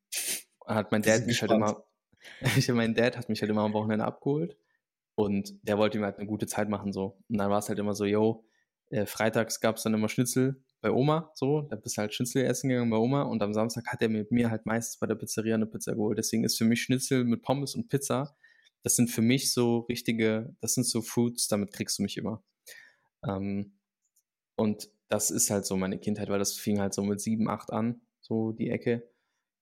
hat 0.66 0.92
mein 0.92 1.02
Dad 1.02 1.26
mich 1.26 1.42
halt 1.42 1.52
immer, 1.52 1.86
ich, 2.58 2.68
mein 2.70 2.94
Dad 2.94 3.18
hat 3.18 3.30
mich 3.30 3.42
halt 3.42 3.52
immer 3.52 3.64
am 3.64 3.74
Wochenende 3.74 4.06
abgeholt 4.06 4.58
und 5.16 5.54
der 5.64 5.78
wollte 5.78 6.00
mir 6.00 6.06
halt 6.06 6.18
eine 6.18 6.28
gute 6.28 6.48
Zeit 6.48 6.70
machen, 6.70 6.94
so. 6.94 7.18
Und 7.30 7.38
dann 7.38 7.50
war 7.50 7.60
es 7.60 7.70
halt 7.70 7.80
immer 7.80 7.96
so, 7.96 8.06
yo, 8.06 8.46
äh, 8.90 9.06
freitags 9.06 9.60
gab 9.60 9.78
es 9.78 9.84
dann 9.84 9.94
immer 9.94 10.10
Schnitzel 10.10 10.64
bei 10.86 10.92
Oma, 10.92 11.32
so, 11.34 11.64
da 11.64 11.78
bist 11.78 11.98
du 11.98 12.02
halt 12.02 12.14
Schnitzel 12.14 12.46
essen 12.46 12.70
gegangen 12.70 12.92
bei 12.92 12.98
Oma 12.98 13.24
und 13.24 13.42
am 13.42 13.56
Samstag 13.56 13.88
hat 13.88 14.04
er 14.04 14.10
mit 14.10 14.32
mir 14.32 14.52
halt 14.52 14.68
meistens 14.68 15.00
bei 15.00 15.08
der 15.08 15.16
Pizzeria 15.16 15.56
eine 15.56 15.66
Pizza 15.66 15.96
geholt. 15.96 16.20
Deswegen 16.20 16.44
ist 16.44 16.60
für 16.60 16.66
mich 16.66 16.84
Schnitzel 16.84 17.24
mit 17.24 17.42
Pommes 17.42 17.74
und 17.74 17.90
Pizza, 17.90 18.38
das 18.84 18.96
sind 18.96 19.10
für 19.10 19.24
mich 19.24 19.52
so 19.52 19.80
richtige, 19.90 20.56
das 20.62 20.76
sind 20.76 20.86
so 20.86 21.02
Foods, 21.02 21.48
damit 21.48 21.74
kriegst 21.74 21.98
du 21.98 22.04
mich 22.04 22.18
immer. 22.18 22.44
Ähm, 23.28 23.80
und 24.56 24.92
das 25.10 25.32
ist 25.32 25.50
halt 25.50 25.66
so 25.66 25.76
meine 25.76 25.98
Kindheit, 25.98 26.30
weil 26.30 26.38
das 26.38 26.56
fing 26.56 26.80
halt 26.80 26.94
so 26.94 27.02
mit 27.02 27.20
sieben, 27.20 27.50
acht 27.50 27.72
an, 27.74 28.02
so 28.22 28.52
die 28.52 28.70
Ecke. 28.70 29.10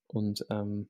Und 0.08 0.46
ähm, 0.50 0.90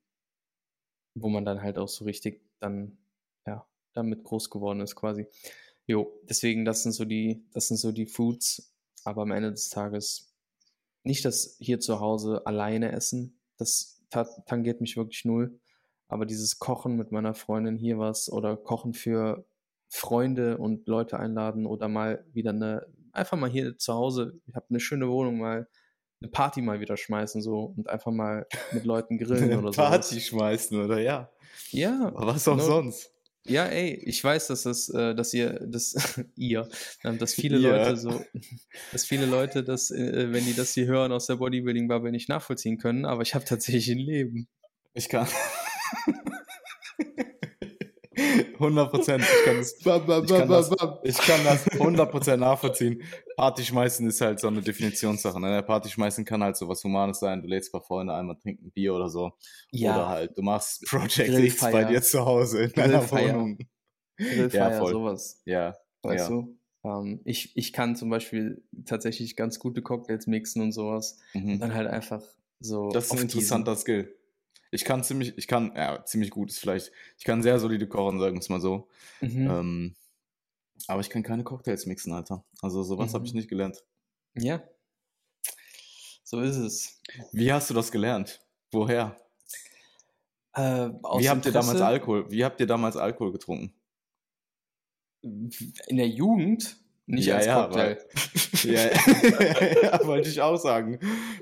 wo 1.14 1.28
man 1.28 1.44
dann 1.44 1.62
halt 1.62 1.78
auch 1.78 1.86
so 1.86 2.06
richtig 2.06 2.42
dann, 2.58 2.98
ja, 3.46 3.64
damit 3.92 4.24
groß 4.24 4.50
geworden 4.50 4.80
ist 4.80 4.96
quasi. 4.96 5.28
Jo, 5.86 6.12
deswegen, 6.28 6.64
das 6.64 6.82
sind 6.82 6.90
so 6.90 7.04
die, 7.04 7.46
das 7.52 7.68
sind 7.68 7.76
so 7.76 7.92
die 7.92 8.06
Foods, 8.06 8.73
aber 9.04 9.22
am 9.22 9.30
Ende 9.32 9.50
des 9.50 9.68
Tages 9.70 10.34
nicht 11.02 11.24
das 11.24 11.56
hier 11.60 11.80
zu 11.80 12.00
Hause 12.00 12.42
alleine 12.46 12.92
essen, 12.92 13.38
das 13.58 14.02
tangiert 14.46 14.80
mich 14.80 14.96
wirklich 14.96 15.24
null. 15.24 15.58
Aber 16.08 16.26
dieses 16.26 16.58
Kochen 16.58 16.96
mit 16.96 17.12
meiner 17.12 17.34
Freundin 17.34 17.76
hier 17.76 17.98
was 17.98 18.30
oder 18.30 18.56
Kochen 18.56 18.94
für 18.94 19.44
Freunde 19.88 20.58
und 20.58 20.86
Leute 20.86 21.18
einladen 21.18 21.66
oder 21.66 21.88
mal 21.88 22.24
wieder 22.32 22.50
eine, 22.50 22.86
einfach 23.12 23.36
mal 23.36 23.50
hier 23.50 23.78
zu 23.78 23.94
Hause, 23.94 24.40
ich 24.46 24.54
habe 24.54 24.66
eine 24.70 24.80
schöne 24.80 25.08
Wohnung, 25.08 25.38
mal 25.38 25.68
eine 26.20 26.30
Party 26.30 26.62
mal 26.62 26.80
wieder 26.80 26.96
schmeißen 26.96 27.42
so 27.42 27.74
und 27.76 27.88
einfach 27.88 28.10
mal 28.10 28.46
mit 28.72 28.84
Leuten 28.84 29.18
grillen 29.18 29.58
oder 29.58 29.72
so. 29.72 29.82
Party 29.82 30.20
schmeißen 30.20 30.82
oder 30.82 31.00
ja. 31.00 31.30
Ja. 31.70 32.08
Aber 32.08 32.26
was 32.28 32.48
auch 32.48 32.56
no, 32.56 32.64
sonst. 32.64 33.13
Ja, 33.46 33.66
ey, 33.66 33.92
ich 34.04 34.24
weiß, 34.24 34.46
dass 34.46 34.62
das, 34.62 34.88
äh, 34.88 35.14
dass 35.14 35.34
ihr, 35.34 35.60
dass 35.66 35.94
ihr, 36.36 36.68
ähm, 37.04 37.18
dass 37.18 37.34
viele 37.34 37.58
ja. 37.58 37.76
Leute 37.76 37.96
so, 37.96 38.24
dass 38.92 39.04
viele 39.04 39.26
Leute 39.26 39.62
das, 39.62 39.90
äh, 39.90 40.32
wenn 40.32 40.44
die 40.44 40.54
das 40.54 40.72
hier 40.72 40.86
hören 40.86 41.12
aus 41.12 41.26
der 41.26 41.36
Bodybuilding-Bubble 41.36 42.10
nicht 42.10 42.28
nachvollziehen 42.28 42.78
können, 42.78 43.04
aber 43.04 43.22
ich 43.22 43.34
habe 43.34 43.44
tatsächlich 43.44 43.90
ein 43.90 43.98
Leben. 43.98 44.48
Ich 44.94 45.08
kann. 45.08 45.28
100 48.64 48.90
Prozent. 48.90 49.24
Ich 49.24 49.44
kann 49.44 49.56
das, 49.58 49.72
ich 49.72 49.84
kann 49.84 50.48
das, 50.48 50.70
ich 51.02 51.18
kann 51.18 51.44
das 51.44 51.68
100 51.72 52.10
Prozent 52.10 52.40
nachvollziehen. 52.40 53.02
Party 53.36 53.64
schmeißen 53.64 54.06
ist 54.08 54.20
halt 54.20 54.40
so 54.40 54.48
eine 54.48 54.62
Definitionssache. 54.62 55.40
Ne? 55.40 55.62
Party 55.62 55.88
schmeißen 55.88 56.24
kann 56.24 56.42
halt 56.42 56.56
so 56.56 56.68
was 56.68 56.82
Humanes 56.84 57.20
sein. 57.20 57.42
Du 57.42 57.48
lädst 57.48 57.70
ein 57.70 57.72
paar 57.72 57.86
Freunde 57.86 58.14
einmal 58.14 58.36
trinken 58.36 58.70
Bier 58.70 58.94
oder 58.94 59.08
so. 59.08 59.32
Ja. 59.70 59.94
Oder 59.94 60.08
halt, 60.08 60.38
du 60.38 60.42
machst 60.42 60.84
Project 60.86 61.38
X 61.38 61.60
bei 61.60 61.84
dir 61.84 62.02
zu 62.02 62.24
Hause 62.24 62.64
in 62.64 62.72
deiner 62.72 63.10
Wohnung. 63.10 63.58
Grillfeier, 64.16 64.70
ja, 64.70 64.78
voll. 64.78 64.92
sowas. 64.92 65.42
Ja. 65.44 65.74
Weißt 66.02 66.30
ja. 66.30 66.34
du? 66.34 66.58
Ähm, 66.84 67.20
ich, 67.24 67.56
ich 67.56 67.72
kann 67.72 67.96
zum 67.96 68.10
Beispiel 68.10 68.62
tatsächlich 68.84 69.36
ganz 69.36 69.58
gute 69.58 69.82
Cocktails 69.82 70.26
mixen 70.26 70.62
und 70.62 70.72
sowas. 70.72 71.18
Mhm. 71.32 71.54
Und 71.54 71.58
dann 71.60 71.74
halt 71.74 71.88
einfach 71.88 72.22
so. 72.60 72.90
Das 72.90 73.06
ist 73.06 73.12
ein 73.12 73.18
interessanter 73.22 73.76
Skill. 73.76 74.14
Ich 74.74 74.84
kann 74.84 75.04
ziemlich, 75.04 75.38
ich 75.38 75.46
kann, 75.46 75.72
ja, 75.76 76.04
ziemlich 76.04 76.30
gut 76.30 76.50
ist 76.50 76.58
vielleicht, 76.58 76.90
ich 77.16 77.24
kann 77.24 77.42
sehr 77.42 77.58
solide 77.60 77.86
kochen, 77.86 78.18
sagen 78.18 78.34
wir 78.34 78.40
es 78.40 78.48
mal 78.48 78.60
so. 78.60 78.88
Mhm. 79.20 79.50
Ähm, 79.50 79.96
aber 80.88 81.00
ich 81.00 81.10
kann 81.10 81.22
keine 81.22 81.44
Cocktails 81.44 81.86
mixen, 81.86 82.12
Alter. 82.12 82.44
Also 82.60 82.82
sowas 82.82 83.12
mhm. 83.12 83.14
habe 83.14 83.26
ich 83.26 83.34
nicht 83.34 83.48
gelernt. 83.48 83.84
Ja. 84.34 84.62
So 86.24 86.40
ist 86.40 86.56
es. 86.56 87.00
Wie 87.32 87.52
hast 87.52 87.70
du 87.70 87.74
das 87.74 87.92
gelernt? 87.92 88.40
Woher? 88.72 89.16
Äh, 90.54 90.88
Wie 91.18 91.28
habt 91.28 91.46
ihr 91.46 91.52
damals 91.52 91.80
Alkohol? 91.80 92.30
Wie 92.30 92.44
habt 92.44 92.60
ihr 92.60 92.66
damals 92.66 92.96
Alkohol 92.96 93.32
getrunken? 93.32 93.72
In 95.22 95.96
der 95.96 96.08
Jugend? 96.08 96.83
Nicht 97.06 97.26
ja, 97.26 97.36
als 97.36 97.46
ja, 97.46 97.62
Cocktail. 97.62 97.98
Weil, 98.62 98.74
ja, 98.74 99.82
ja, 99.82 100.00
wollte 100.06 100.28
ich 100.28 100.40
auch 100.40 100.56
sagen. 100.56 100.98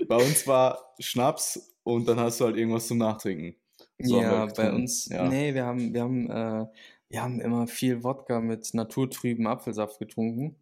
Bei 0.08 0.16
uns 0.16 0.46
war 0.46 0.94
Schnaps 0.98 1.76
und 1.84 2.08
dann 2.08 2.18
hast 2.18 2.40
du 2.40 2.46
halt 2.46 2.56
irgendwas 2.56 2.88
zum 2.88 2.98
Nachtrinken. 2.98 3.56
So 3.98 4.20
ja, 4.20 4.46
bei 4.46 4.72
uns, 4.72 5.06
ja. 5.06 5.28
nee, 5.28 5.54
wir 5.54 5.64
haben, 5.64 5.94
wir 5.94 6.02
haben, 6.02 6.30
äh, 6.30 6.66
wir 7.08 7.22
haben 7.22 7.40
immer 7.40 7.68
viel 7.68 8.02
Wodka 8.02 8.40
mit 8.40 8.74
naturtrüben 8.74 9.46
Apfelsaft 9.46 10.00
getrunken. 10.00 10.56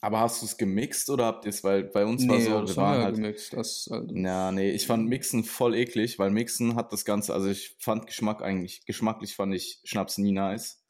Aber 0.00 0.20
hast 0.20 0.42
du 0.42 0.46
es 0.46 0.56
gemixt 0.56 1.08
oder 1.10 1.26
habt 1.26 1.44
ihr 1.44 1.50
es, 1.50 1.62
weil 1.62 1.84
bei 1.84 2.04
uns 2.04 2.22
nee, 2.22 2.30
war 2.30 2.66
so, 2.66 2.74
wir 2.74 2.76
waren 2.76 3.02
halt, 3.02 3.14
gemixt. 3.14 3.52
Das, 3.52 3.88
also 3.90 4.14
ja, 4.14 4.50
nee, 4.50 4.70
ich 4.72 4.86
fand 4.86 5.08
Mixen 5.08 5.44
voll 5.44 5.76
eklig, 5.76 6.18
weil 6.18 6.30
Mixen 6.30 6.74
hat 6.74 6.92
das 6.92 7.04
Ganze, 7.04 7.32
also 7.32 7.48
ich 7.48 7.76
fand 7.78 8.06
Geschmack 8.08 8.42
eigentlich, 8.42 8.84
geschmacklich 8.84 9.36
fand 9.36 9.54
ich 9.54 9.80
Schnaps 9.84 10.18
nie 10.18 10.32
nice. 10.32 10.82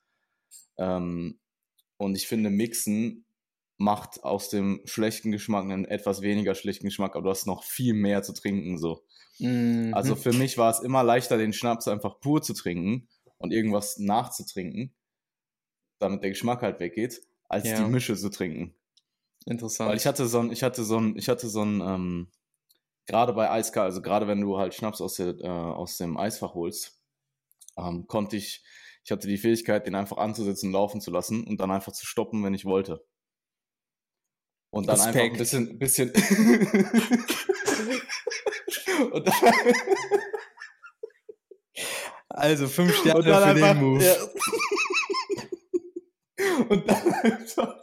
Ähm, 0.78 1.38
und 1.98 2.16
ich 2.16 2.26
finde 2.26 2.48
Mixen 2.48 3.25
macht 3.78 4.24
aus 4.24 4.48
dem 4.48 4.80
schlechten 4.84 5.32
Geschmack 5.32 5.64
einen 5.64 5.84
etwas 5.84 6.22
weniger 6.22 6.54
schlechten 6.54 6.86
Geschmack, 6.86 7.14
aber 7.14 7.24
du 7.24 7.30
hast 7.30 7.46
noch 7.46 7.62
viel 7.62 7.94
mehr 7.94 8.22
zu 8.22 8.32
trinken, 8.32 8.78
so. 8.78 9.04
Mhm. 9.38 9.92
Also 9.92 10.16
für 10.16 10.32
mich 10.32 10.56
war 10.56 10.70
es 10.70 10.80
immer 10.80 11.02
leichter, 11.02 11.36
den 11.36 11.52
Schnaps 11.52 11.88
einfach 11.88 12.20
pur 12.20 12.40
zu 12.42 12.54
trinken 12.54 13.08
und 13.38 13.52
irgendwas 13.52 13.98
nachzutrinken, 13.98 14.94
damit 15.98 16.22
der 16.22 16.30
Geschmack 16.30 16.62
halt 16.62 16.80
weggeht, 16.80 17.22
als 17.48 17.68
ja. 17.68 17.76
die 17.76 17.90
Mische 17.90 18.16
zu 18.16 18.30
trinken. 18.30 18.74
Interessant. 19.44 19.90
Weil 19.90 19.96
ich 19.96 20.06
hatte 20.06 20.26
so 20.26 20.40
ein, 20.40 20.50
ich 20.50 20.62
hatte 20.62 20.82
so 20.84 20.98
ein, 20.98 21.16
ich 21.16 21.28
hatte 21.28 21.48
so 21.48 21.62
ein, 21.62 21.80
ähm, 21.80 22.32
gerade 23.06 23.32
bei 23.32 23.50
Eiskalt, 23.50 23.86
also 23.86 24.02
gerade 24.02 24.26
wenn 24.26 24.40
du 24.40 24.58
halt 24.58 24.74
Schnaps 24.74 25.00
aus, 25.00 25.14
der, 25.16 25.38
äh, 25.40 25.48
aus 25.48 25.98
dem 25.98 26.16
Eisfach 26.16 26.54
holst, 26.54 27.00
ähm, 27.76 28.06
konnte 28.06 28.36
ich, 28.36 28.64
ich 29.04 29.12
hatte 29.12 29.28
die 29.28 29.38
Fähigkeit, 29.38 29.86
den 29.86 29.94
einfach 29.94 30.16
anzusetzen, 30.16 30.72
laufen 30.72 31.00
zu 31.00 31.10
lassen 31.10 31.44
und 31.44 31.60
dann 31.60 31.70
einfach 31.70 31.92
zu 31.92 32.06
stoppen, 32.06 32.42
wenn 32.42 32.54
ich 32.54 32.64
wollte. 32.64 33.06
Und 34.70 34.88
dann 34.88 34.96
Respekt. 34.96 35.16
einfach 35.16 35.58
ein 35.58 35.78
bisschen, 35.78 35.78
bisschen 35.78 36.10
und 39.12 39.26
dann 39.26 39.34
also 42.28 42.68
fünf 42.68 42.94
Sterne 42.96 43.22
für 43.22 43.36
einfach, 43.36 43.72
den 43.72 43.82
Move. 43.82 44.04
Ja. 44.04 44.14
und 46.68 46.88
dann 46.88 47.12
einfach 47.14 47.80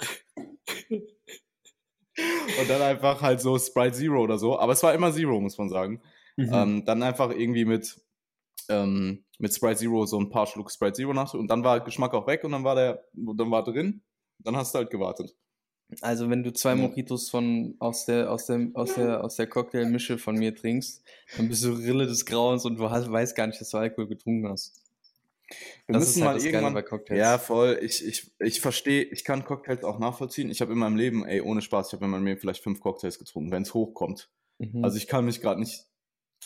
und 2.59 2.69
dann 2.69 2.81
einfach 2.81 3.21
halt 3.21 3.41
so 3.41 3.57
Sprite 3.57 3.93
Zero 3.93 4.21
oder 4.21 4.37
so. 4.37 4.59
Aber 4.59 4.73
es 4.73 4.83
war 4.83 4.93
immer 4.93 5.11
Zero, 5.11 5.39
muss 5.39 5.57
man 5.57 5.69
sagen. 5.69 6.01
Mhm. 6.37 6.49
Ähm, 6.53 6.85
dann 6.85 7.03
einfach 7.03 7.31
irgendwie 7.31 7.65
mit, 7.65 7.99
ähm, 8.69 9.25
mit 9.39 9.53
Sprite 9.53 9.77
Zero 9.77 10.05
so 10.05 10.19
ein 10.19 10.29
paar 10.29 10.45
Schluck 10.45 10.71
Sprite 10.71 10.93
Zero 10.93 11.13
nach 11.13 11.33
und 11.33 11.47
dann 11.47 11.63
war 11.63 11.79
Geschmack 11.79 12.13
auch 12.13 12.27
weg 12.27 12.43
und 12.43 12.51
dann 12.51 12.63
war 12.63 12.75
der, 12.75 13.03
dann 13.13 13.51
war 13.51 13.63
drin. 13.63 14.03
Dann 14.39 14.55
hast 14.55 14.73
du 14.73 14.79
halt 14.79 14.89
gewartet. 14.89 15.35
Also 16.01 16.29
wenn 16.29 16.43
du 16.43 16.51
zwei 16.51 16.75
Mojitos 16.75 17.29
von 17.29 17.75
aus 17.79 18.05
der 18.05 18.31
aus 18.31 18.45
der 18.45 18.69
aus 18.73 18.95
der 18.95 19.23
aus 19.23 19.35
der 19.35 19.47
Cocktailmische 19.47 20.17
von 20.17 20.35
mir 20.35 20.55
trinkst, 20.55 21.03
dann 21.37 21.49
bist 21.49 21.63
du 21.63 21.73
Rille 21.73 22.05
des 22.05 22.25
Grauens 22.25 22.65
und 22.65 22.77
du 22.77 22.89
hast, 22.89 23.11
weißt 23.11 23.35
gar 23.35 23.47
nicht, 23.47 23.59
dass 23.59 23.69
du 23.69 23.77
Alkohol 23.77 24.07
getrunken 24.07 24.49
hast. 24.49 24.83
Wir 25.85 25.93
das 25.93 26.07
müssen 26.07 26.23
halt 26.23 26.37
mal 26.37 26.45
irgendwann 26.45 26.73
bei 26.73 26.81
Cocktails. 26.81 27.19
Ja, 27.19 27.37
voll. 27.37 27.79
Ich, 27.81 28.05
ich, 28.05 28.31
ich 28.39 28.61
verstehe, 28.61 29.03
ich 29.03 29.23
kann 29.23 29.45
Cocktails 29.45 29.83
auch 29.83 29.99
nachvollziehen. 29.99 30.49
Ich 30.49 30.61
habe 30.61 30.71
in 30.73 30.79
meinem 30.79 30.95
Leben, 30.95 31.25
ey, 31.25 31.41
ohne 31.41 31.61
Spaß, 31.61 31.87
ich 31.87 31.93
habe 31.93 32.05
in 32.05 32.11
meinem 32.11 32.25
Leben 32.25 32.39
vielleicht 32.39 32.63
fünf 32.63 32.79
Cocktails 32.79 33.19
getrunken, 33.19 33.51
wenn 33.51 33.63
es 33.63 33.73
hochkommt. 33.73 34.29
Mhm. 34.59 34.83
Also 34.83 34.97
ich 34.97 35.07
kann 35.07 35.25
mich 35.25 35.41
gerade 35.41 35.59
nicht 35.59 35.85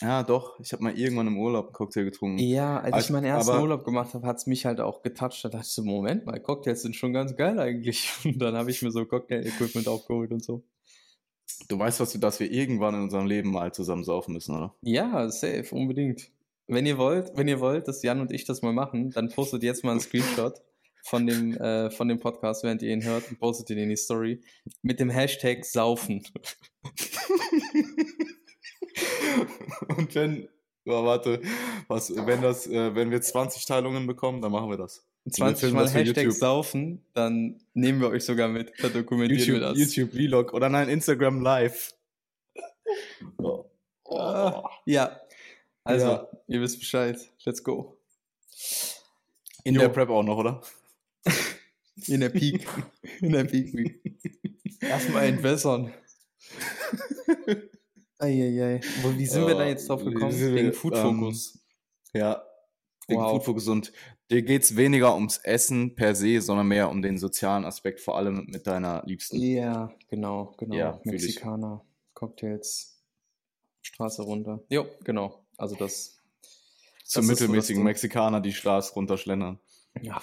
ja, 0.00 0.22
doch. 0.22 0.58
Ich 0.60 0.72
habe 0.72 0.84
mal 0.84 0.96
irgendwann 0.96 1.26
im 1.26 1.38
Urlaub 1.38 1.66
einen 1.66 1.72
Cocktail 1.72 2.04
getrunken. 2.04 2.38
Ja, 2.38 2.78
als, 2.80 2.92
als 2.92 3.04
ich 3.06 3.10
meinen 3.10 3.24
ersten 3.24 3.50
aber, 3.50 3.62
Urlaub 3.62 3.84
gemacht 3.84 4.14
habe, 4.14 4.26
hat 4.26 4.36
es 4.36 4.46
mich 4.46 4.64
halt 4.64 4.80
auch 4.80 5.02
getoucht. 5.02 5.44
Da 5.44 5.48
dachte 5.48 5.64
ich 5.66 5.72
so, 5.72 5.82
Moment 5.82 6.26
mal, 6.26 6.40
Cocktails 6.40 6.82
sind 6.82 6.94
schon 6.94 7.12
ganz 7.12 7.36
geil 7.36 7.58
eigentlich. 7.58 8.10
Und 8.24 8.38
dann 8.38 8.54
habe 8.54 8.70
ich 8.70 8.82
mir 8.82 8.90
so 8.90 9.04
Cocktail-Equipment 9.04 9.88
aufgeholt 9.88 10.30
und 10.32 10.42
so. 10.44 10.62
Du 11.68 11.78
weißt, 11.78 12.00
was 12.00 12.12
du, 12.12 12.18
dass 12.18 12.40
wir 12.40 12.50
irgendwann 12.50 12.94
in 12.94 13.02
unserem 13.02 13.26
Leben 13.26 13.50
mal 13.50 13.72
zusammen 13.72 14.04
saufen 14.04 14.34
müssen, 14.34 14.54
oder? 14.54 14.74
Ja, 14.82 15.28
safe, 15.30 15.66
unbedingt. 15.72 16.30
Wenn 16.66 16.86
ihr 16.86 16.98
wollt, 16.98 17.32
wenn 17.34 17.48
ihr 17.48 17.60
wollt, 17.60 17.88
dass 17.88 18.02
Jan 18.02 18.20
und 18.20 18.30
ich 18.30 18.44
das 18.44 18.62
mal 18.62 18.72
machen, 18.72 19.10
dann 19.10 19.30
postet 19.30 19.62
jetzt 19.62 19.84
mal 19.84 19.92
einen 19.92 20.00
Screenshot 20.00 20.62
von 21.02 21.26
dem, 21.26 21.56
äh, 21.56 21.90
von 21.90 22.08
dem 22.08 22.20
Podcast, 22.20 22.62
während 22.62 22.82
ihr 22.82 22.92
ihn 22.92 23.02
hört, 23.02 23.30
und 23.30 23.38
postet 23.38 23.70
ihn 23.70 23.78
in 23.78 23.88
die 23.88 23.96
Story 23.96 24.42
mit 24.82 25.00
dem 25.00 25.10
Hashtag 25.10 25.64
Saufen. 25.64 26.22
Und 29.96 30.14
wenn, 30.14 30.48
oh, 30.86 31.04
warte, 31.04 31.40
was, 31.88 32.14
wenn 32.14 32.42
das, 32.42 32.66
äh, 32.66 32.94
wenn 32.94 33.10
wir 33.10 33.20
20 33.20 33.64
Teilungen 33.66 34.06
bekommen, 34.06 34.42
dann 34.42 34.52
machen 34.52 34.70
wir 34.70 34.76
das. 34.76 35.04
20 35.30 35.72
Mal 35.72 35.88
Hashtag 35.88 36.16
YouTube. 36.24 36.32
saufen, 36.32 37.04
dann 37.12 37.60
nehmen 37.74 38.00
wir 38.00 38.08
euch 38.08 38.24
sogar 38.24 38.48
mit, 38.48 38.72
da 38.80 38.88
dokumentieren 38.88 39.40
YouTube, 39.40 39.60
wir 39.60 39.68
das. 39.68 39.78
YouTube 39.78 40.12
Vlog 40.12 40.54
oder 40.54 40.68
nein, 40.68 40.88
Instagram 40.88 41.42
Live. 41.42 41.94
Oh. 43.36 43.64
Oh. 44.04 44.62
Ja, 44.86 45.20
also, 45.88 46.06
ja. 46.06 46.28
ihr 46.48 46.60
wisst 46.60 46.78
Bescheid. 46.78 47.18
Let's 47.44 47.64
go. 47.64 47.96
In 49.64 49.74
jo. 49.74 49.80
der 49.80 49.88
Prep 49.88 50.10
auch 50.10 50.22
noch, 50.22 50.36
oder? 50.36 50.60
In 52.06 52.20
der 52.20 52.28
Peak. 52.28 52.66
In 53.20 53.32
der 53.32 53.44
Peak 53.44 53.72
Week. 53.74 54.00
Erstmal 54.80 55.24
entwässern. 55.26 55.92
Eieiei. 58.18 58.80
Wie 59.16 59.26
sind 59.26 59.46
wir 59.46 59.54
da 59.54 59.66
jetzt 59.66 59.88
drauf 59.88 60.04
gekommen? 60.04 60.32
Wegen 60.32 60.72
Food 60.72 60.96
Focus. 60.96 61.58
Ähm, 62.12 62.20
ja, 62.20 62.42
wegen 63.06 63.20
wow. 63.20 63.32
Food 63.32 63.44
Focus. 63.44 63.68
Und 63.68 63.92
dir 64.30 64.42
geht 64.42 64.62
es 64.62 64.76
weniger 64.76 65.14
ums 65.14 65.38
Essen 65.38 65.94
per 65.94 66.14
se, 66.14 66.40
sondern 66.40 66.66
mehr 66.66 66.90
um 66.90 67.00
den 67.00 67.18
sozialen 67.18 67.64
Aspekt, 67.64 68.00
vor 68.00 68.16
allem 68.16 68.46
mit 68.46 68.66
deiner 68.66 69.02
Liebsten. 69.06 69.40
Ja, 69.40 69.92
genau, 70.08 70.54
genau. 70.58 70.74
Ja, 70.74 71.00
Mexikaner, 71.04 71.84
Cocktails, 72.14 73.00
Straße 73.82 74.22
runter. 74.22 74.62
Jo, 74.68 74.86
genau. 75.04 75.44
Also 75.56 75.76
das. 75.76 76.16
Zum 77.04 77.26
das 77.26 77.40
mittelmäßigen 77.40 77.80
so 77.80 77.84
Mexikaner, 77.84 78.40
die 78.40 78.52
Straße 78.52 78.92
runterschlendern. 78.92 79.58
Ja. 80.02 80.20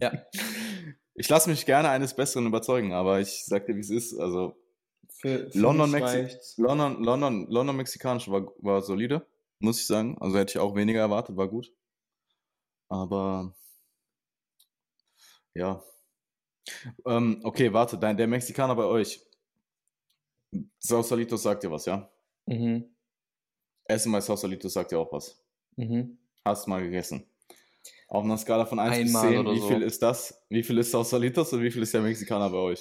Ja. 0.00 0.12
Ich 1.14 1.28
lasse 1.28 1.48
mich 1.48 1.64
gerne 1.64 1.90
eines 1.90 2.14
Besseren 2.14 2.46
überzeugen, 2.46 2.92
aber 2.92 3.20
ich 3.20 3.44
sag 3.44 3.66
dir, 3.66 3.76
wie 3.76 3.80
es 3.80 3.90
ist. 3.90 4.18
Also 4.18 4.56
für, 5.08 5.50
für 5.50 5.58
London, 5.58 5.90
Mexi 5.90 6.36
London, 6.60 7.02
London, 7.02 7.46
London 7.48 7.76
mexikanisch 7.76 8.28
war, 8.28 8.52
war 8.58 8.82
solide, 8.82 9.26
muss 9.60 9.80
ich 9.80 9.86
sagen. 9.86 10.18
Also 10.20 10.38
hätte 10.38 10.52
ich 10.52 10.58
auch 10.58 10.74
weniger 10.74 11.00
erwartet, 11.00 11.36
war 11.36 11.48
gut. 11.48 11.72
Aber 12.88 13.54
ja. 15.54 15.82
Ähm, 17.06 17.40
okay, 17.44 17.72
warte, 17.72 17.98
dein, 17.98 18.16
der 18.16 18.26
Mexikaner 18.26 18.74
bei 18.74 18.84
euch. 18.84 19.20
Sausalitos 20.78 21.42
sagt 21.42 21.62
dir 21.62 21.70
was, 21.70 21.86
ja? 21.86 22.10
Mhm. 22.46 22.94
Essen 23.86 24.12
bei 24.12 24.20
Sausalitos 24.20 24.72
sagt 24.72 24.90
dir 24.90 24.98
auch 24.98 25.12
was. 25.12 25.42
Mhm. 25.76 26.18
Hast 26.44 26.66
mal 26.68 26.82
gegessen. 26.82 27.26
Auf 28.14 28.22
einer 28.22 28.38
Skala 28.38 28.64
von 28.64 28.78
1 28.78 29.08
Einmal 29.08 29.28
bis 29.28 29.44
10, 29.44 29.46
wie 29.46 29.58
so. 29.58 29.68
viel 29.68 29.82
ist 29.82 30.00
das? 30.00 30.40
Wie 30.48 30.62
viel 30.62 30.78
ist 30.78 30.92
Sausalitos 30.92 31.52
und 31.52 31.62
wie 31.64 31.70
viel 31.72 31.82
ist 31.82 31.94
der 31.94 32.00
Mexikaner 32.00 32.48
bei 32.48 32.58
euch? 32.58 32.80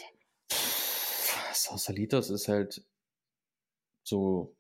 Sausalitos 1.52 2.30
ist 2.30 2.48
halt 2.48 2.86
so 4.04 4.56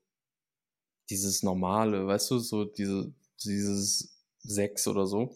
dieses 1.11 1.43
normale, 1.43 2.07
weißt 2.07 2.32
du, 2.32 2.39
so 2.39 2.65
diese, 2.65 3.13
dieses 3.43 4.19
6 4.39 4.88
oder 4.88 5.05
so. 5.05 5.36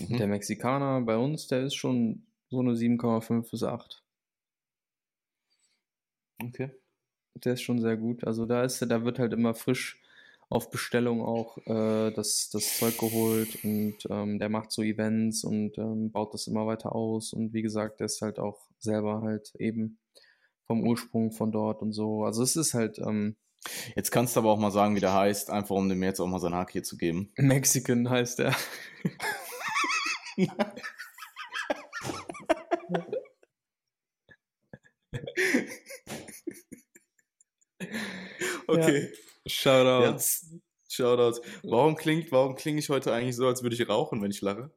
Mhm. 0.00 0.16
Der 0.16 0.26
Mexikaner 0.26 1.00
bei 1.02 1.16
uns, 1.16 1.46
der 1.46 1.62
ist 1.62 1.76
schon 1.76 2.26
so 2.50 2.58
eine 2.58 2.72
7,5 2.72 3.48
bis 3.48 3.62
8. 3.62 4.02
Okay. 6.42 6.72
Der 7.36 7.52
ist 7.52 7.62
schon 7.62 7.80
sehr 7.80 7.96
gut. 7.96 8.24
Also 8.24 8.44
da 8.44 8.64
ist, 8.64 8.82
da 8.82 9.04
wird 9.04 9.20
halt 9.20 9.32
immer 9.32 9.54
frisch 9.54 10.03
auf 10.54 10.70
Bestellung 10.70 11.20
auch 11.22 11.58
äh, 11.66 12.12
das, 12.12 12.48
das 12.50 12.78
Zeug 12.78 12.96
geholt 12.96 13.64
und 13.64 13.96
ähm, 14.08 14.38
der 14.38 14.48
macht 14.48 14.70
so 14.70 14.82
Events 14.82 15.42
und 15.42 15.76
ähm, 15.78 16.12
baut 16.12 16.32
das 16.32 16.46
immer 16.46 16.64
weiter 16.66 16.94
aus 16.94 17.32
und 17.32 17.52
wie 17.52 17.62
gesagt, 17.62 17.98
der 17.98 18.06
ist 18.06 18.22
halt 18.22 18.38
auch 18.38 18.60
selber 18.78 19.22
halt 19.22 19.52
eben 19.58 19.98
vom 20.66 20.86
Ursprung 20.86 21.32
von 21.32 21.50
dort 21.50 21.82
und 21.82 21.92
so. 21.92 22.24
Also 22.24 22.42
es 22.42 22.56
ist 22.56 22.74
halt. 22.74 22.98
Ähm, 22.98 23.36
jetzt 23.96 24.10
kannst 24.10 24.36
du 24.36 24.40
aber 24.40 24.50
auch 24.50 24.58
mal 24.58 24.70
sagen, 24.70 24.94
wie 24.94 25.00
der 25.00 25.14
heißt, 25.14 25.50
einfach 25.50 25.74
um 25.74 25.88
dem 25.88 26.02
jetzt 26.02 26.20
auch 26.20 26.26
mal 26.26 26.38
seinen 26.38 26.54
Hack 26.54 26.70
hier 26.70 26.82
zu 26.84 26.96
geben. 26.96 27.32
Mexican 27.36 28.08
heißt 28.08 28.40
er. 28.40 28.54
okay. 38.68 39.10
Ja. 39.12 39.23
Shoutouts. 39.46 40.46
Ja. 40.50 40.58
Shoutouts. 40.88 41.40
Warum 41.62 41.96
klingt, 41.96 42.32
warum 42.32 42.54
klinge 42.54 42.78
ich 42.78 42.88
heute 42.88 43.12
eigentlich 43.12 43.36
so, 43.36 43.46
als 43.46 43.62
würde 43.62 43.76
ich 43.76 43.88
rauchen, 43.88 44.22
wenn 44.22 44.30
ich 44.30 44.40
lache? 44.40 44.70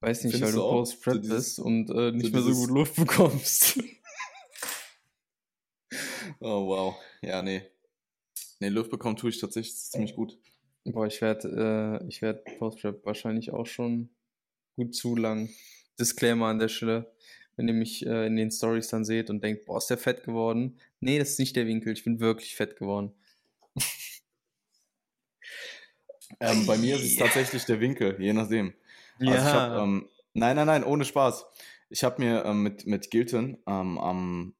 Weiß 0.00 0.24
nicht, 0.24 0.34
Findest 0.34 0.54
weil 0.54 0.60
du 0.60 0.68
post-prep 0.68 1.22
bist 1.22 1.58
und 1.58 1.90
äh, 1.90 2.12
nicht 2.12 2.26
so 2.26 2.32
mehr 2.32 2.42
so 2.42 2.52
gut 2.52 2.70
Luft 2.70 2.96
bekommst. 2.96 3.78
oh, 6.40 6.66
wow. 6.66 6.96
Ja, 7.22 7.42
nee. 7.42 7.62
Nee, 8.60 8.68
Luft 8.68 8.90
bekommen 8.90 9.16
tue 9.16 9.30
ich 9.30 9.38
tatsächlich 9.38 9.76
ziemlich 9.76 10.14
gut. 10.14 10.38
Boah, 10.84 11.06
ich 11.06 11.20
werde 11.20 12.00
äh, 12.08 12.22
werd 12.22 12.44
Post-Prep 12.58 13.04
wahrscheinlich 13.04 13.52
auch 13.52 13.66
schon 13.66 14.10
gut 14.76 14.94
zu 14.94 15.16
lang. 15.16 15.48
Disclaimer 15.98 16.46
an 16.46 16.58
der 16.58 16.68
Stelle, 16.68 17.12
wenn 17.56 17.68
ihr 17.68 17.74
mich 17.74 18.06
äh, 18.06 18.26
in 18.26 18.36
den 18.36 18.50
Stories 18.50 18.88
dann 18.88 19.04
seht 19.04 19.30
und 19.30 19.42
denkt, 19.42 19.64
boah, 19.64 19.78
ist 19.78 19.88
der 19.88 19.98
fett 19.98 20.24
geworden. 20.24 20.78
Nee, 21.00 21.18
das 21.18 21.30
ist 21.30 21.38
nicht 21.38 21.56
der 21.56 21.66
Winkel, 21.66 21.92
ich 21.92 22.04
bin 22.04 22.20
wirklich 22.20 22.54
fett 22.54 22.76
geworden. 22.76 23.12
Ähm, 26.40 26.66
bei 26.66 26.76
mir 26.78 26.96
ist 26.96 27.04
es 27.04 27.16
tatsächlich 27.16 27.64
der 27.64 27.80
Winkel, 27.80 28.20
je 28.20 28.32
nachdem. 28.32 28.74
Also 29.20 29.32
ja. 29.32 29.44
Hab, 29.44 29.82
ähm, 29.82 30.08
nein, 30.34 30.56
nein, 30.56 30.66
nein, 30.66 30.84
ohne 30.84 31.04
Spaß. 31.04 31.46
Ich 31.88 32.04
habe 32.04 32.22
mir 32.22 32.44
ähm, 32.44 32.62
mit, 32.62 32.86
mit 32.86 33.10
Gilton 33.10 33.58
ähm, 33.66 33.98
am, 33.98 34.54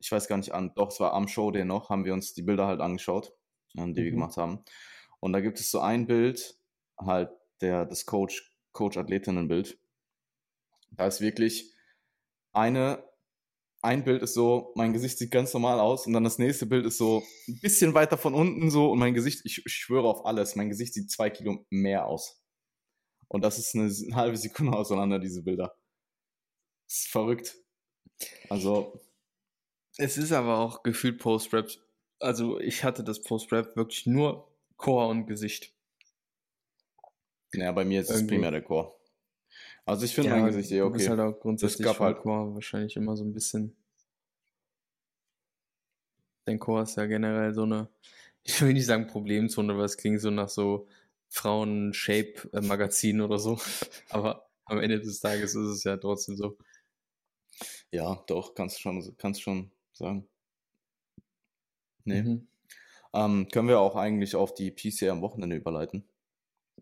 ich 0.00 0.10
weiß 0.10 0.28
gar 0.28 0.36
nicht 0.36 0.52
an, 0.52 0.72
doch, 0.74 0.90
es 0.90 1.00
war 1.00 1.12
am 1.12 1.28
Showday 1.28 1.64
noch, 1.64 1.88
haben 1.90 2.04
wir 2.04 2.12
uns 2.12 2.34
die 2.34 2.42
Bilder 2.42 2.66
halt 2.66 2.80
angeschaut, 2.80 3.32
ähm, 3.76 3.94
die 3.94 4.00
mhm. 4.00 4.04
wir 4.04 4.10
gemacht 4.12 4.36
haben. 4.36 4.64
Und 5.20 5.32
da 5.32 5.40
gibt 5.40 5.58
es 5.60 5.70
so 5.70 5.80
ein 5.80 6.06
Bild, 6.06 6.58
halt 6.98 7.30
der, 7.60 7.86
das 7.86 8.06
Coach, 8.06 8.54
Coach-Athletinnen-Bild. 8.72 9.78
Da 10.90 11.06
ist 11.06 11.20
wirklich 11.20 11.72
eine 12.52 13.07
ein 13.80 14.04
Bild 14.04 14.22
ist 14.22 14.34
so, 14.34 14.72
mein 14.74 14.92
Gesicht 14.92 15.18
sieht 15.18 15.30
ganz 15.30 15.52
normal 15.54 15.78
aus 15.80 16.06
und 16.06 16.12
dann 16.12 16.24
das 16.24 16.38
nächste 16.38 16.66
Bild 16.66 16.84
ist 16.86 16.98
so 16.98 17.22
ein 17.46 17.60
bisschen 17.60 17.94
weiter 17.94 18.18
von 18.18 18.34
unten 18.34 18.70
so 18.70 18.90
und 18.90 18.98
mein 18.98 19.14
Gesicht, 19.14 19.42
ich, 19.44 19.64
ich 19.64 19.72
schwöre 19.72 20.08
auf 20.08 20.26
alles, 20.26 20.56
mein 20.56 20.68
Gesicht 20.68 20.94
sieht 20.94 21.10
zwei 21.10 21.30
Kilo 21.30 21.64
mehr 21.70 22.06
aus. 22.06 22.42
Und 23.28 23.42
das 23.44 23.58
ist 23.58 23.74
eine, 23.74 23.84
eine 23.84 24.16
halbe 24.16 24.36
Sekunde 24.36 24.72
auseinander, 24.76 25.18
diese 25.18 25.42
Bilder. 25.42 25.76
Das 26.86 27.00
ist 27.00 27.08
verrückt. 27.08 27.56
Also. 28.48 29.00
Es 29.96 30.16
ist 30.16 30.32
aber 30.32 30.58
auch 30.58 30.82
gefühlt 30.82 31.18
Post-Rap 31.18 31.68
also 32.20 32.58
ich 32.60 32.84
hatte 32.84 33.04
das 33.04 33.22
Post-Rap 33.22 33.76
wirklich 33.76 34.06
nur 34.06 34.50
Chor 34.76 35.08
und 35.08 35.26
Gesicht. 35.26 35.74
Ja, 37.54 37.72
bei 37.72 37.84
mir 37.84 38.00
ist 38.00 38.10
es 38.10 38.26
primär 38.26 38.50
der 38.50 38.62
Chor. 38.62 38.97
Also 39.88 40.04
ich 40.04 40.14
finde 40.14 40.30
ja, 40.30 40.36
mein 40.36 40.46
Gesicht 40.46 40.70
eh 40.70 40.82
okay. 40.82 40.92
Das 40.92 41.02
ist 41.02 41.08
halt 41.08 41.20
auch 41.20 41.40
grundsätzlich 41.40 41.86
das 41.86 41.98
halt 41.98 42.18
Chor 42.18 42.54
wahrscheinlich 42.54 42.94
immer 42.96 43.16
so 43.16 43.24
ein 43.24 43.32
bisschen. 43.32 43.74
Dein 46.44 46.58
Chor 46.58 46.82
ist 46.82 46.96
ja 46.96 47.06
generell 47.06 47.54
so 47.54 47.62
eine, 47.62 47.88
ich 48.42 48.60
will 48.60 48.74
nicht 48.74 48.84
sagen 48.84 49.06
Problemzone, 49.06 49.72
aber 49.72 49.84
es 49.84 49.96
klingt 49.96 50.20
so 50.20 50.30
nach 50.30 50.50
so 50.50 50.88
Frauen-Shape-Magazin 51.30 53.22
oder 53.22 53.38
so. 53.38 53.58
aber 54.10 54.50
am 54.66 54.78
Ende 54.78 55.00
des 55.00 55.20
Tages 55.20 55.54
ist 55.54 55.68
es 55.68 55.84
ja 55.84 55.96
trotzdem 55.96 56.36
so. 56.36 56.58
Ja, 57.90 58.22
doch, 58.26 58.54
kannst 58.54 58.82
schon, 58.82 59.16
kannst 59.16 59.40
schon 59.40 59.70
sagen. 59.94 60.28
Nee. 62.04 62.22
Mhm. 62.22 62.48
Ähm, 63.14 63.48
können 63.50 63.68
wir 63.68 63.80
auch 63.80 63.96
eigentlich 63.96 64.36
auf 64.36 64.52
die 64.52 64.70
PCA 64.70 65.12
am 65.12 65.22
Wochenende 65.22 65.56
überleiten? 65.56 66.06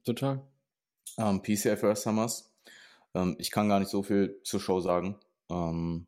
Total. 0.03 0.45
Ähm, 1.19 1.41
PCA 1.41 1.77
First 1.77 2.03
Summers. 2.03 2.56
Ähm, 3.17 3.37
ich 3.39 3.51
kann 3.51 3.69
gar 3.69 3.81
nicht 3.81 3.91
so 3.91 4.03
viel 4.03 4.41
zur 4.45 4.61
Show 4.61 4.81
sagen. 4.81 5.19
Ähm, 5.51 6.07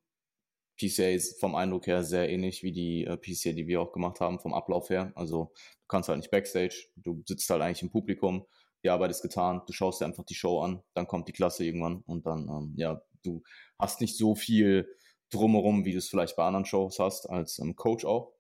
PCA 0.79 1.11
ist 1.11 1.41
vom 1.41 1.55
Eindruck 1.57 1.87
her 1.87 2.05
sehr 2.05 2.29
ähnlich 2.29 2.63
wie 2.63 2.73
die 2.73 3.05
äh, 3.05 3.17
PCA, 3.17 3.53
die 3.53 3.67
wir 3.67 3.81
auch 3.81 3.93
gemacht 3.93 4.21
haben, 4.21 4.39
vom 4.39 4.55
Ablauf 4.55 4.91
her. 4.91 5.13
Also 5.17 5.53
du 5.57 5.87
kannst 5.89 6.09
halt 6.09 6.19
nicht 6.19 6.31
Backstage, 6.31 6.87
du 6.97 7.23
sitzt 7.27 7.51
halt 7.51 7.63
eigentlich 7.63 7.83
im 7.83 7.91
Publikum, 7.91 8.47
die 8.85 8.91
Arbeit 8.91 9.11
ist 9.11 9.23
getan, 9.23 9.63
du 9.67 9.73
schaust 9.73 10.01
dir 10.01 10.07
einfach 10.07 10.25
die 10.25 10.37
Show 10.37 10.61
an, 10.61 10.83
dann 10.95 11.09
kommt 11.09 11.27
die 11.29 11.33
Klasse 11.33 11.65
irgendwann 11.65 12.03
und 12.07 12.27
dann, 12.27 12.49
ähm, 12.49 12.75
ja, 12.77 13.03
du 13.25 13.43
hast 13.79 14.01
nicht 14.01 14.17
so 14.17 14.37
viel 14.37 14.89
drumherum, 15.31 15.85
wie 15.85 15.93
du 15.93 15.99
es 15.99 16.09
vielleicht 16.09 16.37
bei 16.37 16.45
anderen 16.47 16.65
Shows 16.65 16.99
hast, 17.01 17.29
als 17.29 17.59
ähm, 17.59 17.75
Coach 17.75 18.05
auch. 18.05 18.33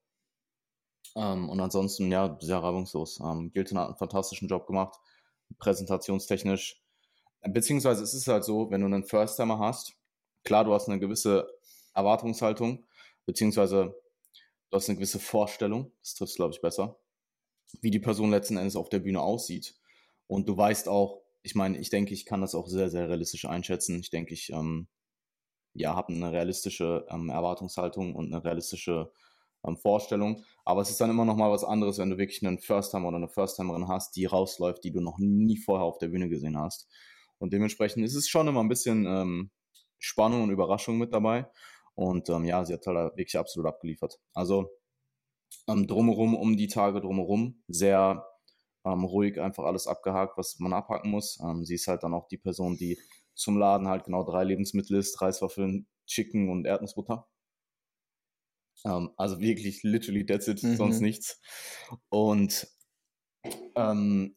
Ähm, 1.16 1.48
und 1.48 1.60
ansonsten, 1.60 2.10
ja, 2.12 2.38
sehr 2.40 2.58
reibungslos. 2.58 3.20
Ähm, 3.20 3.50
Gilton 3.52 3.78
hat 3.78 3.88
einen 3.88 3.96
fantastischen 3.96 4.48
Job 4.48 4.66
gemacht, 4.66 4.96
präsentationstechnisch. 5.58 6.80
Beziehungsweise 7.42 8.02
es 8.02 8.14
ist 8.14 8.26
halt 8.28 8.44
so, 8.44 8.70
wenn 8.70 8.80
du 8.80 8.86
einen 8.86 9.04
First-Timer 9.04 9.58
hast, 9.58 9.94
klar, 10.44 10.64
du 10.64 10.72
hast 10.72 10.88
eine 10.88 10.98
gewisse 10.98 11.48
Erwartungshaltung, 11.94 12.86
beziehungsweise 13.26 13.94
du 14.70 14.76
hast 14.76 14.88
eine 14.88 14.96
gewisse 14.96 15.18
Vorstellung, 15.18 15.92
das 16.00 16.14
trifft 16.14 16.36
glaube 16.36 16.54
ich 16.54 16.60
besser, 16.60 16.98
wie 17.80 17.90
die 17.90 18.00
Person 18.00 18.30
letzten 18.30 18.56
Endes 18.56 18.76
auf 18.76 18.88
der 18.88 19.00
Bühne 19.00 19.22
aussieht. 19.22 19.76
Und 20.26 20.48
du 20.48 20.56
weißt 20.56 20.88
auch, 20.88 21.22
ich 21.42 21.54
meine, 21.54 21.78
ich 21.78 21.90
denke, 21.90 22.12
ich 22.12 22.26
kann 22.26 22.40
das 22.40 22.54
auch 22.54 22.66
sehr, 22.66 22.90
sehr 22.90 23.08
realistisch 23.08 23.44
einschätzen. 23.44 24.00
Ich 24.00 24.10
denke, 24.10 24.34
ich 24.34 24.50
ähm, 24.50 24.88
ja, 25.74 25.94
habe 25.94 26.12
eine 26.12 26.32
realistische 26.32 27.06
ähm, 27.08 27.30
Erwartungshaltung 27.30 28.14
und 28.14 28.32
eine 28.32 28.44
realistische 28.44 29.10
ähm, 29.64 29.76
Vorstellung. 29.76 30.44
Aber 30.64 30.82
es 30.82 30.90
ist 30.90 31.00
dann 31.00 31.10
immer 31.10 31.24
noch 31.24 31.36
mal 31.36 31.50
was 31.50 31.64
anderes, 31.64 31.98
wenn 31.98 32.10
du 32.10 32.18
wirklich 32.18 32.44
einen 32.44 32.58
First-Timer 32.58 33.08
oder 33.08 33.16
eine 33.16 33.28
First-Timerin 33.28 33.88
hast, 33.88 34.16
die 34.16 34.26
rausläuft, 34.26 34.84
die 34.84 34.92
du 34.92 35.00
noch 35.00 35.18
nie 35.18 35.56
vorher 35.56 35.84
auf 35.84 35.98
der 35.98 36.08
Bühne 36.08 36.28
gesehen 36.28 36.58
hast. 36.58 36.88
Und 37.38 37.52
dementsprechend 37.52 38.04
ist 38.04 38.14
es 38.14 38.28
schon 38.28 38.48
immer 38.48 38.60
ein 38.60 38.68
bisschen 38.68 39.06
ähm, 39.06 39.50
Spannung 39.98 40.42
und 40.42 40.50
Überraschung 40.50 40.98
mit 40.98 41.12
dabei. 41.12 41.46
Und 41.94 42.28
ähm, 42.28 42.44
ja, 42.44 42.64
sie 42.64 42.74
hat 42.74 42.86
halt 42.86 43.16
wirklich 43.16 43.36
absolut 43.36 43.68
abgeliefert. 43.68 44.18
Also 44.32 44.70
ähm, 45.66 45.86
drumherum, 45.86 46.34
um 46.34 46.56
die 46.56 46.68
Tage 46.68 47.00
drumherum, 47.00 47.62
sehr 47.68 48.26
ähm, 48.84 49.04
ruhig 49.04 49.40
einfach 49.40 49.64
alles 49.64 49.86
abgehakt, 49.86 50.38
was 50.38 50.58
man 50.58 50.72
abhaken 50.72 51.10
muss. 51.10 51.38
Ähm, 51.42 51.64
sie 51.64 51.74
ist 51.74 51.88
halt 51.88 52.02
dann 52.02 52.14
auch 52.14 52.28
die 52.28 52.38
Person, 52.38 52.76
die 52.76 52.98
zum 53.34 53.58
Laden 53.58 53.88
halt 53.88 54.04
genau 54.04 54.24
drei 54.24 54.44
Lebensmittel 54.44 54.96
isst, 54.96 55.20
Reiswaffeln, 55.20 55.86
Chicken 56.06 56.48
und 56.50 56.66
Erdnussbutter. 56.66 57.28
Ähm, 58.84 59.10
also 59.16 59.40
wirklich 59.40 59.82
literally 59.82 60.24
that's 60.24 60.48
it, 60.48 60.62
mhm. 60.62 60.76
sonst 60.76 61.00
nichts. 61.00 61.40
Und 62.08 62.68
ähm, 63.76 64.36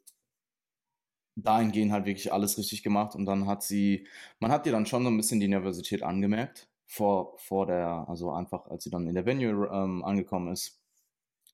dahingehend 1.36 1.91
halt 1.91 2.05
wirklich 2.05 2.34
alles 2.34 2.57
richtig 2.57 2.84
gemacht 2.84 3.15
und 3.15 3.25
dann 3.25 3.47
hat 3.47 3.63
sie, 3.63 4.07
man 4.39 4.51
hat 4.51 4.65
ihr 4.65 4.71
dann 4.71 4.86
schon 4.86 5.03
so 5.03 5.09
ein 5.09 5.17
bisschen 5.17 5.39
die 5.39 5.47
Nervosität 5.47 6.03
angemerkt 6.03 6.69
vor, 6.86 7.38
vor 7.38 7.65
der, 7.65 8.05
also 8.07 8.32
einfach 8.32 8.65
als 8.67 8.84
sie 8.84 8.89
dann 8.89 9.07
in 9.07 9.15
der 9.15 9.25
Venue 9.25 9.67
ähm, 9.71 10.03
angekommen 10.03 10.51
ist, 10.51 10.82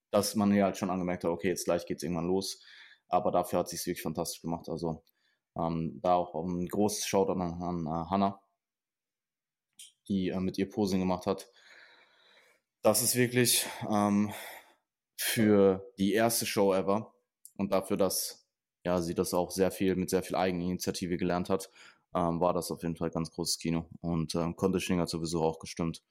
dass 0.09 0.35
man 0.35 0.53
ihr 0.53 0.63
halt 0.63 0.77
schon 0.77 0.89
angemerkt 0.89 1.23
hat, 1.23 1.31
okay, 1.31 1.49
jetzt 1.49 1.65
gleich 1.65 1.85
geht's 1.85 2.03
irgendwann 2.03 2.27
los, 2.27 2.63
aber 3.07 3.31
dafür 3.31 3.59
hat 3.59 3.69
sie 3.69 3.75
es 3.75 3.85
wirklich 3.85 4.01
fantastisch 4.01 4.41
gemacht, 4.41 4.67
also 4.69 5.03
ähm, 5.55 5.99
da 6.01 6.15
auch 6.15 6.33
ein 6.35 6.67
großes 6.67 7.05
Shoutout 7.05 7.33
an, 7.33 7.61
an 7.61 7.87
uh, 7.87 8.09
Hannah, 8.09 8.41
die 10.07 10.29
äh, 10.29 10.39
mit 10.39 10.57
ihr 10.57 10.69
Posing 10.69 10.99
gemacht 10.99 11.25
hat. 11.25 11.51
Das 12.81 13.01
ist 13.01 13.15
wirklich 13.15 13.65
ähm, 13.89 14.33
für 15.17 15.91
die 15.97 16.13
erste 16.13 16.45
Show 16.45 16.73
ever 16.73 17.13
und 17.57 17.71
dafür, 17.71 17.97
dass 17.97 18.46
ja, 18.87 19.01
sie 19.01 19.13
das 19.13 19.33
auch 19.33 19.51
sehr 19.51 19.69
viel 19.69 19.97
mit 19.97 20.09
sehr 20.09 20.23
viel 20.23 20.37
Eigeninitiative 20.37 21.17
gelernt 21.17 21.49
hat, 21.49 21.69
ähm, 22.15 22.39
war 22.39 22.53
das 22.53 22.71
auf 22.71 22.83
jeden 22.83 22.95
Fall 22.95 23.09
ganz 23.09 23.29
großes 23.31 23.59
Kino. 23.59 23.89
Und 23.99 24.33
ähm, 24.35 24.55
Conditioning 24.55 25.01
hat 25.01 25.09
sowieso 25.09 25.43
auch 25.43 25.59
gestimmt. 25.59 26.03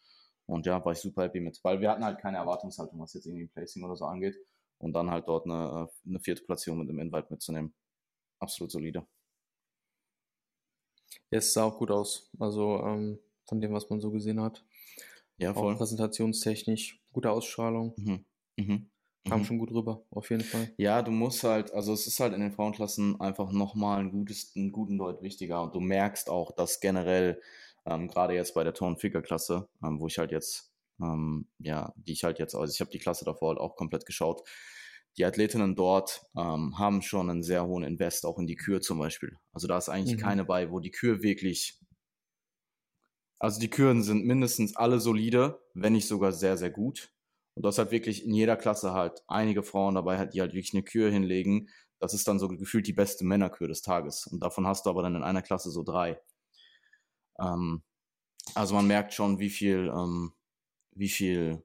Und 0.45 0.67
ja, 0.67 0.85
war 0.85 0.93
ich 0.93 0.99
super 0.99 1.23
happy 1.23 1.41
mit, 1.41 1.59
weil 1.65 1.81
wir 1.81 1.91
hatten 1.91 2.05
halt 2.05 2.19
keine 2.19 2.37
Erwartungshaltung, 2.37 3.01
was 3.01 3.15
jetzt 3.15 3.27
irgendwie 3.27 3.47
Placing 3.47 3.83
oder 3.83 3.97
so 3.97 4.05
angeht. 4.05 4.37
Und 4.79 4.93
dann 4.93 5.11
halt 5.11 5.27
dort 5.27 5.47
eine, 5.47 5.89
äh, 5.89 6.09
eine 6.09 6.21
vierte 6.21 6.43
Platzierung 6.45 6.81
mit 6.81 6.89
dem 6.91 6.99
Invite 6.99 7.29
mitzunehmen. 7.31 7.75
Absolut 8.41 8.71
solide. 8.71 9.07
Ja, 11.31 11.39
es 11.39 11.55
sah 11.55 11.65
auch 11.65 11.79
gut 11.79 11.91
aus. 11.91 12.31
Also 12.39 12.79
ähm, 12.85 13.19
von 13.47 13.59
dem, 13.63 13.73
was 13.73 13.89
man 13.89 14.01
so 14.01 14.11
gesehen 14.11 14.43
hat. 14.43 14.63
Ja, 15.39 15.55
voll. 15.55 15.73
Auch 15.73 15.79
präsentationstechnisch, 15.79 17.03
gute 17.11 17.31
Ausstrahlung. 17.31 17.95
Mhm. 17.97 18.25
Mhm. 18.59 18.91
Kam 19.27 19.41
mhm. 19.41 19.45
schon 19.45 19.59
gut 19.59 19.73
rüber, 19.73 20.05
auf 20.11 20.31
jeden 20.31 20.45
Fall. 20.45 20.71
Ja, 20.77 21.03
du 21.03 21.11
musst 21.11 21.43
halt, 21.45 21.73
also 21.73 21.93
es 21.93 22.07
ist 22.07 22.21
halt 22.21 22.33
in 22.33 22.41
den 22.41 22.53
Frauenklassen 22.53 23.21
einfach 23.21 23.53
nochmal 23.53 24.01
ein 24.01 24.11
gutes, 24.11 24.53
einen 24.57 24.73
guten 24.73 24.99
Deut 24.99 25.23
wichtiger 25.23 25.63
und 25.63 25.75
du 25.75 25.81
merkst 25.81 26.31
auch, 26.31 26.53
dass 26.55 26.81
generell, 26.81 27.41
ähm, 27.85 28.09
gerade 28.09 28.35
jetzt 28.35 28.55
bei 28.55 28.65
der 28.65 28.75
Turn-Figure-Klasse, 28.75 29.69
ähm, 29.83 30.01
wo 30.01 30.07
ich 30.07 30.19
halt 30.19 30.33
jetzt, 30.33 30.73
ähm, 31.01 31.47
ja, 31.59 31.93
die 31.97 32.13
ich 32.13 32.25
halt 32.25 32.39
jetzt, 32.39 32.55
also 32.55 32.73
ich 32.73 32.81
habe 32.81 32.91
die 32.91 32.99
Klasse 32.99 33.25
davor 33.25 33.51
halt 33.51 33.59
auch 33.59 33.77
komplett 33.77 34.07
geschaut, 34.07 34.43
die 35.19 35.25
Athletinnen 35.25 35.75
dort 35.75 36.27
ähm, 36.37 36.79
haben 36.79 37.03
schon 37.03 37.31
einen 37.31 37.43
sehr 37.43 37.67
hohen 37.67 37.85
Invest, 37.85 38.27
auch 38.27 38.39
in 38.39 38.47
die 38.47 38.57
Kür 38.57 38.81
zum 38.81 38.99
Beispiel. 38.99 39.39
Also 39.53 39.67
da 39.67 39.79
ist 39.79 39.89
eigentlich 39.89 40.19
mhm. 40.19 40.23
keine 40.23 40.45
bei, 40.45 40.71
wo 40.71 40.79
die 40.79 40.91
Kür 40.91 41.23
wirklich, 41.23 41.81
also 43.39 43.59
die 43.59 43.71
Küren 43.71 44.03
sind 44.03 44.27
mindestens 44.27 44.77
alle 44.77 45.01
solide, 45.01 45.63
wenn 45.75 45.95
nicht 45.95 46.07
sogar 46.07 46.33
sehr, 46.33 46.57
sehr 46.57 46.71
gut. 46.71 47.16
Und 47.57 47.63
du 47.63 47.69
hast 47.69 47.79
halt 47.79 47.91
wirklich 47.91 48.25
in 48.27 48.35
jeder 48.35 48.57
Klasse 48.57 48.93
halt 48.93 49.23
einige 49.29 49.63
Frauen 49.63 49.95
dabei, 49.95 50.27
die 50.27 50.43
halt 50.43 50.53
wirklich 50.53 50.75
eine 50.75 50.83
Kür 50.83 51.11
hinlegen. 51.11 51.71
Das 51.99 52.13
ist 52.13 52.29
dann 52.29 52.39
so 52.39 52.49
gefühlt 52.49 52.87
die 52.87 52.93
beste 52.93 53.25
Männerkür 53.25 53.67
des 53.67 53.81
Tages. 53.81 54.27
Und 54.27 54.41
davon 54.43 54.67
hast 54.67 54.85
du 54.85 54.91
aber 54.91 55.03
dann 55.03 55.17
in 55.17 55.23
einer 55.23 55.41
Klasse 55.41 55.71
so 55.71 55.83
drei. 55.83 56.21
Ähm, 57.41 57.83
also 58.55 58.75
man 58.75 58.87
merkt 58.87 59.15
schon, 59.15 59.39
wie 59.39 59.49
viel, 59.49 59.91
ähm, 59.91 60.35
wie 60.93 61.09
viel 61.09 61.63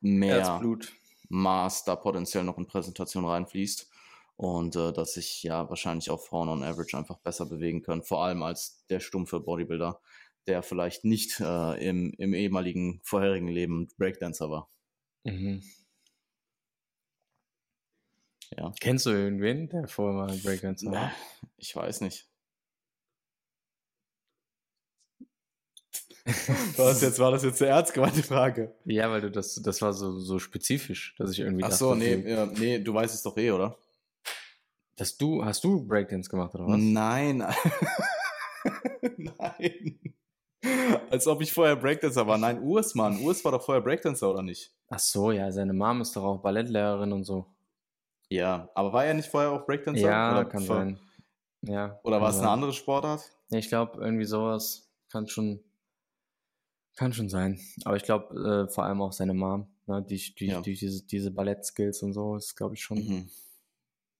mehr 0.00 0.36
Herzblut. 0.36 0.92
Maß 1.28 1.82
da 1.84 1.96
potenziell 1.96 2.44
noch 2.44 2.58
in 2.58 2.66
Präsentation 2.66 3.24
reinfließt. 3.24 3.90
Und 4.36 4.76
äh, 4.76 4.92
dass 4.92 5.14
sich 5.14 5.42
ja 5.42 5.68
wahrscheinlich 5.68 6.10
auch 6.10 6.20
Frauen 6.20 6.48
on 6.48 6.62
average 6.62 6.96
einfach 6.96 7.18
besser 7.18 7.46
bewegen 7.46 7.82
können. 7.82 8.04
Vor 8.04 8.24
allem 8.24 8.44
als 8.44 8.84
der 8.90 9.00
stumpfe 9.00 9.40
Bodybuilder, 9.40 10.00
der 10.46 10.62
vielleicht 10.62 11.04
nicht 11.04 11.40
äh, 11.40 11.84
im, 11.84 12.12
im 12.16 12.32
ehemaligen 12.32 13.00
vorherigen 13.02 13.48
Leben 13.48 13.88
Breakdancer 13.98 14.50
war. 14.50 14.70
Mhm. 15.24 15.62
Ja. 18.56 18.72
Kennst 18.80 19.06
du 19.06 19.10
irgendwen, 19.10 19.68
der 19.68 19.88
vorher 19.88 20.26
mal 20.26 20.36
Breakdancer 20.38 20.90
war? 20.90 21.12
Ich 21.56 21.74
weiß 21.74 22.02
nicht. 22.02 22.28
Was 26.76 27.02
jetzt 27.02 27.18
war 27.18 27.30
das 27.30 27.42
jetzt 27.42 27.60
eine 27.60 27.72
ernst 27.72 27.92
gemeinte 27.92 28.22
Frage? 28.22 28.74
Ja, 28.84 29.10
weil 29.10 29.20
du 29.20 29.30
das, 29.30 29.56
das 29.56 29.82
war 29.82 29.92
so, 29.92 30.18
so 30.20 30.38
spezifisch, 30.38 31.14
dass 31.18 31.30
ich 31.32 31.40
irgendwie. 31.40 31.64
Ach 31.64 31.72
so, 31.72 31.94
nee, 31.94 32.14
ja, 32.14 32.46
nee, 32.46 32.78
du 32.78 32.94
weißt 32.94 33.14
es 33.14 33.22
doch 33.22 33.36
eh, 33.36 33.50
oder? 33.50 33.76
Dass 34.96 35.18
du, 35.18 35.44
hast 35.44 35.64
du 35.64 35.86
Breakdance 35.86 36.30
gemacht 36.30 36.54
oder 36.54 36.66
was? 36.66 36.80
Nein. 36.80 37.38
Nein. 39.18 40.14
Als 41.10 41.26
ob 41.26 41.42
ich 41.42 41.52
vorher 41.52 41.76
Breakdancer 41.76 42.26
war. 42.26 42.38
Nein, 42.38 42.62
Urs, 42.62 42.94
Mann. 42.94 43.18
Urs 43.20 43.44
war 43.44 43.52
doch 43.52 43.62
vorher 43.62 43.82
Breakdancer, 43.82 44.30
oder 44.30 44.42
nicht? 44.42 44.72
Ach 44.88 44.98
so, 44.98 45.30
ja, 45.30 45.50
seine 45.50 45.72
Mom 45.72 46.00
ist 46.00 46.14
doch 46.16 46.24
auch 46.24 46.40
Ballettlehrerin 46.40 47.12
und 47.12 47.24
so. 47.24 47.46
Ja, 48.28 48.68
aber 48.74 48.92
war 48.92 49.04
er 49.04 49.14
nicht 49.14 49.28
vorher 49.28 49.50
auch 49.50 49.66
Breakdancer? 49.66 50.08
Ja, 50.08 50.32
oder 50.32 50.44
kann 50.44 50.62
vor... 50.62 50.76
sein. 50.76 50.98
Ja. 51.62 51.98
Oder 52.02 52.20
war 52.20 52.30
es 52.30 52.38
eine 52.38 52.50
andere 52.50 52.72
Sportart? 52.72 53.22
Ja, 53.50 53.58
ich 53.58 53.68
glaube, 53.68 54.02
irgendwie 54.02 54.24
sowas 54.24 54.90
kann 55.10 55.26
schon, 55.28 55.60
kann 56.96 57.12
schon 57.12 57.28
sein. 57.28 57.60
Aber 57.84 57.96
ich 57.96 58.02
glaube, 58.02 58.66
äh, 58.68 58.72
vor 58.72 58.84
allem 58.84 59.00
auch 59.00 59.12
seine 59.12 59.34
Mom, 59.34 59.66
ne, 59.86 60.02
die, 60.02 60.34
die, 60.34 60.46
ja. 60.46 60.60
die, 60.60 60.74
diese, 60.74 61.06
diese 61.06 61.30
Ballett-Skills 61.30 62.02
und 62.02 62.12
so, 62.12 62.36
ist, 62.36 62.56
glaube 62.56 62.74
ich, 62.74 62.82
schon. 62.82 62.98
Mhm. 62.98 63.30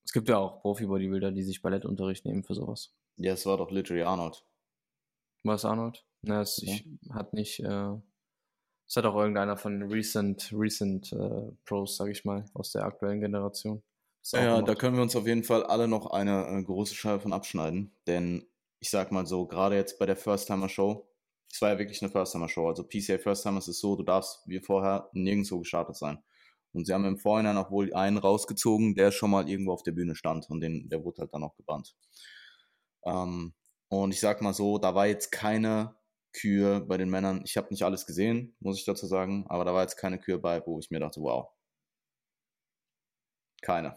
Es 0.04 0.12
gibt 0.12 0.28
ja 0.28 0.38
auch 0.38 0.60
Profi-Bodybuilder, 0.60 1.32
die 1.32 1.42
sich 1.42 1.62
Ballettunterricht 1.62 2.24
nehmen 2.24 2.44
für 2.44 2.54
sowas. 2.54 2.94
Ja, 3.16 3.32
es 3.32 3.46
war 3.46 3.56
doch 3.56 3.70
literally 3.70 4.02
Arnold. 4.02 4.44
War 5.42 5.54
es 5.54 5.64
Arnold? 5.64 6.04
Na, 6.26 6.42
es 6.42 6.60
ja. 6.62 6.74
ich, 6.74 6.86
hat 7.10 7.32
nicht, 7.32 7.60
äh, 7.60 7.64
Das 8.86 8.96
hat 8.96 9.04
auch 9.04 9.16
irgendeiner 9.16 9.56
von 9.56 9.82
Recent, 9.82 10.52
Recent 10.52 11.12
äh, 11.12 11.52
Pros, 11.64 11.96
sag 11.96 12.10
ich 12.10 12.24
mal, 12.24 12.44
aus 12.54 12.72
der 12.72 12.84
aktuellen 12.84 13.20
Generation. 13.20 13.82
Ja, 14.32 14.62
da 14.62 14.74
können 14.74 14.96
wir 14.96 15.02
uns 15.02 15.16
auf 15.16 15.26
jeden 15.26 15.44
Fall 15.44 15.64
alle 15.64 15.86
noch 15.86 16.06
eine 16.06 16.46
äh, 16.46 16.62
große 16.62 16.94
Scheibe 16.94 17.20
von 17.20 17.34
abschneiden. 17.34 17.94
Denn 18.06 18.46
ich 18.80 18.90
sag 18.90 19.12
mal 19.12 19.26
so, 19.26 19.46
gerade 19.46 19.76
jetzt 19.76 19.98
bei 19.98 20.06
der 20.06 20.16
First-Timer-Show, 20.16 21.06
es 21.52 21.60
war 21.60 21.70
ja 21.70 21.78
wirklich 21.78 22.02
eine 22.02 22.10
First-Timer-Show. 22.10 22.66
Also 22.66 22.84
PCA 22.84 23.18
First-Timers 23.18 23.68
ist 23.68 23.80
so, 23.80 23.96
du 23.96 24.02
darfst 24.02 24.42
wie 24.46 24.60
vorher 24.60 25.10
nirgendwo 25.12 25.58
gestartet 25.58 25.96
sein. 25.96 26.22
Und 26.72 26.86
sie 26.86 26.92
haben 26.92 27.04
im 27.04 27.18
Vorhinein 27.18 27.56
auch 27.56 27.70
wohl 27.70 27.94
einen 27.94 28.18
rausgezogen, 28.18 28.94
der 28.94 29.12
schon 29.12 29.30
mal 29.30 29.48
irgendwo 29.48 29.72
auf 29.72 29.82
der 29.82 29.92
Bühne 29.92 30.16
stand 30.16 30.50
und 30.50 30.60
den, 30.60 30.88
der 30.88 31.04
wurde 31.04 31.22
halt 31.22 31.32
dann 31.32 31.44
auch 31.44 31.54
gebannt. 31.56 31.94
Ähm, 33.04 33.54
und 33.88 34.12
ich 34.12 34.20
sag 34.20 34.42
mal 34.42 34.54
so, 34.54 34.78
da 34.78 34.94
war 34.94 35.06
jetzt 35.06 35.30
keine 35.30 35.94
Kühe 36.34 36.80
bei 36.80 36.98
den 36.98 37.08
Männern. 37.08 37.42
Ich 37.44 37.56
habe 37.56 37.68
nicht 37.70 37.84
alles 37.84 38.06
gesehen, 38.06 38.54
muss 38.60 38.78
ich 38.78 38.84
dazu 38.84 39.06
sagen, 39.06 39.46
aber 39.48 39.64
da 39.64 39.72
war 39.72 39.82
jetzt 39.82 39.96
keine 39.96 40.18
Kühe 40.18 40.38
bei, 40.38 40.64
wo 40.66 40.78
ich 40.78 40.90
mir 40.90 41.00
dachte, 41.00 41.20
wow. 41.22 41.48
Keine. 43.62 43.96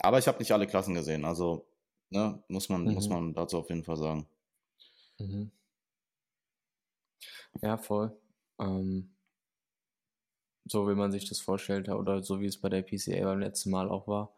Aber 0.00 0.18
ich 0.18 0.28
habe 0.28 0.38
nicht 0.38 0.52
alle 0.52 0.66
Klassen 0.66 0.94
gesehen, 0.94 1.24
also 1.24 1.66
ne, 2.10 2.42
muss, 2.48 2.68
man, 2.68 2.84
mhm. 2.84 2.94
muss 2.94 3.08
man 3.08 3.32
dazu 3.32 3.58
auf 3.58 3.70
jeden 3.70 3.84
Fall 3.84 3.96
sagen. 3.96 4.28
Mhm. 5.18 5.50
Ja, 7.62 7.78
voll. 7.78 8.14
Ähm, 8.58 9.14
so 10.66 10.88
wie 10.88 10.94
man 10.94 11.12
sich 11.12 11.28
das 11.28 11.40
vorstellt 11.40 11.88
oder 11.88 12.22
so 12.22 12.40
wie 12.40 12.46
es 12.46 12.60
bei 12.60 12.68
der 12.68 12.82
PCA 12.82 13.24
beim 13.24 13.38
letzten 13.40 13.70
Mal 13.70 13.88
auch 13.88 14.08
war, 14.08 14.34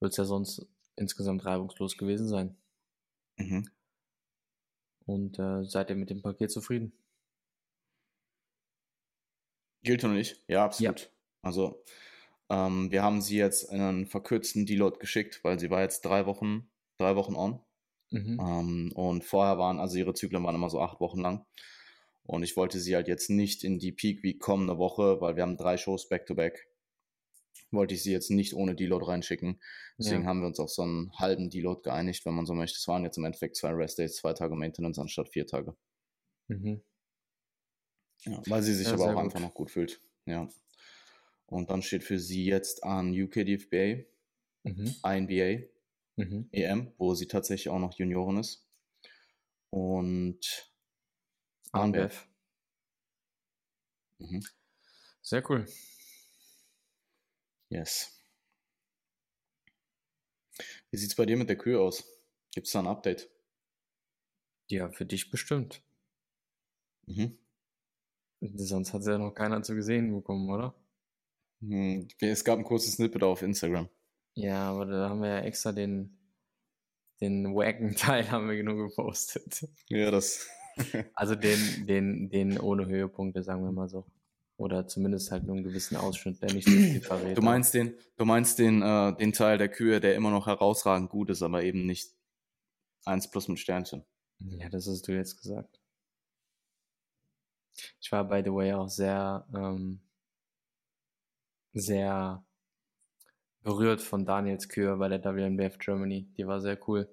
wird 0.00 0.12
es 0.12 0.16
ja 0.16 0.24
sonst 0.24 0.66
insgesamt 0.96 1.44
reibungslos 1.44 1.96
gewesen 1.96 2.28
sein. 2.28 2.56
Mhm. 3.36 3.70
Und 5.06 5.38
äh, 5.38 5.64
seid 5.64 5.90
ihr 5.90 5.96
mit 5.96 6.10
dem 6.10 6.20
Paket 6.20 6.50
zufrieden? 6.50 6.92
Gilt 9.82 10.02
und 10.04 10.16
ich, 10.16 10.42
ja, 10.48 10.64
absolut. 10.64 11.00
Ja. 11.00 11.06
Also, 11.42 11.82
ähm, 12.50 12.90
wir 12.90 13.02
haben 13.02 13.22
sie 13.22 13.38
jetzt 13.38 13.70
in 13.72 13.80
einen 13.80 14.06
verkürzten 14.06 14.66
Deload 14.66 14.98
geschickt, 14.98 15.40
weil 15.44 15.58
sie 15.60 15.70
war 15.70 15.82
jetzt 15.82 16.04
drei 16.04 16.26
Wochen, 16.26 16.68
drei 16.98 17.14
Wochen 17.14 17.34
on. 17.34 17.60
Mhm. 18.10 18.40
Ähm, 18.40 18.92
und 18.94 19.24
vorher 19.24 19.58
waren, 19.58 19.78
also 19.78 19.96
ihre 19.96 20.14
Zyklen 20.14 20.42
waren 20.44 20.54
immer 20.54 20.70
so 20.70 20.80
acht 20.80 21.00
Wochen 21.00 21.20
lang. 21.20 21.46
Und 22.24 22.42
ich 22.42 22.56
wollte 22.56 22.80
sie 22.80 22.96
halt 22.96 23.06
jetzt 23.06 23.30
nicht 23.30 23.62
in 23.62 23.78
die 23.78 23.92
Peak 23.92 24.24
Week 24.24 24.40
kommende 24.40 24.78
Woche, 24.78 25.20
weil 25.20 25.36
wir 25.36 25.44
haben 25.44 25.56
drei 25.56 25.76
Shows 25.76 26.08
back-to-back. 26.08 26.54
-back, 26.54 26.75
wollte 27.70 27.94
ich 27.94 28.02
sie 28.02 28.12
jetzt 28.12 28.30
nicht 28.30 28.54
ohne 28.54 28.74
Deload 28.74 29.06
reinschicken. 29.06 29.60
Deswegen 29.98 30.22
ja. 30.22 30.28
haben 30.28 30.40
wir 30.40 30.46
uns 30.46 30.60
auf 30.60 30.70
so 30.70 30.82
einen 30.82 31.12
halben 31.18 31.50
Deload 31.50 31.82
geeinigt, 31.82 32.24
wenn 32.24 32.34
man 32.34 32.46
so 32.46 32.54
möchte. 32.54 32.76
Es 32.78 32.88
waren 32.88 33.04
jetzt 33.04 33.18
im 33.18 33.24
Endeffekt 33.24 33.56
zwei 33.56 33.70
Rest 33.70 33.98
Days, 33.98 34.16
zwei 34.16 34.32
Tage 34.32 34.54
Maintenance 34.54 34.98
anstatt 34.98 35.28
vier 35.28 35.46
Tage. 35.46 35.76
Mhm. 36.48 36.82
Ja, 38.24 38.42
weil 38.46 38.62
sie 38.62 38.74
sich 38.74 38.86
ja, 38.86 38.94
aber 38.94 39.04
auch 39.04 39.14
gut. 39.14 39.22
einfach 39.24 39.40
noch 39.40 39.54
gut 39.54 39.70
fühlt. 39.70 40.00
Ja. 40.26 40.48
Und 41.46 41.70
dann 41.70 41.82
steht 41.82 42.02
für 42.02 42.18
sie 42.18 42.44
jetzt 42.44 42.82
an 42.82 43.10
UKDFBA, 43.10 44.04
mhm. 44.64 44.94
INBA, 45.04 45.66
mhm. 46.16 46.48
EM, 46.50 46.92
wo 46.98 47.14
sie 47.14 47.26
tatsächlich 47.26 47.68
auch 47.68 47.78
noch 47.78 47.94
Juniorin 47.94 48.38
ist. 48.38 48.66
Und 49.70 50.72
ANBF. 51.72 52.28
Mhm. 54.18 54.42
Sehr 55.22 55.48
cool. 55.50 55.66
Yes. 57.68 58.12
Wie 60.90 60.96
sieht 60.96 61.10
es 61.10 61.16
bei 61.16 61.26
dir 61.26 61.36
mit 61.36 61.48
der 61.48 61.58
Kühe 61.58 61.80
aus? 61.80 62.04
Gibt 62.52 62.66
es 62.66 62.72
da 62.72 62.80
ein 62.80 62.86
Update? 62.86 63.28
Ja, 64.68 64.90
für 64.90 65.04
dich 65.04 65.30
bestimmt. 65.30 65.82
Mhm. 67.06 67.38
Sonst 68.40 68.92
hat 68.92 69.00
es 69.00 69.06
ja 69.06 69.18
noch 69.18 69.32
keiner 69.32 69.62
zu 69.62 69.74
gesehen 69.74 70.12
bekommen, 70.12 70.50
oder? 70.50 70.74
Hm, 71.60 72.08
es 72.20 72.44
gab 72.44 72.58
ein 72.58 72.64
kurzes 72.64 72.94
Snippet 72.94 73.22
auf 73.22 73.42
Instagram. 73.42 73.88
Ja, 74.34 74.70
aber 74.70 74.86
da 74.86 75.08
haben 75.08 75.22
wir 75.22 75.28
ja 75.28 75.40
extra 75.40 75.72
den, 75.72 76.18
den 77.20 77.54
Wagon-Teil 77.54 78.30
haben 78.30 78.48
wir 78.48 78.56
genug 78.56 78.88
gepostet. 78.88 79.66
Ja, 79.88 80.10
das. 80.10 80.46
also 81.14 81.34
den, 81.34 81.86
den, 81.86 82.28
den 82.28 82.60
ohne 82.60 82.86
Höhepunkte, 82.86 83.42
sagen 83.42 83.64
wir 83.64 83.72
mal 83.72 83.88
so. 83.88 84.04
Oder 84.58 84.86
zumindest 84.86 85.30
halt 85.30 85.44
nur 85.44 85.54
einen 85.54 85.64
gewissen 85.64 85.96
Ausschnitt, 85.96 86.40
der 86.40 86.52
nicht 86.52 86.66
so 86.66 86.70
viel 86.76 87.00
verrät. 87.00 87.36
Du 87.36 87.42
meinst 87.42 87.74
den, 87.74 87.94
du 88.16 88.24
meinst 88.24 88.58
den, 88.58 88.82
äh, 88.82 89.14
den 89.16 89.32
Teil 89.32 89.58
der 89.58 89.68
Kühe, 89.68 90.00
der 90.00 90.14
immer 90.14 90.30
noch 90.30 90.46
herausragend 90.46 91.10
gut 91.10 91.30
ist, 91.30 91.42
aber 91.42 91.62
eben 91.62 91.84
nicht 91.84 92.12
1 93.04 93.30
plus 93.30 93.48
mit 93.48 93.58
Sternchen. 93.58 94.04
Ja, 94.38 94.68
das 94.68 94.86
hast 94.86 95.06
du 95.08 95.12
jetzt 95.12 95.36
gesagt. 95.36 95.80
Ich 98.00 98.10
war, 98.12 98.24
by 98.24 98.42
the 98.44 98.52
way, 98.52 98.72
auch 98.72 98.88
sehr, 98.88 99.46
ähm, 99.54 100.00
sehr 101.74 102.44
berührt 103.62 104.00
von 104.00 104.24
Daniels 104.24 104.68
Kühe 104.68 104.96
bei 104.96 105.08
der 105.08 105.22
WNBF 105.22 105.78
Germany. 105.78 106.28
Die 106.36 106.46
war 106.46 106.60
sehr 106.60 106.78
cool. 106.88 107.08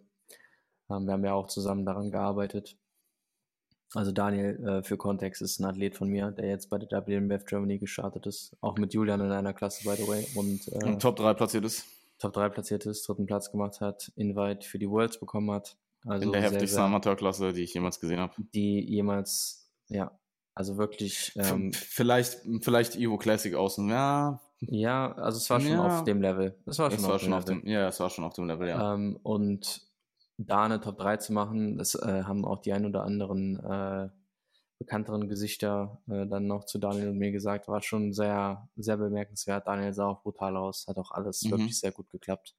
Ähm, 0.90 1.06
wir 1.06 1.14
haben 1.14 1.26
ja 1.26 1.34
auch 1.34 1.48
zusammen 1.48 1.86
daran 1.86 2.12
gearbeitet. 2.12 2.78
Also 3.96 4.12
Daniel, 4.12 4.60
äh, 4.66 4.84
für 4.84 4.98
Kontext, 4.98 5.42
ist 5.42 5.60
ein 5.60 5.66
Athlet 5.66 5.96
von 5.96 6.10
mir, 6.10 6.32
der 6.32 6.48
jetzt 6.48 6.70
bei 6.70 6.80
der 6.80 7.06
WNBF 7.06 7.46
Germany 7.46 7.78
gestartet 7.78 8.26
ist. 8.26 8.56
Auch 8.60 8.78
mit 8.78 8.94
Julian 8.94 9.22
in 9.22 9.32
einer 9.32 9.54
Klasse, 9.54 9.84
by 9.84 9.96
the 9.96 10.08
way. 10.08 10.26
Und, 10.36 10.68
äh, 10.70 10.86
und 10.86 11.02
Top 11.02 11.16
3 11.16 11.34
platziert 11.36 11.66
ist. 11.66 11.86
Top 12.18 12.34
3 12.34 12.50
platziert 12.50 12.86
ist, 12.86 13.08
dritten 13.08 13.26
Platz 13.26 13.52
gemacht 13.52 13.82
hat, 13.82 14.12
Invite 14.16 14.68
für 14.68 14.80
die 14.80 14.90
Worlds 14.90 15.20
bekommen 15.20 15.52
hat. 15.52 15.78
Also 16.06 16.26
in 16.26 16.32
der 16.32 16.42
heftigsten 16.42 16.82
Amateurklasse, 16.82 17.54
die 17.54 17.62
ich 17.62 17.74
jemals 17.74 18.00
gesehen 18.00 18.20
habe. 18.20 18.34
Die 18.54 18.80
jemals, 18.82 19.70
ja, 19.88 20.12
also 20.56 20.78
wirklich. 20.78 21.32
Ähm, 21.36 21.72
vielleicht, 21.74 22.40
vielleicht 22.62 22.96
Evo 22.96 23.18
Classic 23.18 23.54
außen, 23.54 23.90
ja. 23.90 24.42
Ja, 24.60 25.12
also 25.14 25.38
es 25.38 25.50
war 25.50 25.60
schon 25.60 25.72
ja. 25.72 25.86
auf 25.86 26.04
dem 26.04 26.22
Level. 26.22 26.56
Es 26.66 26.80
war 26.80 26.90
schon, 26.90 27.00
es 27.00 27.06
auf, 27.06 27.12
war 27.12 27.18
dem 27.18 27.24
schon 27.24 27.34
auf 27.34 27.46
dem 27.46 27.66
Ja, 27.66 27.88
es 27.88 28.00
war 28.00 28.10
schon 28.10 28.24
auf 28.24 28.34
dem 28.34 28.48
Level, 28.48 28.68
ja. 28.68 28.94
Ähm, 28.94 29.20
und 29.24 29.82
da 30.38 30.64
eine 30.64 30.82
Top 30.82 30.98
3 30.98 31.18
zu 31.18 31.34
machen, 31.34 31.78
das 31.78 31.96
äh, 31.96 32.24
haben 32.24 32.46
auch 32.46 32.60
die 32.60 32.74
ein 32.74 32.86
oder 32.86 33.04
anderen 33.04 33.60
äh, 33.60 34.10
bekannteren 34.80 35.30
Gesichter 35.30 36.02
äh, 36.08 36.28
dann 36.28 36.48
noch 36.48 36.66
zu 36.66 36.78
Daniel 36.80 37.10
und 37.10 37.18
mir 37.18 37.32
gesagt, 37.32 37.68
war 37.68 37.82
schon 37.82 38.14
sehr, 38.14 38.68
sehr 38.76 38.98
bemerkenswert. 38.98 39.68
Daniel 39.68 39.94
sah 39.94 40.08
auch 40.08 40.24
brutal 40.24 40.58
aus, 40.58 40.86
hat 40.88 40.98
auch 40.98 41.12
alles 41.12 41.44
mhm. 41.44 41.52
wirklich 41.52 41.80
sehr 41.80 41.92
gut 41.92 42.10
geklappt. 42.10 42.56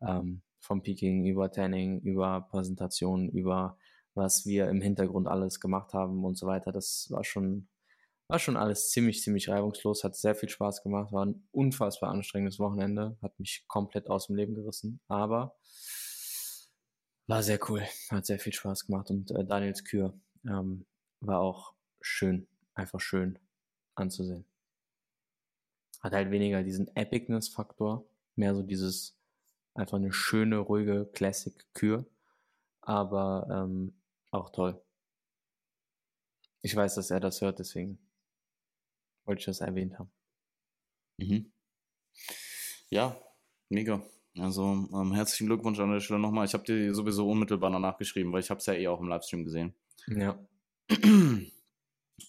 Ähm, 0.00 0.42
vom 0.60 0.82
Peaking 0.82 1.24
über 1.24 1.50
Tanning, 1.50 2.00
über 2.00 2.46
Präsentation, 2.50 3.28
über 3.30 3.78
was 4.14 4.44
wir 4.46 4.68
im 4.68 4.80
Hintergrund 4.80 5.28
alles 5.28 5.60
gemacht 5.60 5.94
haben 5.94 6.24
und 6.24 6.36
so 6.36 6.46
weiter. 6.46 6.72
Das 6.72 7.06
war 7.10 7.24
schon, 7.24 7.68
war 8.28 8.38
schon 8.38 8.56
alles 8.56 8.90
ziemlich, 8.90 9.22
ziemlich 9.22 9.48
reibungslos, 9.48 10.04
hat 10.04 10.16
sehr 10.16 10.34
viel 10.34 10.48
Spaß 10.48 10.82
gemacht, 10.82 11.12
war 11.12 11.26
ein 11.26 11.46
unfassbar 11.52 12.10
anstrengendes 12.10 12.58
Wochenende, 12.58 13.16
hat 13.22 13.38
mich 13.38 13.64
komplett 13.68 14.10
aus 14.10 14.26
dem 14.26 14.36
Leben 14.36 14.54
gerissen, 14.54 15.00
aber 15.08 15.56
war 17.30 17.44
sehr 17.44 17.60
cool, 17.70 17.86
hat 18.10 18.26
sehr 18.26 18.40
viel 18.40 18.52
Spaß 18.52 18.86
gemacht 18.86 19.08
und 19.08 19.30
äh, 19.30 19.44
Daniels 19.44 19.84
Kür 19.84 20.12
ähm, 20.44 20.84
war 21.20 21.38
auch 21.38 21.74
schön, 22.00 22.48
einfach 22.74 23.00
schön 23.00 23.38
anzusehen. 23.94 24.44
Hat 26.00 26.12
halt 26.12 26.32
weniger 26.32 26.64
diesen 26.64 26.88
Epicness-Faktor, 26.96 28.04
mehr 28.34 28.54
so 28.56 28.64
dieses 28.64 29.16
einfach 29.74 29.98
eine 29.98 30.12
schöne, 30.12 30.58
ruhige 30.58 31.08
Classic-Kür, 31.12 32.04
aber 32.80 33.46
ähm, 33.48 33.94
auch 34.32 34.50
toll. 34.50 34.82
Ich 36.62 36.74
weiß, 36.74 36.96
dass 36.96 37.12
er 37.12 37.20
das 37.20 37.40
hört, 37.40 37.60
deswegen 37.60 38.00
wollte 39.24 39.38
ich 39.38 39.46
das 39.46 39.60
erwähnt 39.60 40.00
haben. 40.00 40.10
Mhm. 41.18 41.52
Ja, 42.88 43.16
mega. 43.68 44.02
Also 44.40 44.88
ähm, 44.92 45.12
herzlichen 45.12 45.46
Glückwunsch 45.46 45.78
an 45.80 45.92
der 45.92 46.00
Stelle 46.00 46.20
nochmal. 46.20 46.46
Ich 46.46 46.54
habe 46.54 46.64
dir 46.64 46.94
sowieso 46.94 47.28
unmittelbar 47.28 47.70
danach 47.70 47.98
geschrieben, 47.98 48.32
weil 48.32 48.40
ich 48.40 48.50
habe 48.50 48.58
es 48.58 48.66
ja 48.66 48.74
eh 48.74 48.88
auch 48.88 49.00
im 49.00 49.08
Livestream 49.08 49.44
gesehen. 49.44 49.74
Ja. 50.08 50.38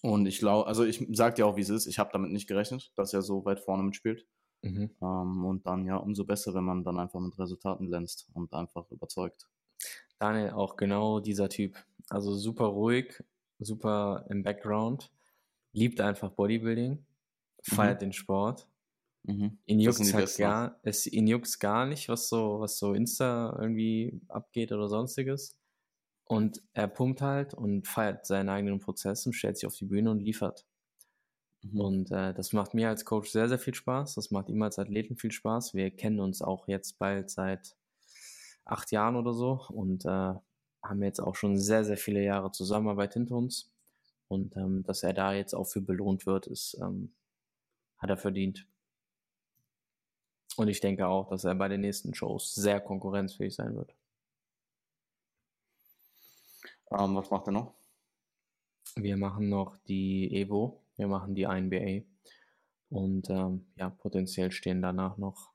Und 0.02 0.26
ich 0.26 0.40
glaube, 0.40 0.68
also 0.68 0.84
ich 0.84 1.06
sag 1.12 1.36
dir 1.36 1.46
auch, 1.46 1.58
wie 1.58 1.62
es 1.62 1.70
ist. 1.70 1.86
Ich 1.88 2.00
habe 2.00 2.10
damit 2.14 2.32
nicht 2.32 2.48
gerechnet, 2.48 2.92
dass 2.96 3.14
er 3.14 3.22
so 3.22 3.46
weit 3.46 3.60
vorne 3.60 3.84
mitspielt. 3.84 4.26
Mhm. 4.64 4.92
Ähm, 5.02 5.46
und 5.46 5.66
dann 5.66 5.86
ja 5.86 5.98
umso 5.98 6.24
besser, 6.24 6.54
wenn 6.54 6.64
man 6.64 6.84
dann 6.84 7.00
einfach 7.00 7.20
mit 7.20 7.38
Resultaten 7.38 7.88
glänzt 7.88 8.30
und 8.34 8.54
einfach 8.54 8.90
überzeugt. 8.92 9.48
Daniel 10.20 10.52
auch 10.52 10.76
genau 10.76 11.20
dieser 11.20 11.50
Typ. 11.50 11.76
Also 12.10 12.36
super 12.36 12.66
ruhig, 12.66 13.24
super 13.60 14.26
im 14.30 14.44
Background, 14.44 15.12
liebt 15.74 16.00
einfach 16.00 16.32
Bodybuilding, 16.32 17.04
feiert 17.64 18.02
mhm. 18.02 18.06
den 18.06 18.14
Sport 18.14 18.68
Mhm. 19.24 19.60
Ihn 19.66 19.80
juckt 19.80 20.14
halt 20.14 20.38
gar, 20.38 20.80
es, 20.84 21.06
ihn 21.06 21.28
juckt's 21.28 21.60
gar 21.60 21.86
nicht, 21.86 22.10
was 22.10 22.28
so, 22.30 22.60
was 22.60 22.78
so 22.78 22.94
Insta 22.94 23.56
irgendwie 23.60 24.20
abgeht 24.28 24.72
oder 24.72 24.88
sonstiges. 24.88 25.58
Und 26.26 26.62
er 26.74 26.88
pumpt 26.88 27.22
halt 27.22 27.54
und 27.54 27.88
feiert 27.88 28.26
seinen 28.26 28.50
eigenen 28.50 28.80
Prozess 28.80 29.26
und 29.26 29.34
stellt 29.34 29.58
sich 29.58 29.68
auf 29.68 29.76
die 29.76 29.86
Bühne 29.86 30.12
und 30.12 30.20
liefert. 30.20 30.66
Mhm. 31.64 31.82
Und 31.82 32.12
äh, 32.12 32.34
das 32.34 32.54
macht 32.54 32.74
mir 32.74 32.90
als 32.90 33.06
Coach 33.06 33.30
sehr, 33.30 33.50
sehr 33.50 33.60
viel 33.60 33.76
Spaß. 33.76 34.16
Das 34.16 34.32
macht 34.32 34.50
ihm 34.50 34.62
als 34.62 34.80
Athleten 34.80 35.18
viel 35.18 35.32
Spaß. 35.32 35.74
Wir 35.74 35.92
kennen 35.92 36.20
uns 36.20 36.42
auch 36.42 36.68
jetzt 36.68 36.98
bald 37.00 37.30
seit 37.30 37.76
acht 38.66 38.92
Jahren 38.92 39.16
oder 39.16 39.34
so 39.34 39.62
und 39.70 40.06
äh, 40.06 40.34
haben 40.84 41.04
jetzt 41.04 41.20
auch 41.20 41.36
schon 41.36 41.58
sehr, 41.60 41.84
sehr 41.84 41.98
viele 41.98 42.24
Jahre 42.24 42.52
Zusammenarbeit 42.52 43.14
hinter 43.14 43.36
uns. 43.36 43.72
Und 44.28 44.56
ähm, 44.56 44.84
dass 44.84 45.04
er 45.04 45.14
da 45.14 45.34
jetzt 45.34 45.54
auch 45.54 45.68
für 45.68 45.82
belohnt 45.82 46.26
wird, 46.26 46.48
ist, 46.48 46.78
ähm, 46.82 47.14
hat 47.98 48.10
er 48.10 48.18
verdient. 48.18 48.68
Und 50.62 50.68
ich 50.68 50.80
denke 50.80 51.08
auch, 51.08 51.28
dass 51.28 51.44
er 51.44 51.56
bei 51.56 51.68
den 51.70 51.82
nächsten 51.82 52.14
Shows 52.14 52.54
sehr 52.54 52.80
konkurrenzfähig 52.80 53.56
sein 53.56 53.76
wird. 53.76 53.96
Ähm, 56.92 57.16
was 57.16 57.32
macht 57.32 57.48
er 57.48 57.54
noch? 57.54 57.74
Wir 58.94 59.18
machen 59.18 59.50
noch 59.50 59.76
die 59.88 60.30
Evo, 60.32 60.84
wir 60.98 61.08
machen 61.08 61.34
die 61.34 61.46
INBA 61.46 62.06
und 62.90 63.28
ähm, 63.32 63.74
ja, 63.76 63.90
potenziell 63.90 64.52
stehen 64.52 64.84
danach 64.84 65.18
noch 65.18 65.52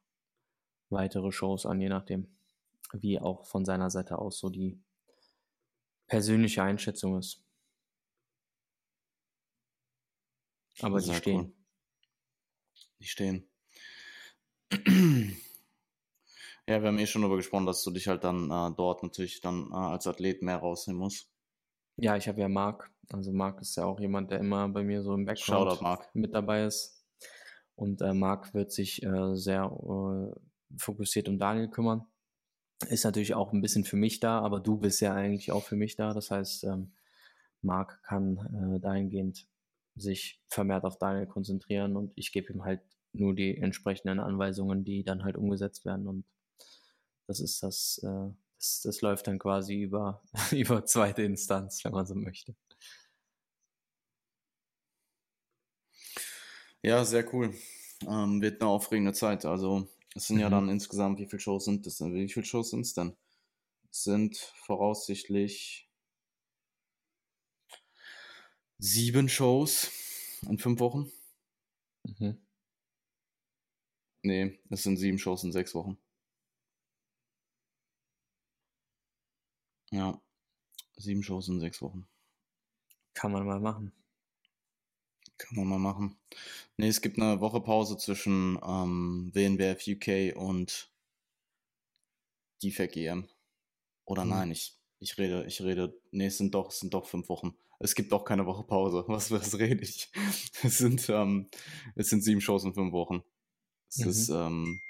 weitere 0.91 1.31
Shows 1.31 1.67
an, 1.67 1.81
je 1.81 1.89
nachdem, 1.89 2.27
wie 2.93 3.21
auch 3.21 3.47
von 3.47 3.65
seiner 3.65 3.91
Seite 3.91 4.19
aus 4.19 4.41
so 4.41 4.51
die 4.51 4.83
persönliche 6.09 6.65
Einschätzung 6.65 7.17
ist. 7.17 7.45
Aber 10.81 11.01
die 11.01 11.15
stehen. 11.15 11.37
Cool. 11.37 11.55
Die 12.99 13.07
stehen. 13.07 13.49
Ja, 16.69 16.83
wir 16.83 16.89
haben 16.89 16.99
eh 16.99 17.07
schon 17.07 17.23
darüber 17.23 17.37
gesprochen, 17.37 17.67
dass 17.67 17.85
du 17.85 17.93
dich 17.93 18.09
halt 18.09 18.25
dann 18.25 18.51
äh, 18.51 18.75
dort 18.77 19.05
natürlich 19.05 19.41
dann 19.41 19.71
äh, 19.71 19.77
als 19.77 20.07
Athlet 20.09 20.43
mehr 20.43 20.57
rausnehmen 20.57 21.01
musst. 21.01 21.31
Ja, 21.97 22.17
ich 22.17 22.27
habe 22.27 22.41
ja 22.41 22.49
Marc. 22.49 22.91
Also 23.13 23.33
Marc 23.33 23.61
ist 23.61 23.77
ja 23.77 23.85
auch 23.85 24.01
jemand, 24.01 24.33
der 24.33 24.41
immer 24.41 24.69
bei 24.69 24.83
mir 24.83 25.03
so 25.03 25.15
im 25.15 25.25
Background 25.25 25.79
Shoutout, 25.79 26.09
mit 26.15 26.35
dabei 26.35 26.65
ist. 26.65 27.05
Und 27.77 28.01
äh, 28.03 28.13
Marc 28.13 28.53
wird 28.53 28.73
sich 28.73 29.03
äh, 29.05 29.37
sehr 29.37 29.65
äh, 29.65 30.41
fokussiert 30.77 31.29
um 31.29 31.39
Daniel 31.39 31.69
kümmern. 31.69 32.05
Ist 32.89 33.05
natürlich 33.05 33.35
auch 33.35 33.53
ein 33.53 33.63
bisschen 33.63 33.85
für 33.85 33.97
mich 33.97 34.19
da, 34.19 34.41
aber 34.41 34.59
du 34.59 34.77
bist 34.77 35.01
ja 35.01 35.15
eigentlich 35.15 35.53
auch 35.53 35.63
für 35.63 35.77
mich 35.77 35.95
da. 35.95 36.13
Das 36.13 36.33
heißt, 36.33 36.65
ähm, 36.65 36.93
Marc 37.63 38.03
kann 38.03 38.39
äh, 38.77 38.81
dahingehend 38.81 39.47
sich 39.95 40.43
vermehrt 40.49 40.85
auf 40.85 40.99
Daniel 40.99 41.27
konzentrieren 41.27 41.97
und 41.97 42.13
ich 42.17 42.33
gebe 42.33 42.53
ihm 42.53 42.65
halt 42.65 42.81
nur 43.21 43.35
die 43.35 43.57
entsprechenden 43.57 44.21
Anweisungen, 44.21 44.85
die 44.85 45.05
dann 45.05 45.25
halt 45.25 45.37
umgesetzt 45.37 45.85
werden. 45.85 46.07
Und 46.07 46.25
das 47.27 47.41
ist 47.41 47.63
das, 47.63 48.01
äh, 48.03 48.33
das, 48.59 48.81
das 48.83 49.01
läuft 49.01 49.27
dann 49.27 49.39
quasi 49.39 49.83
über, 49.83 50.23
über 50.53 50.85
zweite 50.85 51.23
Instanz, 51.23 51.85
wenn 51.85 51.93
man 51.93 52.07
so 52.07 52.15
möchte. 52.15 52.55
Ja, 56.83 57.05
sehr 57.05 57.33
cool. 57.35 57.55
Ähm, 58.07 58.41
wird 58.41 58.61
eine 58.61 58.71
aufregende 58.71 59.13
Zeit. 59.13 59.45
Also, 59.45 59.89
es 60.15 60.29
sind 60.29 60.37
mhm. 60.37 60.43
ja 60.43 60.51
dann 60.51 60.69
insgesamt, 60.69 61.19
wie 61.19 61.27
viele 61.27 61.41
Shows 61.41 61.65
sind 61.65 61.85
das 61.87 61.97
denn? 61.99 62.15
Wie 62.15 62.29
viele 62.29 62.47
Shows 62.47 62.71
sind 62.71 62.83
es 62.83 62.95
denn? 62.95 63.17
Es 63.91 64.05
sind 64.05 64.37
voraussichtlich 64.37 65.91
sieben 68.79 69.29
Shows 69.29 69.91
in 70.49 70.59
fünf 70.59 70.81
Wochen. 70.81 71.11
Mhm. 72.05 72.46
Nee, 74.27 74.59
es 74.71 74.83
sind 74.83 74.97
sieben 74.97 75.21
Shows 75.21 75.45
in 75.45 75.53
sechs 75.53 75.73
Wochen. 75.73 75.97
Ja, 79.93 80.21
sieben 80.97 81.23
Shows 81.23 81.47
in 81.47 81.61
sechs 81.61 81.81
Wochen. 81.81 82.09
Kann 83.15 83.31
man 83.31 83.47
mal 83.47 83.61
machen. 83.61 83.93
Kann 85.39 85.57
man 85.59 85.69
mal 85.69 85.79
machen. 85.79 86.19
Nee, 86.77 86.89
es 86.89 87.01
gibt 87.01 87.21
eine 87.21 87.41
Woche 87.41 87.61
Pause 87.61 87.99
zwischen 87.99 88.59
ähm, 88.67 89.31
WNBF 89.33 89.87
UK 89.87 90.37
und 90.37 90.91
DFAC 92.65 92.97
EM. 92.97 93.29
Oder 94.07 94.23
hm. 94.23 94.31
nein, 94.31 94.51
ich, 94.51 94.77
ich 94.99 95.17
rede, 95.19 95.47
ich 95.47 95.63
rede, 95.63 95.97
nee, 96.11 96.27
es 96.27 96.39
sind 96.39 96.53
doch, 96.53 96.71
es 96.71 96.81
sind 96.81 96.93
doch 96.95 97.07
fünf 97.07 97.29
Wochen. 97.29 97.57
Es 97.79 97.95
gibt 97.95 98.13
auch 98.13 98.25
keine 98.25 98.47
Woche 98.47 98.65
Pause. 98.65 99.05
Was, 99.09 99.31
was 99.31 99.57
rede 99.57 99.85
ich? 99.85 100.11
Es 100.65 100.79
sind, 100.79 101.09
ähm, 101.11 101.49
es 101.95 102.09
sind 102.09 102.25
sieben 102.25 102.41
Shows 102.41 102.65
in 102.65 102.75
fünf 102.75 102.93
Wochen. 102.93 103.23
Es 103.89 103.99
mhm. 103.99 104.11
ist, 104.11 104.29
ähm, 104.29 104.81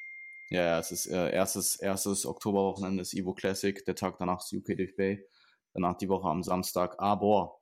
ja, 0.51 0.63
ja, 0.63 0.79
es 0.79 0.93
ist 0.93 1.07
äh, 1.07 1.33
erstes, 1.33 1.77
erstes 1.77 2.27
Oktoberwochenende 2.27 3.03
ist 3.03 3.15
Evo 3.15 3.35
Classic, 3.35 3.85
der 3.85 3.95
Tag 3.95 4.19
danach 4.19 4.41
ist 4.41 4.53
UK 4.53 4.77
DFB, 4.77 5.23
danach 5.75 5.97
die 5.97 6.09
Woche 6.09 6.29
am 6.29 6.43
Samstag. 6.43 6.97
Aber 6.99 7.59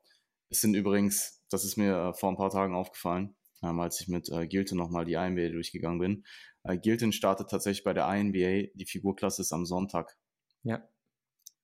es 0.50 0.60
sind 0.60 0.74
übrigens, 0.74 1.42
das 1.50 1.64
ist 1.64 1.76
mir 1.76 1.96
äh, 1.96 2.14
vor 2.14 2.30
ein 2.30 2.36
paar 2.36 2.50
Tagen 2.50 2.74
aufgefallen, 2.74 3.36
ähm, 3.62 3.80
als 3.80 4.00
ich 4.00 4.08
mit 4.08 4.28
äh, 4.30 4.46
Gilton 4.46 4.78
nochmal 4.78 5.04
die 5.04 5.14
INBA 5.14 5.48
durchgegangen 5.48 5.98
bin. 5.98 6.24
Äh, 6.62 6.78
Gilton 6.78 7.12
startet 7.12 7.50
tatsächlich 7.50 7.84
bei 7.84 7.94
der 7.94 8.08
INBA, 8.14 8.70
die 8.74 8.86
Figurklasse 8.86 9.42
ist 9.42 9.52
am 9.52 9.66
Sonntag. 9.66 10.16
Ja. 10.62 10.86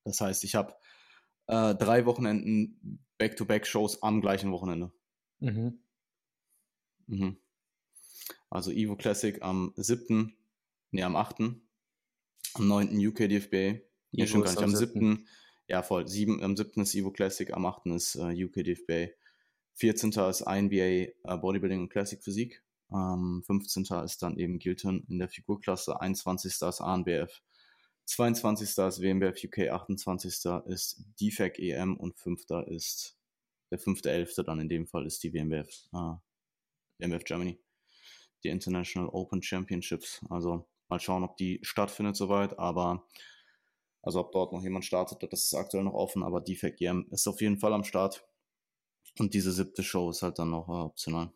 Das 0.03 0.19
heißt, 0.19 0.43
ich 0.43 0.55
habe 0.55 0.75
äh, 1.47 1.75
drei 1.75 2.05
Wochenenden 2.05 3.05
Back-to-Back-Shows 3.17 4.01
am 4.01 4.21
gleichen 4.21 4.51
Wochenende. 4.51 4.91
Mhm. 5.39 5.83
Mhm. 7.07 7.40
Also 8.51 8.69
Evo 8.71 8.97
Classic 8.97 9.41
am 9.41 9.73
7 9.77 10.35
nee, 10.91 11.03
am 11.03 11.15
8., 11.15 11.39
am 12.53 12.67
9. 12.67 13.07
UK 13.07 13.29
DFB, 13.29 13.81
nee, 14.11 14.27
schon 14.27 14.43
gar 14.43 14.51
nicht, 14.51 14.61
am 14.61 14.75
7. 14.75 15.25
Ja, 15.67 15.81
voll, 15.83 16.05
7, 16.05 16.43
am 16.43 16.57
7. 16.57 16.81
ist 16.81 16.93
Evo 16.93 17.11
Classic, 17.11 17.51
am 17.53 17.65
8. 17.65 17.87
ist 17.87 18.17
uh, 18.17 18.27
UK 18.27 18.55
DFB, 18.65 19.13
14. 19.75 20.11
ist 20.11 20.41
INBA 20.41 21.11
uh, 21.33 21.37
Bodybuilding 21.37 21.79
und 21.79 21.89
Classic 21.89 22.21
Physik, 22.21 22.61
ähm, 22.91 23.41
15. 23.45 23.85
ist 24.03 24.21
dann 24.21 24.37
eben 24.37 24.59
Gilton 24.59 25.05
in 25.07 25.19
der 25.19 25.29
Figurklasse, 25.29 26.01
21. 26.01 26.51
ist 26.51 26.81
ANBF, 26.81 27.41
22. 28.05 28.67
ist 28.67 29.01
WMBF 29.01 29.41
UK, 29.45 29.69
28. 29.69 30.45
ist 30.65 31.05
DFAC 31.21 31.57
EM 31.59 31.95
und 31.95 32.17
5. 32.17 32.43
ist 32.67 33.17
der 33.71 33.79
5.11. 33.79 34.43
dann 34.43 34.59
in 34.59 34.67
dem 34.67 34.87
Fall 34.87 35.05
ist 35.05 35.23
die 35.23 35.33
WMBF, 35.33 35.69
äh, 35.93 36.15
WMBF 36.99 37.23
Germany, 37.23 37.57
die 38.43 38.49
International 38.49 39.09
Open 39.09 39.41
Championships. 39.41 40.21
Also 40.29 40.65
Mal 40.91 40.99
schauen, 40.99 41.23
ob 41.23 41.37
die 41.37 41.61
stattfindet 41.63 42.17
soweit, 42.17 42.59
aber 42.59 43.07
also 44.01 44.19
ob 44.19 44.33
dort 44.33 44.51
noch 44.51 44.61
jemand 44.61 44.83
startet, 44.83 45.23
das 45.31 45.45
ist 45.45 45.53
aktuell 45.53 45.85
noch 45.85 45.93
offen, 45.93 46.21
aber 46.21 46.41
Defect 46.41 46.79
Game 46.79 47.07
ist 47.11 47.27
auf 47.27 47.39
jeden 47.39 47.59
Fall 47.59 47.71
am 47.71 47.85
Start. 47.85 48.27
Und 49.17 49.33
diese 49.33 49.53
siebte 49.53 49.83
Show 49.83 50.09
ist 50.09 50.21
halt 50.21 50.37
dann 50.37 50.49
noch 50.49 50.67
äh, 50.67 50.71
optional. 50.73 51.31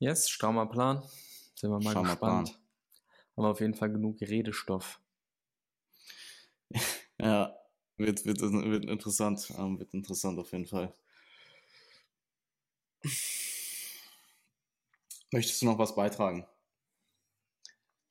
Yes, 0.00 0.28
strammer 0.28 0.66
Plan. 0.66 1.04
Sind 1.54 1.70
wir 1.70 1.78
mal 1.78 1.90
strammer 1.90 2.08
gespannt. 2.08 2.48
Plan. 2.48 2.62
Haben 3.36 3.44
wir 3.44 3.50
auf 3.50 3.60
jeden 3.60 3.74
Fall 3.74 3.92
genug 3.92 4.20
Redestoff. 4.20 5.00
ja, 7.20 7.56
wird, 7.98 8.26
wird, 8.26 8.40
wird 8.40 8.84
interessant. 8.86 9.48
Ähm, 9.56 9.78
wird 9.78 9.94
interessant 9.94 10.40
auf 10.40 10.50
jeden 10.50 10.66
Fall. 10.66 10.92
Möchtest 15.32 15.60
du 15.62 15.66
noch 15.66 15.78
was 15.78 15.94
beitragen? 15.96 16.46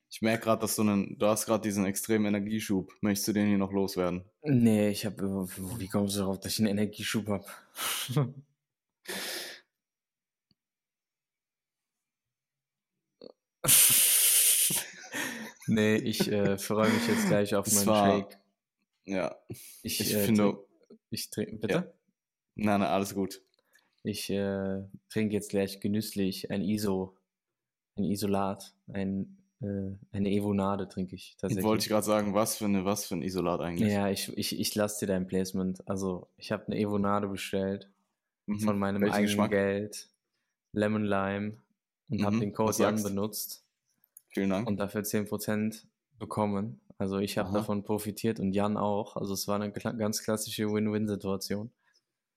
Ich 0.09 0.23
merke 0.23 0.45
gerade, 0.45 0.61
dass 0.61 0.75
du 0.75 0.81
einen, 0.81 1.17
du 1.19 1.27
hast 1.27 1.45
gerade 1.45 1.61
diesen 1.61 1.85
extremen 1.85 2.25
Energieschub. 2.25 2.91
Möchtest 3.01 3.27
du 3.29 3.33
den 3.33 3.47
hier 3.47 3.59
noch 3.59 3.71
loswerden? 3.71 4.25
Nee, 4.41 4.89
ich 4.89 5.05
habe, 5.05 5.47
wie 5.77 5.87
kommst 5.87 6.15
du 6.15 6.21
darauf, 6.21 6.39
dass 6.39 6.53
ich 6.53 6.59
einen 6.59 6.69
Energieschub 6.69 7.27
habe? 7.27 7.45
nee, 15.67 15.95
ich 15.97 16.27
äh, 16.27 16.57
freue 16.57 16.89
mich 16.89 17.07
jetzt 17.07 17.27
gleich 17.27 17.53
auf 17.53 17.71
meinen 17.71 17.85
war, 17.85 18.17
Shake. 18.17 18.39
Ja. 19.05 19.35
Ich, 19.83 20.01
ich 20.01 20.13
äh, 20.15 20.25
finde. 20.25 20.57
Ich 21.11 21.29
trinke, 21.29 21.57
bitte? 21.57 21.73
Ja. 21.73 21.85
Nein, 22.55 22.79
nein, 22.81 22.89
alles 22.89 23.13
gut. 23.13 23.43
Ich 24.03 24.29
äh, 24.29 24.83
trinke 25.09 25.33
jetzt 25.33 25.49
gleich 25.49 25.79
genüsslich 25.79 26.49
ein 26.49 26.61
ISO, 26.61 27.15
ein 27.95 28.03
Isolat, 28.03 28.73
ein 28.91 29.37
äh, 29.61 29.95
eine 30.11 30.31
Evonade 30.31 30.87
trinke 30.87 31.15
ich 31.15 31.35
tatsächlich. 31.37 31.63
Wollte 31.63 31.83
ich 31.83 31.89
gerade 31.89 32.05
sagen, 32.05 32.33
was 32.33 32.57
für, 32.57 32.65
eine, 32.65 32.83
was 32.83 33.05
für 33.05 33.15
ein 33.15 33.21
Isolat 33.21 33.61
eigentlich? 33.61 33.91
Ja, 33.91 34.09
ich, 34.09 34.35
ich, 34.35 34.59
ich 34.59 34.73
lasse 34.75 35.05
dir 35.05 35.13
dein 35.13 35.27
Placement. 35.27 35.87
Also, 35.87 36.27
ich 36.37 36.51
habe 36.51 36.65
eine 36.67 36.77
Evonade 36.77 37.27
bestellt 37.27 37.89
mhm. 38.47 38.59
von 38.59 38.79
meinem 38.79 39.01
Welchen 39.01 39.13
eigenen 39.13 39.27
Geschmack? 39.27 39.51
Geld. 39.51 40.09
Lemon 40.73 41.03
Lime 41.03 41.57
und 42.09 42.21
mhm. 42.21 42.25
habe 42.25 42.39
den 42.39 42.53
Code 42.53 42.77
Jan 42.77 43.03
benutzt. 43.03 43.63
Vielen 44.29 44.49
Dank. 44.49 44.67
Und 44.67 44.77
dafür 44.77 45.01
10% 45.01 45.83
bekommen. 46.17 46.79
Also 46.97 47.17
ich 47.19 47.37
habe 47.37 47.51
davon 47.51 47.83
profitiert 47.83 48.39
und 48.39 48.53
Jan 48.53 48.77
auch. 48.77 49.17
Also 49.17 49.33
es 49.33 49.47
war 49.47 49.55
eine 49.55 49.71
ganz 49.71 50.23
klassische 50.23 50.71
Win-Win-Situation. 50.71 51.71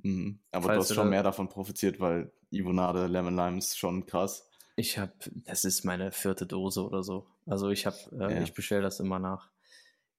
Mhm. 0.04 0.38
Aber 0.52 0.66
Falls 0.66 0.88
du 0.88 0.90
hast 0.90 0.94
schon 0.94 1.10
mehr 1.10 1.22
davon 1.22 1.48
profitiert, 1.48 1.98
weil 1.98 2.30
Ivonade 2.50 3.06
Lemon 3.06 3.34
Lime 3.34 3.58
ist 3.58 3.78
schon 3.78 4.06
krass. 4.06 4.48
Ich 4.76 4.98
habe, 4.98 5.12
das 5.46 5.64
ist 5.64 5.84
meine 5.84 6.12
vierte 6.12 6.46
Dose 6.46 6.84
oder 6.84 7.02
so. 7.02 7.26
Also 7.46 7.70
ich 7.70 7.86
habe, 7.86 7.96
äh, 8.12 8.34
ja. 8.34 8.42
ich 8.42 8.52
bestelle 8.52 8.82
das 8.82 9.00
immer 9.00 9.18
nach. 9.18 9.50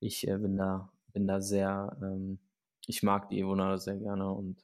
Ich 0.00 0.26
äh, 0.26 0.36
bin 0.36 0.56
da, 0.56 0.90
bin 1.12 1.26
da 1.26 1.40
sehr, 1.40 1.96
ähm, 2.02 2.38
ich 2.86 3.02
mag 3.02 3.28
die 3.28 3.40
Evonade 3.40 3.78
sehr 3.78 3.96
gerne 3.96 4.30
und 4.30 4.56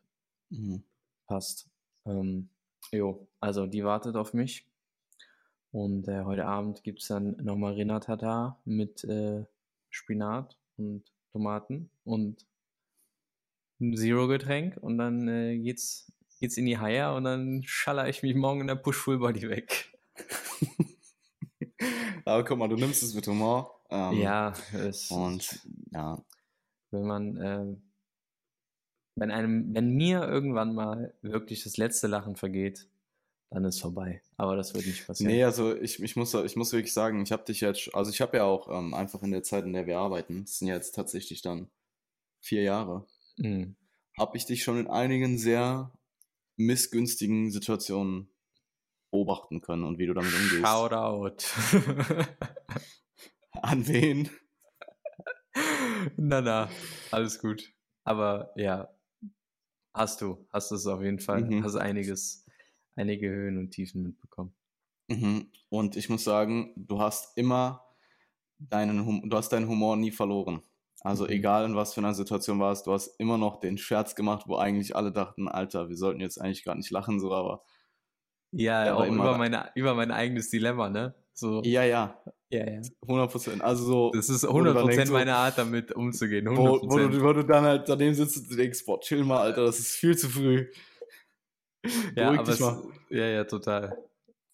mhm. 0.51 0.83
passt. 1.27 1.71
Ähm, 2.05 2.49
jo, 2.91 3.29
also 3.39 3.67
die 3.67 3.85
wartet 3.85 4.17
auf 4.17 4.35
mich. 4.35 4.67
Und 5.71 6.09
äh, 6.09 6.25
heute 6.25 6.47
Abend 6.47 6.83
gibt 6.83 7.01
es 7.01 7.09
dann 7.09 7.37
nochmal 7.37 7.75
Rinatata 7.75 8.59
mit 8.65 9.05
äh, 9.05 9.45
Spinat 9.89 10.59
und 10.77 11.05
Tomaten 11.33 11.91
und 12.05 12.45
ein 13.83 13.97
Zero-Getränk 13.97 14.77
und 14.79 14.99
dann 14.99 15.29
äh, 15.29 15.59
geht's, 15.59 16.11
geht's 16.41 16.57
in 16.57 16.67
die 16.67 16.79
Haier 16.79 17.15
und 17.15 17.25
dann 17.25 17.63
schaller 17.65 18.09
ich 18.09 18.23
mich 18.23 18.35
morgen 18.35 18.63
in 18.63 18.67
der 18.69 18.77
Push-Full-Body 18.77 19.49
weg. 19.49 19.93
Aber 22.25 22.45
guck 22.45 22.59
mal, 22.59 22.69
du 22.69 22.77
nimmst 22.77 23.03
es 23.03 23.15
mit 23.15 23.27
Humor. 23.27 23.81
Ähm, 23.91 24.21
ja, 24.21 24.53
es, 24.73 25.11
und 25.11 25.61
ja. 25.91 26.23
Wenn 26.91 27.07
man, 27.07 27.37
äh, 27.37 27.77
wenn 29.17 29.31
einem, 29.31 29.75
wenn 29.75 29.91
mir 29.91 30.23
irgendwann 30.23 30.75
mal 30.75 31.15
wirklich 31.21 31.65
das 31.65 31.77
letzte 31.77 32.07
Lachen 32.07 32.37
vergeht, 32.37 32.89
dann 33.51 33.65
ist 33.65 33.81
vorbei. 33.81 34.23
Aber 34.37 34.57
das 34.57 34.75
wird 34.75 34.87
nicht 34.87 35.07
passieren. 35.07 35.33
Nee, 35.33 35.45
also 35.45 35.77
ich, 35.77 36.03
ich, 36.03 36.17
muss, 36.17 36.33
ich 36.33 36.57
muss 36.57 36.73
wirklich 36.73 36.95
sagen, 36.95 37.23
ich 37.23 37.33
habe 37.33 37.45
dich 37.45 37.61
jetzt, 37.61 37.95
also 37.95 38.11
ich 38.11 38.21
habe 38.21 38.39
ja 38.39 38.45
auch 38.45 38.69
ähm, 38.71 38.95
einfach 38.95 39.23
in 39.23 39.31
der 39.31 39.43
Zeit, 39.43 39.65
in 39.65 39.75
der 39.75 39.87
wir 39.87 39.99
arbeiten, 39.99 40.45
das 40.45 40.59
sind 40.59 40.69
ja 40.69 40.75
jetzt 40.75 40.95
tatsächlich 40.95 41.43
dann 41.43 41.69
vier 42.41 42.63
Jahre, 42.63 43.07
mhm. 43.43 43.77
habe 44.19 44.37
ich 44.37 44.47
dich 44.47 44.63
schon 44.63 44.79
in 44.79 44.87
einigen 44.87 45.39
sehr 45.39 45.93
missgünstigen 46.57 47.51
Situationen 47.51 48.31
beobachten 49.11 49.61
können 49.61 49.85
und 49.85 49.99
wie 49.99 50.07
du 50.07 50.15
damit 50.15 50.33
umgehst. 50.33 50.67
Shoutout. 50.67 51.37
An 53.53 53.87
wen? 53.87 54.31
na, 56.17 56.41
na, 56.41 56.71
alles 57.11 57.39
gut. 57.39 57.73
Aber 58.05 58.53
ja, 58.57 58.89
hast 59.93 60.21
du, 60.23 60.47
hast 60.51 60.71
du 60.71 60.77
es 60.77 60.87
auf 60.87 61.03
jeden 61.03 61.21
Fall. 61.21 61.43
Mhm. 61.43 61.63
Hast 61.63 61.77
einiges 61.77 62.47
einige 62.97 63.29
Höhen 63.29 63.59
und 63.59 63.71
Tiefen 63.71 64.03
mitbekommen. 64.03 64.55
Mhm. 65.09 65.51
Und 65.69 65.97
ich 65.97 66.09
muss 66.09 66.25
sagen, 66.25 66.73
du 66.77 67.01
hast 67.01 67.37
immer 67.37 67.85
deinen, 68.59 69.05
hum 69.05 69.29
du 69.29 69.37
hast 69.37 69.51
deinen 69.51 69.69
Humor 69.69 69.97
nie 69.97 70.11
verloren. 70.11 70.63
Also 71.05 71.25
mhm. 71.25 71.31
egal 71.31 71.65
in 71.65 71.77
was 71.77 71.95
für 71.95 72.01
einer 72.01 72.15
Situation 72.15 72.61
warst, 72.61 72.87
du 72.87 72.93
hast 72.93 73.19
immer 73.19 73.39
noch 73.39 73.61
den 73.61 73.77
Scherz 73.77 74.15
gemacht, 74.15 74.45
wo 74.47 74.57
eigentlich 74.57 74.95
alle 74.95 75.13
dachten, 75.13 75.49
Alter, 75.49 75.89
wir 75.89 75.97
sollten 75.97 76.21
jetzt 76.21 76.41
eigentlich 76.41 76.65
gar 76.65 76.75
nicht 76.75 76.91
lachen, 76.91 77.21
so, 77.21 77.33
aber. 77.33 77.63
Ja, 78.53 78.85
ja 78.85 78.95
auch 78.95 79.07
über, 79.07 79.39
meine, 79.39 79.71
über 79.75 79.95
mein 79.95 80.11
eigenes 80.11 80.51
Dilemma, 80.51 80.91
ne? 80.91 81.15
So. 81.33 81.63
Ja, 81.65 81.85
ja. 81.85 82.23
Ja, 82.51 82.71
ja. 82.71 82.81
100 83.03 83.33
Prozent. 83.33 83.63
Also 83.63 83.85
so. 83.85 84.11
Das 84.15 84.29
ist 84.29 84.45
100 84.45 84.77
Prozent 84.77 85.11
meine 85.11 85.35
Art, 85.35 85.57
damit 85.57 85.93
umzugehen. 85.93 86.47
100%. 86.47 86.57
Wo, 86.57 86.81
wo, 86.83 86.99
du, 86.99 87.23
wo 87.23 87.33
du 87.33 87.45
dann 87.45 87.65
halt 87.65 87.89
daneben 87.89 88.15
sitzt 88.15 88.51
und 88.51 88.57
denkst, 88.59 88.85
boah, 88.85 89.01
chill 89.01 89.25
mal, 89.25 89.41
Alter, 89.41 89.65
das 89.65 89.79
ist 89.79 89.97
viel 89.97 90.17
zu 90.17 90.29
früh. 90.29 90.67
ja, 92.15 92.31
aber 92.31 92.49
es, 92.49 92.61
ja, 93.09 93.27
ja, 93.27 93.45
total. 93.45 93.97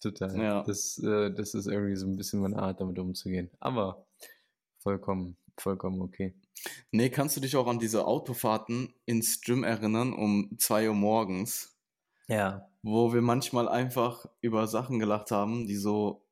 Total. 0.01 0.41
Ja. 0.41 0.63
Das, 0.63 0.97
äh, 0.99 1.31
das 1.31 1.53
ist 1.53 1.67
irgendwie 1.67 1.97
so 1.97 2.07
ein 2.07 2.15
bisschen 2.15 2.39
meine 2.39 2.57
Art, 2.57 2.79
damit 2.79 2.97
umzugehen. 2.97 3.51
Aber 3.59 4.05
vollkommen, 4.77 5.35
vollkommen 5.61 6.01
okay. 6.01 6.35
Nee, 6.91 7.09
kannst 7.09 7.37
du 7.37 7.41
dich 7.41 7.55
auch 7.55 7.67
an 7.67 7.79
diese 7.79 8.05
Autofahrten 8.05 8.93
ins 9.05 9.41
Gym 9.41 9.63
erinnern 9.63 10.13
um 10.13 10.57
2 10.57 10.89
Uhr 10.89 10.95
morgens? 10.95 11.77
Ja. 12.27 12.69
Wo 12.81 13.13
wir 13.13 13.21
manchmal 13.21 13.67
einfach 13.67 14.25
über 14.41 14.67
Sachen 14.67 14.99
gelacht 14.99 15.31
haben, 15.31 15.67
die 15.67 15.75
so, 15.75 16.25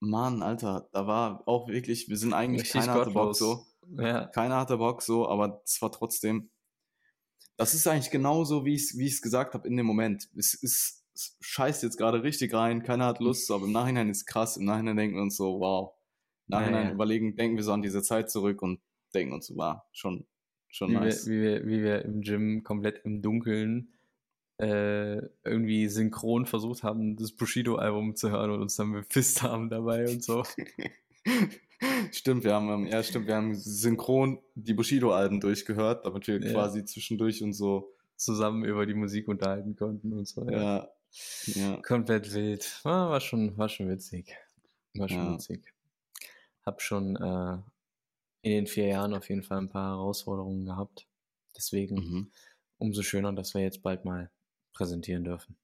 Mann, 0.00 0.42
Alter, 0.42 0.88
da 0.92 1.06
war 1.06 1.42
auch 1.46 1.68
wirklich, 1.68 2.08
wir 2.08 2.16
sind 2.16 2.34
eigentlich, 2.34 2.62
Richtig 2.62 2.82
keiner 2.82 2.94
hatte 2.94 3.10
Bock 3.10 3.34
so. 3.34 3.64
Ja. 3.98 4.26
Keiner 4.26 4.56
hatte 4.56 4.78
Bock 4.78 5.02
so, 5.02 5.28
aber 5.28 5.62
es 5.64 5.80
war 5.82 5.92
trotzdem 5.92 6.50
das 7.56 7.72
ist 7.72 7.86
eigentlich 7.86 8.10
genauso, 8.10 8.64
wie 8.64 8.74
ich 8.74 8.82
es 8.82 8.98
wie 8.98 9.20
gesagt 9.20 9.54
habe 9.54 9.68
in 9.68 9.76
dem 9.76 9.86
Moment. 9.86 10.28
Es 10.36 10.54
ist 10.54 11.04
es 11.14 11.36
scheißt 11.40 11.84
jetzt 11.84 11.96
gerade 11.96 12.22
richtig 12.22 12.52
rein, 12.54 12.82
keiner 12.82 13.06
hat 13.06 13.20
Lust, 13.20 13.50
aber 13.50 13.66
im 13.66 13.72
Nachhinein 13.72 14.10
ist 14.10 14.26
krass. 14.26 14.56
Im 14.56 14.64
Nachhinein 14.64 14.96
denken 14.96 15.16
wir 15.16 15.22
uns 15.22 15.36
so, 15.36 15.60
wow. 15.60 15.94
Nachhinein 16.46 16.82
ja, 16.82 16.88
ja. 16.88 16.94
überlegen, 16.94 17.36
denken 17.36 17.56
wir 17.56 17.64
so 17.64 17.72
an 17.72 17.82
diese 17.82 18.02
Zeit 18.02 18.30
zurück 18.30 18.62
und 18.62 18.80
denken 19.14 19.32
uns 19.32 19.46
so, 19.46 19.56
wow, 19.56 19.78
schon, 19.92 20.26
schon 20.68 20.90
wie 20.90 20.94
nice. 20.94 21.26
Wir, 21.26 21.34
wie, 21.34 21.42
wir, 21.42 21.66
wie 21.66 21.82
wir 21.82 22.04
im 22.04 22.20
Gym 22.20 22.62
komplett 22.62 23.04
im 23.04 23.22
Dunkeln 23.22 23.94
äh, 24.58 25.16
irgendwie 25.44 25.88
synchron 25.88 26.46
versucht 26.46 26.82
haben, 26.82 27.16
das 27.16 27.32
Bushido-Album 27.32 28.14
zu 28.14 28.30
hören 28.30 28.50
und 28.50 28.62
uns 28.62 28.76
dann 28.76 28.92
befisst 28.92 29.42
haben 29.42 29.68
dabei 29.68 30.08
und 30.08 30.22
so. 30.22 30.44
stimmt, 32.12 32.44
wir 32.44 32.54
haben, 32.54 32.68
ähm, 32.68 32.86
ja, 32.86 33.02
stimmt, 33.02 33.26
wir 33.26 33.34
haben 33.34 33.54
synchron 33.54 34.38
die 34.54 34.74
Bushido-Alben 34.74 35.40
durchgehört, 35.40 36.06
damit 36.06 36.26
wir 36.28 36.40
ja. 36.40 36.52
quasi 36.52 36.84
zwischendurch 36.84 37.42
und 37.42 37.52
so 37.52 37.92
zusammen 38.16 38.64
über 38.64 38.86
die 38.86 38.94
Musik 38.94 39.28
unterhalten 39.28 39.74
konnten 39.74 40.12
und 40.12 40.28
so. 40.28 40.48
Ja. 40.48 40.88
ja. 41.46 41.76
Komplett 41.82 42.32
wild. 42.32 42.80
War, 42.84 43.10
war, 43.10 43.20
schon, 43.20 43.56
war 43.58 43.68
schon 43.68 43.88
witzig. 43.88 44.36
War 44.94 45.08
schon 45.08 45.34
witzig. 45.34 45.73
Hab 46.66 46.80
schon 46.80 47.16
äh, 47.16 47.58
in 48.42 48.52
den 48.52 48.66
vier 48.66 48.86
Jahren 48.86 49.14
auf 49.14 49.28
jeden 49.28 49.42
Fall 49.42 49.58
ein 49.58 49.70
paar 49.70 49.96
Herausforderungen 49.96 50.66
gehabt. 50.66 51.06
Deswegen 51.56 51.96
mhm. 51.96 52.32
umso 52.78 53.02
schöner, 53.02 53.32
dass 53.32 53.54
wir 53.54 53.62
jetzt 53.62 53.82
bald 53.82 54.04
mal 54.04 54.30
präsentieren 54.72 55.24
dürfen. 55.24 55.56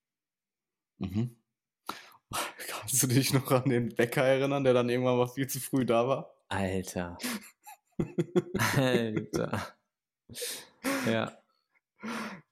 Mhm. 0.99 1.37
Kannst 2.69 3.03
du 3.03 3.07
dich 3.07 3.33
noch 3.33 3.51
an 3.51 3.69
den 3.69 3.95
Bäcker 3.95 4.25
erinnern, 4.25 4.65
der 4.65 4.75
dann 4.75 4.89
irgendwann 4.89 5.19
mal 5.19 5.27
viel 5.27 5.47
zu 5.47 5.61
früh 5.61 5.85
da 5.85 6.07
war? 6.07 6.35
Alter. 6.49 7.19
Alter. 8.77 9.77
Ja. 11.07 11.37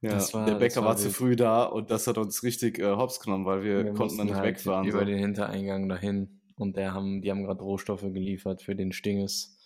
Ja, 0.00 0.32
war, 0.32 0.46
der 0.46 0.54
Bäcker 0.56 0.82
war, 0.82 0.90
war 0.90 0.96
zu 0.96 1.10
früh 1.10 1.34
da 1.34 1.64
und 1.64 1.90
das 1.90 2.06
hat 2.06 2.18
uns 2.18 2.42
richtig 2.42 2.78
äh, 2.78 2.84
hops 2.84 3.18
genommen, 3.18 3.46
weil 3.46 3.62
wir, 3.62 3.84
wir 3.84 3.94
konnten 3.94 4.18
dann 4.18 4.26
nicht 4.26 4.36
halt 4.36 4.46
wegfahren. 4.46 4.86
Über 4.86 5.00
so. 5.00 5.04
den 5.06 5.18
Hintereingang 5.18 5.88
dahin 5.88 6.37
und 6.58 6.76
der 6.76 6.94
haben, 6.94 7.22
die 7.22 7.30
haben 7.30 7.44
gerade 7.44 7.62
Rohstoffe 7.62 8.02
geliefert 8.02 8.62
für 8.62 8.74
den 8.74 8.92
Stinges. 8.92 9.56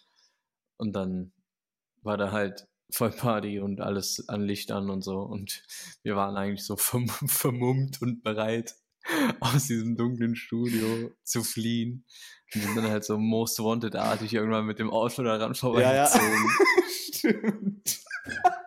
Und 0.77 0.95
dann 0.95 1.33
war 2.03 2.17
da 2.17 2.33
halt 2.33 2.69
voll 2.91 3.11
Party 3.11 3.61
und 3.61 3.81
alles 3.81 4.29
an 4.29 4.43
Licht 4.43 4.71
an 4.71 4.91
und 4.91 5.03
so. 5.03 5.21
Und 5.21 5.63
wir 6.03 6.17
waren 6.17 6.37
eigentlich 6.37 6.65
so 6.65 6.77
vermummt 6.77 8.03
und 8.03 8.23
bereit, 8.23 8.75
aus 9.41 9.67
diesem 9.67 9.97
dunklen 9.97 10.37
Studio 10.37 11.11
zu 11.25 11.43
fliehen. 11.43 12.05
Und 12.55 12.63
sind 12.63 12.77
dann 12.77 12.89
halt 12.89 13.05
so 13.05 13.19
Most 13.19 13.59
Wanted-artig 13.59 14.35
irgendwann 14.35 14.67
mit 14.67 14.79
dem 14.79 14.91
Auto 14.91 15.23
daran 15.23 15.55
vorbeigezogen. 15.55 16.27
Ja, 16.27 16.35
ja. 16.35 16.91
Stimmt. 17.13 18.03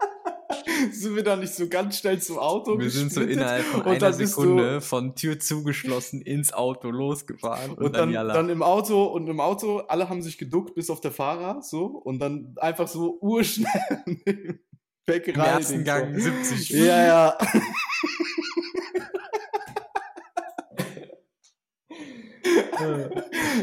sind 0.91 1.15
wir 1.15 1.23
dann 1.23 1.39
nicht 1.39 1.53
so 1.53 1.67
ganz 1.67 1.99
schnell 1.99 2.21
zum 2.21 2.37
Auto 2.37 2.79
Wir 2.79 2.89
sind 2.89 3.11
so 3.11 3.21
innerhalb 3.21 3.63
von 3.63 3.83
einer 3.83 4.13
Sekunde 4.13 4.81
von 4.81 5.15
Tür 5.15 5.39
zugeschlossen 5.39 6.21
ins 6.21 6.53
Auto 6.53 6.89
losgefahren. 6.89 7.71
Und, 7.71 7.85
und 7.85 7.95
dann, 7.95 8.13
dann, 8.13 8.27
dann, 8.27 8.49
im 8.49 8.63
Auto 8.63 9.05
und 9.05 9.27
im 9.27 9.39
Auto, 9.39 9.79
alle 9.79 10.09
haben 10.09 10.21
sich 10.21 10.37
geduckt, 10.37 10.75
bis 10.75 10.89
auf 10.89 11.01
der 11.01 11.11
Fahrer, 11.11 11.61
so. 11.61 11.85
Und 11.85 12.19
dann 12.19 12.55
einfach 12.57 12.87
so 12.87 13.17
urschnell 13.21 13.69
Bäckerei. 15.05 15.33
Im 15.33 15.57
ersten 15.57 15.83
Gang 15.83 16.19
70. 16.19 16.69
Ja, 16.69 17.05
ja. 17.05 17.37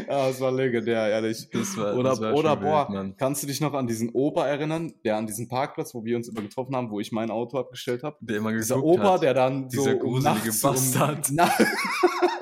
ja, 0.07 0.29
es 0.29 0.39
war 0.39 0.51
legendär, 0.51 1.09
ehrlich. 1.09 1.49
Das 1.51 1.77
war, 1.77 1.95
oder 1.95 2.11
das 2.11 2.21
war 2.21 2.33
oder 2.33 2.55
boah, 2.55 2.87
wild, 2.89 3.17
kannst 3.17 3.43
du 3.43 3.47
dich 3.47 3.61
noch 3.61 3.73
an 3.73 3.87
diesen 3.87 4.09
Opa 4.13 4.47
erinnern, 4.47 4.93
der 5.03 5.17
an 5.17 5.27
diesem 5.27 5.47
Parkplatz, 5.47 5.93
wo 5.93 6.03
wir 6.03 6.15
uns 6.15 6.27
immer 6.27 6.41
getroffen 6.41 6.75
haben, 6.75 6.91
wo 6.91 6.99
ich 6.99 7.11
mein 7.11 7.31
Auto 7.31 7.57
abgestellt 7.57 8.03
habe? 8.03 8.17
Der 8.21 8.37
immer 8.37 8.51
Dieser 8.51 8.83
Opa, 8.83 9.13
hat. 9.13 9.23
der 9.23 9.33
dann 9.33 9.67
Dieser 9.69 9.91
so 9.91 9.99
gruselige 9.99 10.49
um 10.49 10.61
Bastard. 10.61 11.31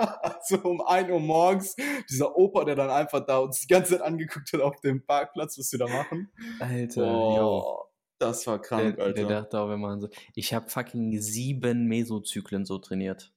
Um, 0.02 0.32
so 0.44 0.58
um 0.64 0.82
1 0.82 1.12
Uhr 1.12 1.20
morgens, 1.20 1.76
dieser 2.10 2.36
Opa, 2.36 2.66
der 2.66 2.76
dann 2.76 2.90
einfach 2.90 3.24
da 3.26 3.38
uns 3.38 3.62
die 3.62 3.68
ganze 3.68 3.94
Zeit 3.94 4.02
angeguckt 4.02 4.52
hat 4.52 4.62
auf 4.62 4.80
dem 4.82 5.06
Parkplatz, 5.06 5.60
was 5.60 5.72
wir 5.72 5.80
da 5.80 5.88
machen. 5.88 6.32
Alter, 6.60 7.04
oh, 7.06 7.84
das 8.18 8.46
war 8.48 8.60
krank, 8.60 8.96
der, 8.96 9.06
Alter. 9.06 9.28
Der 9.28 9.42
dachte 9.42 9.60
auch, 9.60 9.70
wenn 9.70 9.80
man 9.80 10.00
so. 10.00 10.10
Ich 10.36 10.54
habe 10.54 10.70
fucking 10.70 11.20
sieben 11.20 11.86
Mesozyklen 11.88 12.66
so 12.66 12.78
trainiert. 12.78 13.32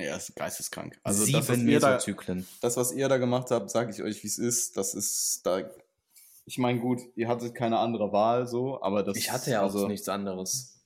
Ja, 0.00 0.16
ist 0.16 0.34
geisteskrank. 0.34 0.98
Also 1.02 1.24
Sieben 1.24 1.38
das, 1.38 1.48
was 1.48 1.58
Mesozyklen. 1.58 2.40
Da, 2.40 2.46
das, 2.66 2.76
was 2.76 2.92
ihr 2.92 3.08
da 3.08 3.18
gemacht 3.18 3.50
habt, 3.50 3.70
sage 3.70 3.92
ich 3.92 4.02
euch, 4.02 4.22
wie 4.22 4.28
es 4.28 4.38
ist. 4.38 4.76
Das 4.76 4.94
ist 4.94 5.42
da. 5.44 5.70
Ich 6.46 6.58
meine, 6.58 6.80
gut, 6.80 7.00
ihr 7.16 7.28
hattet 7.28 7.54
keine 7.54 7.78
andere 7.78 8.12
Wahl, 8.12 8.46
so, 8.46 8.82
aber 8.82 9.02
das. 9.02 9.16
Ich 9.16 9.30
hatte 9.30 9.50
ja 9.50 9.60
auch 9.60 9.74
also, 9.74 9.88
nichts 9.88 10.08
anderes. 10.08 10.80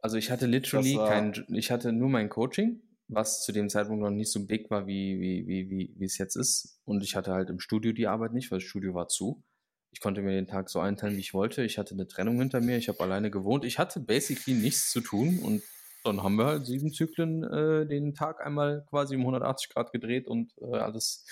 Also 0.00 0.16
ich 0.16 0.30
hatte 0.30 0.46
literally 0.46 0.96
war, 0.96 1.08
kein, 1.08 1.46
ich 1.48 1.70
hatte 1.70 1.92
nur 1.92 2.08
mein 2.08 2.28
Coaching, 2.28 2.82
was 3.08 3.42
zu 3.42 3.52
dem 3.52 3.68
Zeitpunkt 3.68 4.02
noch 4.02 4.10
nicht 4.10 4.30
so 4.30 4.44
big 4.44 4.70
war, 4.70 4.86
wie, 4.86 5.20
wie, 5.20 5.46
wie, 5.46 5.70
wie, 5.70 5.94
wie 5.96 6.04
es 6.04 6.18
jetzt 6.18 6.36
ist. 6.36 6.78
Und 6.84 7.02
ich 7.02 7.16
hatte 7.16 7.32
halt 7.32 7.50
im 7.50 7.60
Studio 7.60 7.92
die 7.92 8.06
Arbeit 8.06 8.32
nicht, 8.32 8.50
weil 8.50 8.58
das 8.58 8.68
Studio 8.68 8.94
war 8.94 9.08
zu. 9.08 9.42
Ich 9.92 10.00
konnte 10.00 10.22
mir 10.22 10.32
den 10.32 10.46
Tag 10.48 10.68
so 10.70 10.80
einteilen, 10.80 11.16
wie 11.16 11.20
ich 11.20 11.34
wollte. 11.34 11.62
Ich 11.62 11.78
hatte 11.78 11.94
eine 11.94 12.08
Trennung 12.08 12.38
hinter 12.38 12.60
mir. 12.60 12.76
Ich 12.76 12.88
habe 12.88 13.00
alleine 13.00 13.30
gewohnt. 13.30 13.64
Ich 13.64 13.78
hatte 13.78 14.00
basically 14.00 14.56
nichts 14.56 14.90
zu 14.90 15.00
tun 15.00 15.38
und 15.38 15.62
dann 16.04 16.22
haben 16.22 16.36
wir 16.36 16.46
halt 16.46 16.66
sieben 16.66 16.92
Zyklen 16.92 17.42
äh, 17.44 17.86
den 17.86 18.14
Tag 18.14 18.44
einmal 18.44 18.84
quasi 18.88 19.16
um 19.16 19.22
180 19.22 19.70
Grad 19.70 19.92
gedreht 19.92 20.28
und 20.28 20.52
äh, 20.60 20.76
alles 20.76 21.24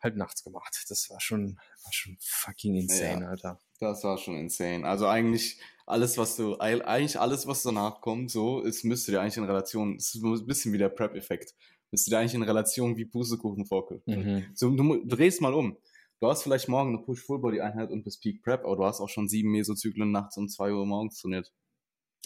halt 0.00 0.16
nachts 0.16 0.42
gemacht. 0.42 0.74
Das 0.88 1.10
war 1.10 1.20
schon, 1.20 1.56
war 1.84 1.92
schon 1.92 2.16
fucking 2.20 2.74
insane, 2.76 3.22
ja, 3.22 3.28
Alter. 3.28 3.60
Das 3.80 4.04
war 4.04 4.18
schon 4.18 4.36
insane. 4.36 4.86
Also 4.86 5.06
eigentlich 5.06 5.60
alles, 5.86 6.18
was 6.18 6.36
du, 6.36 6.58
eigentlich 6.58 7.20
alles, 7.20 7.46
was 7.46 7.62
danach 7.62 8.00
kommt, 8.00 8.30
so, 8.30 8.64
es 8.64 8.84
müsste 8.84 9.12
dir 9.12 9.20
eigentlich 9.20 9.36
in 9.36 9.44
Relation, 9.44 9.96
es 9.96 10.14
ist 10.14 10.22
ein 10.22 10.46
bisschen 10.46 10.72
wie 10.72 10.78
der 10.78 10.88
Prep-Effekt, 10.88 11.54
müsste 11.90 12.10
dir 12.10 12.18
eigentlich 12.18 12.34
in 12.34 12.42
Relation 12.42 12.96
wie 12.96 13.04
Pustekuchen 13.04 13.66
vorkommen. 13.66 14.02
Mhm. 14.06 14.46
So, 14.54 14.70
du 14.70 15.04
drehst 15.06 15.40
mal 15.40 15.54
um. 15.54 15.76
Du 16.18 16.28
hast 16.28 16.42
vielleicht 16.42 16.68
morgen 16.68 16.96
eine 16.96 17.04
Push-Full-Body-Einheit 17.04 17.90
und 17.90 18.02
bist 18.02 18.22
Peak 18.22 18.42
Prep, 18.42 18.64
aber 18.64 18.76
du 18.76 18.84
hast 18.84 19.00
auch 19.00 19.08
schon 19.08 19.28
sieben 19.28 19.50
Mesozyklen 19.52 20.10
nachts 20.10 20.38
um 20.38 20.48
zwei 20.48 20.72
Uhr 20.72 20.86
morgens 20.86 21.20
trainiert. 21.20 21.52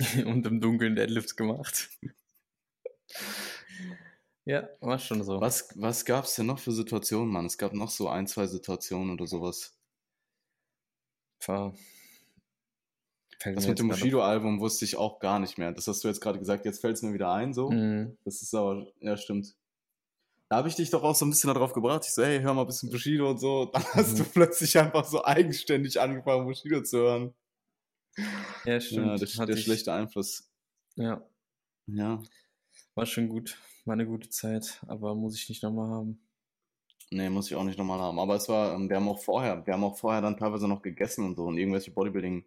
und 0.26 0.46
im 0.46 0.60
Dunkeln 0.60 0.96
Deadlifts 0.96 1.36
gemacht. 1.36 1.90
ja, 4.44 4.68
war 4.80 4.98
schon 4.98 5.22
so. 5.22 5.40
Was, 5.40 5.68
was 5.76 6.04
gab 6.04 6.24
es 6.24 6.34
denn 6.34 6.46
noch 6.46 6.58
für 6.58 6.72
Situationen, 6.72 7.32
Mann? 7.32 7.46
Es 7.46 7.58
gab 7.58 7.72
noch 7.72 7.90
so 7.90 8.08
ein, 8.08 8.26
zwei 8.26 8.46
Situationen 8.46 9.14
oder 9.14 9.26
sowas. 9.26 9.76
War, 11.46 11.74
das 13.44 13.66
mit 13.66 13.78
dem 13.78 13.88
Bushido-Album 13.88 14.60
wusste 14.60 14.84
ich 14.84 14.96
auch 14.96 15.18
gar 15.18 15.38
nicht 15.38 15.56
mehr. 15.56 15.72
Das 15.72 15.86
hast 15.86 16.04
du 16.04 16.08
jetzt 16.08 16.20
gerade 16.20 16.38
gesagt, 16.38 16.66
jetzt 16.66 16.80
fällt 16.80 16.96
es 16.96 17.02
mir 17.02 17.14
wieder 17.14 17.32
ein, 17.32 17.54
so. 17.54 17.70
Mhm. 17.70 18.18
Das 18.24 18.42
ist 18.42 18.54
aber, 18.54 18.86
ja, 19.00 19.16
stimmt. 19.16 19.54
Da 20.50 20.56
habe 20.56 20.68
ich 20.68 20.74
dich 20.74 20.90
doch 20.90 21.02
auch 21.02 21.14
so 21.14 21.24
ein 21.24 21.30
bisschen 21.30 21.52
darauf 21.52 21.72
gebracht. 21.72 22.04
Ich 22.04 22.12
so, 22.12 22.22
hey, 22.22 22.40
hör 22.40 22.52
mal 22.52 22.62
ein 22.62 22.66
bisschen 22.66 22.90
Bushido 22.90 23.30
und 23.30 23.38
so. 23.38 23.66
Dann 23.66 23.84
hast 23.94 24.14
mhm. 24.14 24.18
du 24.18 24.24
plötzlich 24.24 24.76
einfach 24.78 25.04
so 25.04 25.24
eigenständig 25.24 25.98
angefangen, 26.00 26.44
Bushido 26.44 26.82
zu 26.82 26.98
hören. 26.98 27.34
Ja, 28.64 28.80
stimmt. 28.80 29.06
Ja, 29.06 29.16
der, 29.16 29.46
der 29.46 29.56
schlechte 29.56 29.92
Einfluss. 29.92 30.50
Ja. 30.96 31.26
Ja. 31.86 32.22
War 32.94 33.06
schon 33.06 33.28
gut. 33.28 33.58
War 33.84 33.94
eine 33.94 34.06
gute 34.06 34.28
Zeit, 34.28 34.80
aber 34.86 35.14
muss 35.14 35.36
ich 35.36 35.48
nicht 35.48 35.62
nochmal 35.62 35.88
haben. 35.88 36.20
Nee, 37.10 37.28
muss 37.30 37.50
ich 37.50 37.56
auch 37.56 37.64
nicht 37.64 37.78
nochmal 37.78 37.98
haben. 37.98 38.18
Aber 38.18 38.36
es 38.36 38.48
war, 38.48 38.74
ähm, 38.74 38.88
wir 38.88 38.96
haben 38.96 39.08
auch 39.08 39.20
vorher, 39.20 39.66
wir 39.66 39.74
haben 39.74 39.82
auch 39.84 39.98
vorher 39.98 40.20
dann 40.22 40.36
teilweise 40.36 40.68
noch 40.68 40.82
gegessen 40.82 41.24
und 41.24 41.34
so 41.36 41.44
und 41.46 41.58
irgendwelche 41.58 41.90
Bodybuilding- 41.90 42.44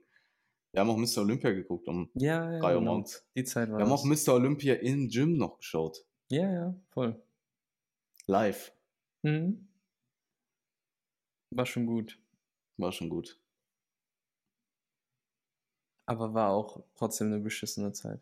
wir 0.71 0.79
haben 0.81 0.89
auch 0.89 0.97
Mr. 0.97 1.21
Olympia 1.21 1.51
geguckt 1.51 1.87
um 1.87 2.09
ja, 2.15 2.51
ja, 2.51 2.59
3 2.59 2.73
Uhr 2.73 2.79
genau. 2.79 2.91
morgens. 2.93 3.27
Die 3.35 3.43
Zeit 3.43 3.69
war 3.69 3.77
Wir 3.77 3.85
das. 3.85 3.89
haben 3.89 3.99
auch 3.99 4.05
Mr. 4.05 4.33
Olympia 4.33 4.73
im 4.75 5.07
Gym 5.09 5.37
noch 5.37 5.57
geschaut. 5.59 6.05
Ja, 6.29 6.51
ja, 6.51 6.75
voll. 6.89 7.21
Live. 8.25 8.73
Mhm. 9.21 9.67
War 11.51 11.65
schon 11.65 11.85
gut. 11.85 12.19
War 12.77 12.91
schon 12.91 13.09
gut. 13.09 13.39
Aber 16.05 16.33
war 16.33 16.49
auch 16.49 16.83
trotzdem 16.95 17.27
eine 17.27 17.39
beschissene 17.39 17.93
Zeit. 17.93 18.21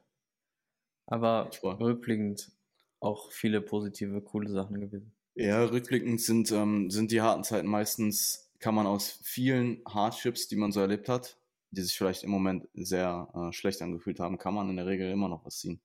Aber 1.08 1.50
rückblickend 1.64 2.52
auch 3.00 3.32
viele 3.32 3.62
positive, 3.62 4.22
coole 4.22 4.50
Sachen 4.50 4.80
gewesen. 4.80 5.12
Ja, 5.36 5.64
rückblickend 5.64 6.22
sind, 6.22 6.52
ähm, 6.52 6.90
sind 6.92 7.12
die 7.12 7.22
harten 7.22 7.44
Zeiten 7.44 7.68
meistens, 7.68 8.52
kann 8.60 8.76
man 8.76 8.86
aus 8.86 9.20
vielen 9.24 9.82
Hardships, 9.88 10.48
die 10.48 10.56
man 10.56 10.72
so 10.72 10.82
erlebt 10.82 11.10
hat, 11.10 11.38
die 11.72 11.82
sich 11.82 11.98
vielleicht 11.98 12.24
im 12.24 12.30
Moment 12.30 12.68
sehr 12.74 13.28
äh, 13.34 13.52
schlecht 13.52 13.82
angefühlt 13.82 14.20
haben, 14.20 14.38
kann 14.38 14.54
man 14.54 14.70
in 14.70 14.76
der 14.76 14.86
Regel 14.86 15.10
immer 15.12 15.30
noch 15.30 15.44
was 15.46 15.58
ziehen. 15.58 15.82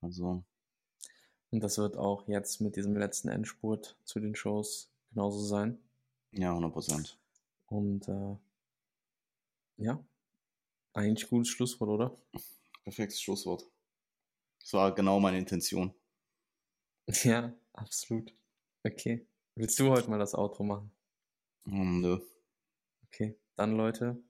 Also. 0.00 0.44
Und 1.50 1.62
das 1.62 1.78
wird 1.78 1.96
auch 1.96 2.28
jetzt 2.28 2.60
mit 2.60 2.76
diesem 2.76 2.96
letzten 2.96 3.28
Endspurt 3.28 3.96
zu 4.04 4.20
den 4.20 4.34
Shows 4.34 4.90
genauso 5.10 5.44
sein. 5.44 5.78
Ja, 6.32 6.50
100 6.50 6.72
Prozent. 6.72 7.18
Und 7.66 8.08
äh, 8.08 8.36
ja, 9.76 10.02
eigentlich 10.94 11.28
gutes 11.28 11.48
Schlusswort, 11.48 11.90
oder? 11.90 12.18
Perfektes 12.84 13.20
Schlusswort. 13.20 13.64
Das 14.60 14.72
war 14.74 14.94
genau 14.94 15.20
meine 15.20 15.38
Intention. 15.38 15.94
Ja, 17.24 17.52
absolut. 17.72 18.32
Okay. 18.84 19.26
Willst 19.56 19.78
du 19.78 19.90
heute 19.90 20.08
mal 20.08 20.18
das 20.18 20.34
Outro 20.34 20.62
machen? 20.62 20.90
Um, 21.66 22.00
nö. 22.00 22.20
Okay, 23.06 23.36
dann 23.56 23.76
Leute, 23.76 24.22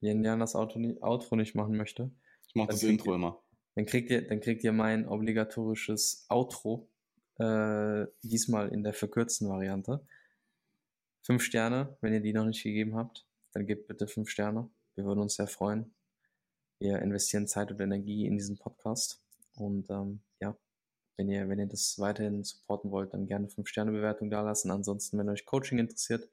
wenn 0.00 0.24
Jan 0.24 0.40
das 0.40 0.56
Auto 0.56 0.78
nicht, 0.78 1.02
Outro 1.02 1.36
nicht 1.36 1.54
machen 1.54 1.76
möchte. 1.76 2.10
Ich 2.48 2.54
mache 2.54 2.68
das 2.68 2.82
Intro 2.82 3.10
ihr, 3.10 3.16
immer. 3.16 3.42
Dann 3.74 3.86
kriegt, 3.86 4.10
ihr, 4.10 4.26
dann 4.26 4.40
kriegt 4.40 4.64
ihr 4.64 4.72
mein 4.72 5.06
obligatorisches 5.06 6.26
Outro. 6.28 6.88
Äh, 7.38 8.06
diesmal 8.22 8.68
in 8.70 8.82
der 8.82 8.94
verkürzten 8.94 9.48
Variante. 9.48 10.06
Fünf 11.22 11.42
Sterne, 11.42 11.96
wenn 12.00 12.12
ihr 12.12 12.20
die 12.20 12.32
noch 12.32 12.44
nicht 12.44 12.62
gegeben 12.62 12.96
habt, 12.96 13.26
dann 13.52 13.66
gebt 13.66 13.86
bitte 13.86 14.06
fünf 14.06 14.28
Sterne. 14.28 14.68
Wir 14.94 15.04
würden 15.04 15.20
uns 15.20 15.36
sehr 15.36 15.46
freuen. 15.46 15.94
Wir 16.78 17.00
investieren 17.00 17.46
Zeit 17.46 17.70
und 17.70 17.80
Energie 17.80 18.26
in 18.26 18.36
diesen 18.36 18.58
Podcast. 18.58 19.22
Und 19.56 19.88
ähm, 19.90 20.20
ja, 20.40 20.56
wenn 21.16 21.28
ihr, 21.28 21.48
wenn 21.48 21.58
ihr 21.58 21.66
das 21.66 21.98
weiterhin 21.98 22.44
supporten 22.44 22.90
wollt, 22.90 23.14
dann 23.14 23.26
gerne 23.26 23.48
fünf 23.48 23.68
Sterne 23.68 23.92
Bewertung 23.92 24.30
da 24.30 24.42
lassen. 24.42 24.70
Ansonsten, 24.70 25.18
wenn 25.18 25.28
euch 25.28 25.46
Coaching 25.46 25.78
interessiert, 25.78 26.28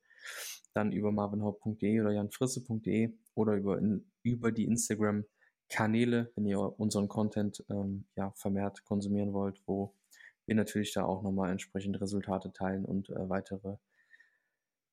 dann 0.73 0.91
über 0.91 1.11
marvinhaupt.de 1.11 2.01
oder 2.01 2.11
janfrisse.de 2.11 3.13
oder 3.35 3.55
über, 3.55 3.77
in, 3.77 4.11
über 4.23 4.51
die 4.51 4.65
Instagram-Kanäle, 4.65 6.31
wenn 6.35 6.45
ihr 6.45 6.59
unseren 6.79 7.07
Content 7.07 7.63
ähm, 7.69 8.05
ja, 8.15 8.31
vermehrt 8.35 8.83
konsumieren 8.85 9.33
wollt, 9.33 9.61
wo 9.65 9.93
wir 10.45 10.55
natürlich 10.55 10.93
da 10.93 11.03
auch 11.05 11.21
nochmal 11.23 11.51
entsprechend 11.51 11.99
Resultate 12.01 12.51
teilen 12.51 12.85
und 12.85 13.09
äh, 13.09 13.29
weitere 13.29 13.77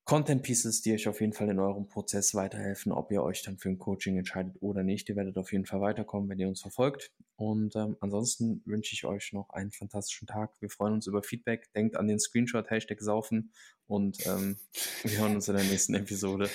Content 0.09 0.43
Pieces, 0.43 0.81
die 0.81 0.95
euch 0.95 1.07
auf 1.07 1.21
jeden 1.21 1.35
Fall 1.35 1.51
in 1.51 1.59
eurem 1.59 1.87
Prozess 1.87 2.35
weiterhelfen, 2.35 2.93
ob 2.93 3.13
ihr 3.13 3.23
euch 3.23 3.43
dann 3.43 3.59
für 3.59 3.69
ein 3.69 3.79
Coaching 3.79 4.17
entscheidet 4.17 4.57
oder 4.61 4.83
nicht. 4.83 5.07
Ihr 5.11 5.17
werdet 5.17 5.37
auf 5.37 5.53
jeden 5.53 5.67
Fall 5.67 5.83
weiterkommen, 5.83 6.31
wenn 6.31 6.39
ihr 6.39 6.49
uns 6.49 6.63
verfolgt. 6.63 7.13
Und 7.37 7.77
ähm, 7.77 7.95
ansonsten 8.01 8.63
wünsche 8.65 8.95
ich 8.95 9.05
euch 9.05 9.35
noch 9.35 9.51
einen 9.51 9.71
fantastischen 9.71 10.27
Tag. 10.27 10.55
Wir 10.63 10.71
freuen 10.71 10.95
uns 10.95 11.07
über 11.09 11.23
Feedback. 11.23 11.71
Denkt 11.75 11.95
an 11.95 12.09
den 12.09 12.19
Screenshot, 12.19 12.71
Hashtag 12.71 13.03
saufen 13.03 13.53
und 13.87 14.27
ähm, 14.27 14.57
wir 15.03 15.19
hören 15.19 15.35
uns 15.35 15.47
in 15.49 15.57
der 15.57 15.67
nächsten 15.67 15.93
Episode. 15.95 16.49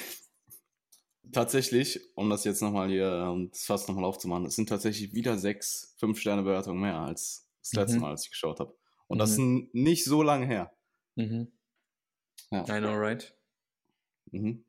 Tatsächlich, 1.31 1.99
um 2.15 2.31
das 2.31 2.45
jetzt 2.45 2.63
nochmal 2.63 2.89
hier 2.89 3.29
um 3.31 3.51
das 3.51 3.65
fast 3.65 3.87
nochmal 3.87 4.05
aufzumachen, 4.05 4.47
es 4.47 4.55
sind 4.55 4.67
tatsächlich 4.67 5.13
wieder 5.13 5.37
sechs 5.37 5.93
Fünf-Sterne-Bewertungen 5.99 6.81
mehr 6.81 6.97
als 6.97 7.47
das 7.61 7.73
letzte 7.73 7.97
mhm. 7.97 8.01
Mal, 8.01 8.11
als 8.13 8.23
ich 8.23 8.31
geschaut 8.31 8.59
habe. 8.59 8.75
Und 9.05 9.17
mhm. 9.17 9.19
das 9.19 9.31
ist 9.33 9.39
nicht 9.73 10.05
so 10.05 10.23
lange 10.23 10.47
her. 10.47 10.75
Mhm. 11.13 11.51
Ja. 12.49 12.63
I 12.63 12.79
know, 12.79 12.95
right? 12.95 13.31
Mhm. 14.33 14.65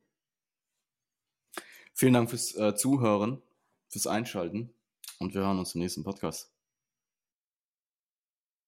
Vielen 1.95 2.13
Dank 2.13 2.31
fürs 2.31 2.55
äh, 2.55 2.75
Zuhören, 2.77 3.43
fürs 3.89 4.07
Einschalten 4.07 4.75
und 5.19 5.35
wir 5.35 5.43
hören 5.43 5.59
uns 5.59 5.75
im 5.75 5.81
nächsten 5.81 6.05
Podcast. 6.05 6.54